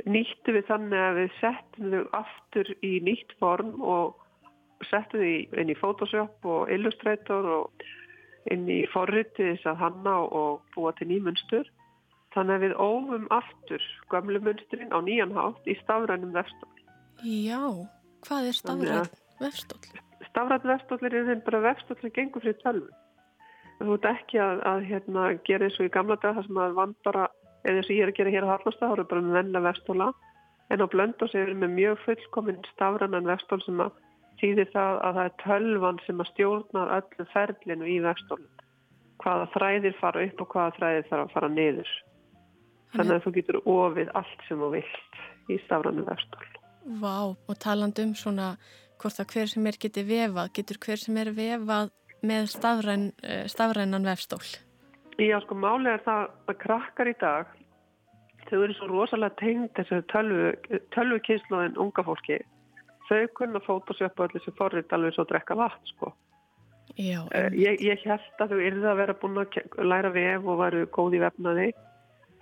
Nýttum 0.08 0.56
við 0.56 0.68
þannig 0.70 1.02
að 1.04 1.18
við 1.18 1.34
settum 1.40 1.92
þau 1.92 2.04
aftur 2.18 2.70
í 2.80 2.92
nýtt 3.04 3.34
form 3.42 3.74
og 3.84 4.21
settum 4.88 5.22
þau 5.22 5.60
inn 5.62 5.72
í 5.72 5.78
Photoshop 5.78 6.48
og 6.48 6.72
Illustrator 6.72 7.48
og 7.56 7.86
inn 8.52 8.66
í 8.70 8.82
forritið 8.92 9.52
þess 9.52 9.70
að 9.72 9.80
hanna 9.84 10.16
og 10.26 10.62
búa 10.74 10.92
til 10.98 11.10
ný 11.10 11.20
munstur. 11.22 11.68
Þannig 12.34 12.54
að 12.54 12.64
við 12.64 12.78
ófum 12.80 13.26
aftur 13.34 13.88
gamlu 14.10 14.40
munsturinn 14.40 14.94
á 14.94 14.98
nýjan 15.04 15.34
hátt 15.36 15.68
í 15.68 15.76
stafrænum 15.82 16.32
vefstól. 16.34 16.72
Já, 17.22 17.60
hvað 18.26 18.48
er 18.48 18.58
stafræn 18.58 19.12
vefstól? 19.42 19.82
Stafræn 20.30 20.68
vefstól 20.72 21.00
er 21.06 21.18
þeim 21.28 21.46
bara 21.46 21.64
vefstól 21.68 22.00
sem 22.00 22.14
gengur 22.16 22.44
fyrir 22.44 22.58
tölvun 22.64 22.98
þú 23.82 23.96
ert 23.96 24.08
ekki 24.10 24.40
að, 24.42 24.60
að 24.68 24.84
hérna, 24.88 25.28
gera 25.46 25.66
eins 25.66 25.78
og 25.80 25.88
í 25.88 25.92
gamla 25.92 26.16
dag 26.22 26.36
það 26.36 26.48
sem 26.48 26.60
að 26.64 26.76
vand 26.78 26.98
bara, 27.06 27.26
eða 27.64 27.80
eins 27.80 27.88
og 27.88 27.96
ég 27.96 28.04
er 28.04 28.12
að 28.12 28.18
gera 28.18 28.34
hér 28.34 28.46
á 28.46 28.52
Hallastad, 28.52 28.92
þá 28.92 29.02
er 29.02 29.10
bara 29.10 29.24
með 29.26 29.38
venna 29.38 29.64
vestóla 29.66 30.08
en 30.72 30.84
á 30.84 30.86
Blöndós 30.92 31.34
er 31.36 31.50
við 31.50 31.60
með 31.62 31.74
mjög 31.76 32.02
fullkominn 32.06 32.62
stafrannan 32.72 33.28
vestól 33.28 33.60
sem 33.64 33.82
að 33.82 33.98
þýðir 34.42 34.70
það 34.74 35.00
að 35.08 35.18
það 35.18 35.24
er 35.24 35.36
tölvan 35.44 36.00
sem 36.06 36.22
að 36.22 36.30
stjórnar 36.32 36.94
öllu 36.98 37.28
ferlinu 37.32 37.88
í 37.88 37.98
vestólun 38.04 38.48
hvaða 39.22 39.50
þræðir 39.54 39.98
fara 40.00 40.24
upp 40.26 40.42
og 40.42 40.56
hvaða 40.56 40.76
þræðir 40.78 41.08
þarf 41.10 41.24
að 41.24 41.34
fara 41.36 41.52
niður 41.52 41.92
þannig 42.96 43.14
að 43.16 43.24
þú 43.24 43.34
getur 43.38 43.60
ofið 43.62 44.12
allt 44.20 44.46
sem 44.48 44.62
þú 44.64 44.70
vilt 44.76 45.22
í 45.48 45.60
stafrannan 45.66 46.10
vestól 46.10 46.50
Vá, 46.82 47.30
og 47.30 47.58
taland 47.62 47.98
um 48.02 48.14
svona 48.18 48.56
hvort 49.02 49.20
að 49.22 49.34
hver 49.34 49.50
sem 49.50 49.66
er 49.66 49.78
getið 49.82 50.08
vefað, 50.08 50.52
getur 50.58 50.78
hver 50.82 51.00
sem 51.00 51.18
er 51.18 51.30
vefað 51.34 51.90
með 52.22 52.48
stafræn, 52.54 53.12
eh, 53.22 53.46
stafrænan 53.50 54.06
vefstól? 54.06 54.42
Já, 55.18 55.40
sko, 55.42 55.54
málega 55.54 55.98
er 55.98 56.04
það 56.06 56.30
að 56.48 56.58
krakkar 56.58 57.10
í 57.10 57.16
dag, 57.20 57.46
þau 58.48 58.62
eru 58.62 58.74
svo 58.74 58.88
rosalega 58.90 59.36
tengd 59.36 59.70
þessu 59.76 60.02
tölvu, 60.12 60.52
tölvu 60.94 61.18
kynsluðin 61.26 61.78
unga 61.78 62.02
fólki. 62.02 62.38
Þau 63.12 63.24
kunna 63.36 63.60
fótosjöpa 63.60 64.24
allir 64.24 64.44
sem 64.44 64.54
forrið 64.56 64.94
alveg 64.96 65.12
svo 65.12 65.26
að 65.26 65.32
drekka 65.34 65.56
vatn, 65.58 65.88
sko. 65.92 66.12
Já. 66.96 67.22
Um. 67.28 67.54
Ég, 67.56 67.80
ég 67.84 68.04
held 68.08 68.40
að 68.40 68.54
þau 68.54 68.60
yrði 68.60 68.88
að 68.88 69.00
vera 69.02 69.16
búin 69.20 69.40
að 69.42 69.58
læra 69.84 70.12
vef 70.14 70.46
og 70.48 70.60
varu 70.60 70.84
góð 70.96 71.18
í 71.18 71.22
vefnaði, 71.22 71.70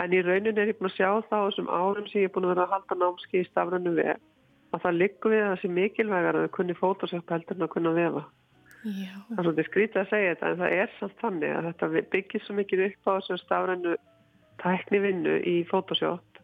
en 0.01 0.15
í 0.15 0.21
raunin 0.25 0.59
er 0.59 0.71
ég 0.71 0.79
búin 0.79 0.91
að 0.91 0.97
sjá 0.97 1.09
það 1.29 1.43
á 1.43 1.47
þessum 1.49 1.73
árum 1.75 2.11
sem 2.11 2.23
ég 2.23 2.31
er 2.31 2.35
búin 2.35 2.47
að 2.47 2.55
vera 2.55 2.67
að 2.69 2.75
halda 2.77 2.99
námski 3.03 3.43
í 3.43 3.49
stafrænu 3.51 3.95
vef, 3.99 4.23
að 4.71 4.85
það 4.85 5.01
liggur 5.03 5.35
við 5.35 5.47
að 5.49 5.57
sé 5.61 5.73
mikilvægar 5.75 6.39
að 6.39 6.47
þau 6.47 6.55
kunni 6.59 6.79
fótosjöpa 6.79 7.37
heldur 7.37 7.59
en 7.59 7.67
að 7.67 7.75
kunna 7.75 7.97
vefa. 7.99 8.25
Já. 8.81 9.13
Það 9.29 9.41
er 9.41 9.45
svolítið 9.45 9.67
skrítið 9.69 10.01
að 10.01 10.11
segja 10.15 10.35
þetta 10.35 10.51
en 10.51 10.61
það 10.63 10.75
er 10.79 10.93
samt 10.97 11.19
þannig 11.21 11.51
að 11.57 11.67
þetta 11.69 12.05
byggir 12.15 12.45
svo 12.47 12.55
mikið 12.57 12.85
upp 12.87 13.11
á 13.11 13.13
þessu 13.19 13.39
stafrænu 13.43 13.97
tækni 14.63 15.01
vinnu 15.05 15.35
í 15.45 15.57
Photoshop 15.69 16.41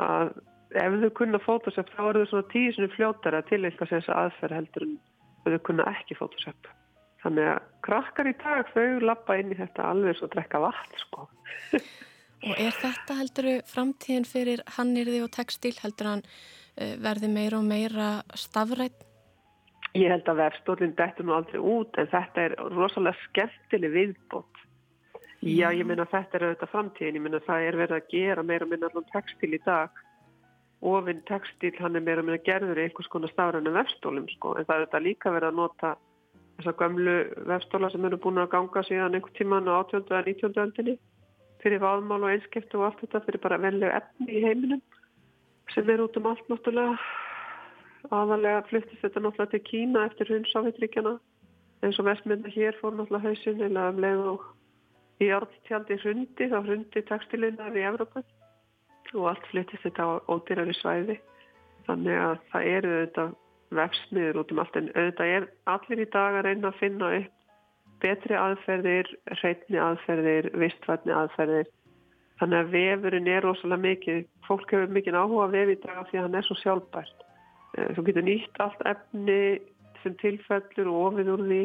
að 0.00 0.30
ef 0.76 0.98
þau 1.02 1.12
kunna 1.20 1.40
Photoshop 1.42 1.92
þá 1.94 2.02
eru 2.08 2.24
þau 2.24 2.32
svona 2.32 2.50
tíu 2.52 2.74
svona 2.74 2.94
fljótara 2.96 3.44
til 3.48 3.62
eitthvað 3.64 3.90
sem 3.90 4.02
þessu 4.02 4.16
aðferð 4.16 4.58
heldur 4.58 4.86
en 4.86 4.98
þau 5.46 5.62
kunna 5.68 5.88
ekki 5.94 6.18
Photoshop. 6.18 6.68
Þannig 7.22 7.50
að 7.50 7.64
krakkar 7.86 8.30
í 8.30 8.34
dag 8.38 8.68
þau 8.74 9.00
lappa 9.02 9.38
inn 9.40 9.54
í 9.54 9.58
þetta 9.58 9.88
alveg 9.90 10.18
svo 10.18 10.28
að 10.28 10.36
drekka 10.36 10.60
vatn 10.62 11.00
sko. 11.02 11.26
Og 12.46 12.54
er 12.54 12.76
þetta 12.78 13.16
heldur 13.18 13.50
framtíðin 13.66 14.28
fyrir 14.28 14.62
hannirði 14.76 15.24
og 15.24 15.32
textil 15.34 15.74
heldur 15.80 16.12
hann 16.12 16.22
uh, 16.22 16.94
verði 17.02 17.30
meira 17.32 17.58
og 17.58 17.66
meira 17.66 18.10
stafrætt? 18.38 19.04
Ég 19.96 20.12
held 20.12 20.28
að 20.30 20.42
vefstólinn 20.44 20.94
dettur 20.94 21.26
nú 21.26 21.34
aldrei 21.34 21.58
út 21.58 21.96
en 21.98 22.10
þetta 22.12 22.44
er 22.44 22.54
rosalega 22.76 23.18
skemmtileg 23.24 23.94
viðbót. 23.94 24.64
Já, 25.38 25.70
ég 25.70 25.86
minna 25.86 26.06
þetta 26.10 26.36
er 26.36 26.44
auðvitað 26.48 26.70
framtíðin, 26.72 27.18
ég 27.18 27.24
minna 27.24 27.40
það 27.46 27.64
er 27.64 27.78
verið 27.78 27.96
að 27.96 28.08
gera 28.12 28.44
meira 28.46 28.66
og 28.66 28.72
minna 28.72 28.88
allan 28.90 29.10
textil 29.12 29.52
í 29.54 29.60
dag. 29.64 30.00
Ofinn 30.80 31.24
textil 31.26 31.74
hann 31.82 31.98
er 31.98 32.04
meira 32.06 32.22
minna 32.22 32.38
gerður 32.46 32.78
í 32.78 32.84
einhvers 32.86 33.08
konar 33.10 33.32
stafræna 33.32 33.72
vefstólum 33.74 34.28
sko 34.30 34.54
en 34.54 34.66
það 34.68 34.74
er 34.74 34.84
auðvitað 34.84 35.06
líka 35.06 35.32
verið 35.34 35.48
að 35.48 35.58
nota 35.58 35.94
þessa 36.58 36.74
gömlu 36.78 37.16
vefstóla 37.50 37.90
sem 37.90 38.04
eru 38.06 38.18
búin 38.22 38.38
að 38.38 38.52
ganga 38.52 38.82
síðan 38.86 39.16
einhver 39.18 39.34
tíman 39.38 39.70
á 39.70 39.82
18. 39.82 40.06
eða 40.06 40.22
19. 40.26 40.60
öldinni 40.64 40.94
fyrir 41.62 41.82
vaðmál 41.82 42.20
og 42.22 42.30
einskiptu 42.30 42.78
og 42.78 42.86
allt 42.88 43.02
þetta 43.02 43.24
fyrir 43.26 43.42
bara 43.42 43.58
venlega 43.62 43.98
efni 43.98 44.38
í 44.38 44.44
heiminum 44.44 44.82
sem 45.74 45.90
er 45.90 46.04
út 46.04 46.16
um 46.20 46.30
allt 46.30 46.46
náttúrulega 46.52 46.94
aðalega 48.14 48.62
flyttist 48.70 49.02
þetta 49.02 49.24
náttúrulega 49.24 49.54
til 49.56 49.64
Kína 49.66 50.06
eftir 50.06 50.30
hundsávitríkjana 50.34 51.16
eins 51.82 51.98
og 51.98 52.06
vestmynda 52.06 52.54
hér 52.54 52.78
fór 52.78 52.94
náttúrulega 52.94 53.34
hausin 53.34 53.66
eða 53.66 53.90
um 53.92 54.02
leið 54.06 54.24
og 54.32 54.46
í 55.22 55.30
ártjaldi 55.34 55.98
hrundi 56.02 56.50
þá 56.50 56.58
hrundi 56.62 57.02
textilinnar 57.10 57.74
í 57.74 57.86
Evrópa 57.90 58.22
og 59.14 59.28
allt 59.32 59.48
flyttist 59.52 59.84
þetta 59.86 60.06
á 60.06 60.10
ódýrari 60.28 60.76
svæði. 60.78 61.18
Þannig 61.88 62.20
að 62.24 62.36
það 62.52 62.70
eru 62.74 62.94
auðvitað 62.94 63.34
vefsmiður 63.78 64.40
út 64.42 64.52
um 64.52 64.62
allt 64.62 64.78
en 64.80 64.90
auðvitað 64.94 65.34
er 65.36 65.48
allir 65.74 66.04
í 66.04 66.08
dag 66.12 66.38
að 66.38 66.46
reyna 66.48 66.70
að 66.70 66.80
finna 66.82 67.12
upp 67.18 67.34
betri 67.98 68.36
aðferðir, 68.38 69.08
hreitni 69.40 69.78
aðferðir, 69.82 70.50
vistvætni 70.54 71.14
aðferðir. 71.14 71.70
Þannig 72.38 72.58
að 72.60 72.74
vefurinn 72.76 73.32
er 73.32 73.42
rosalega 73.42 73.84
mikið. 73.88 74.20
Fólk 74.46 74.70
hefur 74.70 74.92
mikið 74.94 75.18
áhuga 75.18 75.48
að 75.48 75.56
vefi 75.56 75.74
í 75.74 75.80
dag 75.82 76.04
því 76.06 76.20
að 76.20 76.28
hann 76.28 76.38
er 76.38 76.46
svo 76.46 76.58
sjálfbært 76.60 77.24
Eh, 77.76 77.90
þú 77.94 78.04
getur 78.08 78.24
nýtt 78.26 78.62
allt 78.62 78.80
efni 78.88 79.42
sem 80.02 80.14
tilfellur 80.22 80.88
og 80.90 81.02
ofið 81.08 81.32
úr 81.34 81.44
því. 81.48 81.62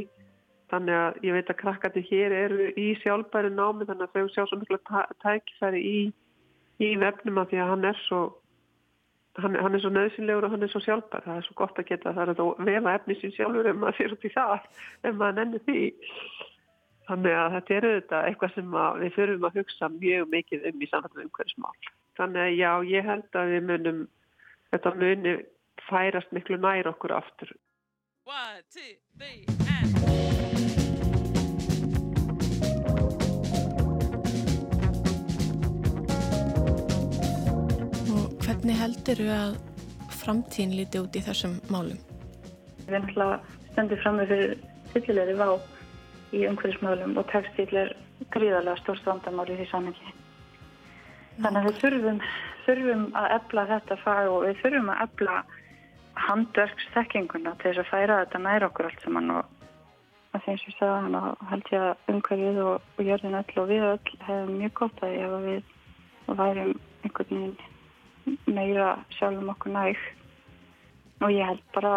Þannig 0.73 0.97
að 0.97 1.17
ég 1.27 1.35
veit 1.37 1.51
að 1.51 1.59
krakkandi 1.61 2.03
hér 2.09 2.35
eru 2.35 2.67
í 2.79 2.87
sjálfbæri 3.03 3.51
námi 3.53 3.87
þannig 3.87 4.07
að 4.07 4.15
þau 4.17 4.33
sjá 4.33 4.43
svo 4.49 4.59
miklu 4.59 4.79
tækifæri 5.23 5.81
í, 5.85 5.99
í 6.82 6.95
vefnum 7.01 7.41
að 7.41 7.51
því 7.51 7.61
að 7.61 7.69
hann 7.74 7.86
er 7.91 7.99
svo 8.07 8.21
hann, 9.41 9.55
hann 9.55 9.76
er 9.76 9.84
svo 9.84 9.91
nöðsynlegur 9.93 10.47
og 10.47 10.53
hann 10.53 10.65
er 10.65 10.71
svo 10.71 10.82
sjálfbær. 10.84 11.26
Það 11.26 11.39
er 11.39 11.47
svo 11.47 11.57
gott 11.59 11.80
að 11.80 11.89
geta 11.91 12.15
það 12.15 12.34
að 12.34 12.41
vefa 12.69 12.95
efni 12.97 13.19
sín 13.19 13.36
sjálfur 13.36 13.69
ef 13.69 13.80
maður 13.80 13.99
fyrir 13.99 14.17
út 14.17 14.28
í 14.28 14.34
það 14.34 14.67
ef 15.09 15.15
maður 15.21 15.39
nennir 15.39 15.65
því. 15.67 15.80
Þannig 17.07 17.36
að 17.36 17.55
þetta 17.57 17.76
eru 17.78 17.93
þetta 17.97 18.21
eitthvað 18.30 18.53
sem 18.55 18.78
við 19.01 19.17
þurfum 19.17 19.49
að 19.49 19.57
hugsa 19.59 19.89
mjög 19.97 20.30
mikið 20.36 20.69
um 20.69 20.86
í 20.86 20.91
samfélag 20.91 21.26
umhverfismál. 21.26 21.74
Þannig 22.19 22.45
að 22.45 22.55
já, 22.61 22.71
ég 22.93 23.09
held 23.09 23.41
að 23.41 23.51
við 23.55 23.67
munum 23.71 24.05
þetta 24.71 24.95
muni 25.01 25.36
færast 25.89 26.32
miklu 26.32 26.61
nær 26.61 26.93
okkur 26.93 27.17
aftur. 27.17 27.51
One, 28.24 28.63
two, 28.71 28.95
three, 29.17 29.43
and... 29.67 30.42
hvernig 38.64 38.80
heldur 38.80 39.20
þú 39.20 39.32
að 39.36 39.55
framtíðin 40.16 40.76
líti 40.78 40.99
út 41.03 41.16
í 41.20 41.22
þessum 41.26 41.57
málum? 41.68 41.97
Við 42.86 42.93
erum 42.95 43.41
stendið 43.74 43.99
fram 43.99 44.22
með 44.22 44.30
fyrir 44.30 44.53
fyllilegri 44.93 45.34
vá 45.36 45.49
í 46.32 46.45
umhverfismálum 46.47 47.18
og 47.20 47.28
textil 47.34 47.68
er 47.82 47.91
gríðarlega 48.32 48.80
stórst 48.80 49.09
vandamál 49.09 49.49
í 49.51 49.57
því 49.57 49.66
samengi. 49.68 50.14
Þannig 51.41 51.59
að 51.59 51.68
við 51.68 51.82
þurfum, 51.82 52.22
þurfum 52.64 53.03
að 53.20 53.28
ebla 53.36 53.68
þetta 53.74 53.99
fag 54.05 54.32
og 54.32 54.39
við 54.45 54.64
þurfum 54.64 54.93
að 54.93 55.03
ebla 55.09 55.36
handverksþekkinguna 56.30 57.55
til 57.57 57.68
þess 57.74 57.84
að 57.84 57.91
færa 57.91 58.22
þetta 58.24 58.43
nær 58.45 58.68
okkur 58.70 58.91
allt 58.93 59.03
saman 59.03 59.36
og 59.41 59.68
að 60.32 60.47
þeim 60.47 60.64
sem 60.64 60.78
sagða 60.78 61.03
hann 61.03 61.20
að 61.20 61.45
held 61.51 61.76
ég 61.76 61.89
að 61.89 62.16
umhverfið 62.16 62.64
og, 62.70 62.89
og 62.95 63.11
jörðin 63.11 63.38
öll 63.43 63.59
og 63.59 63.70
við 63.76 63.86
öll 63.91 64.18
hefum 64.24 64.57
mjög 64.64 64.76
gott 64.80 65.03
að 65.03 65.20
ef 65.20 65.38
við 65.49 65.72
værum 66.32 66.76
einhvern 67.03 67.34
veginn 67.36 67.72
meira 68.45 68.97
sjálfum 69.17 69.51
okkur 69.53 69.74
næg 69.74 70.03
og 71.24 71.32
ég 71.32 71.47
held 71.47 71.63
bara, 71.76 71.93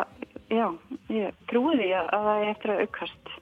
já, 0.53 0.68
ég 1.11 1.35
trúi 1.51 1.74
því 1.81 1.91
að 1.99 2.11
það 2.14 2.33
er 2.37 2.51
eftir 2.53 2.74
að 2.74 2.83
aukast 2.87 3.37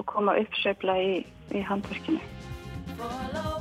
og 0.00 0.08
koma 0.10 0.38
uppsveifla 0.42 0.98
í, 0.98 1.12
í 1.54 1.64
handverkinu. 1.68 3.51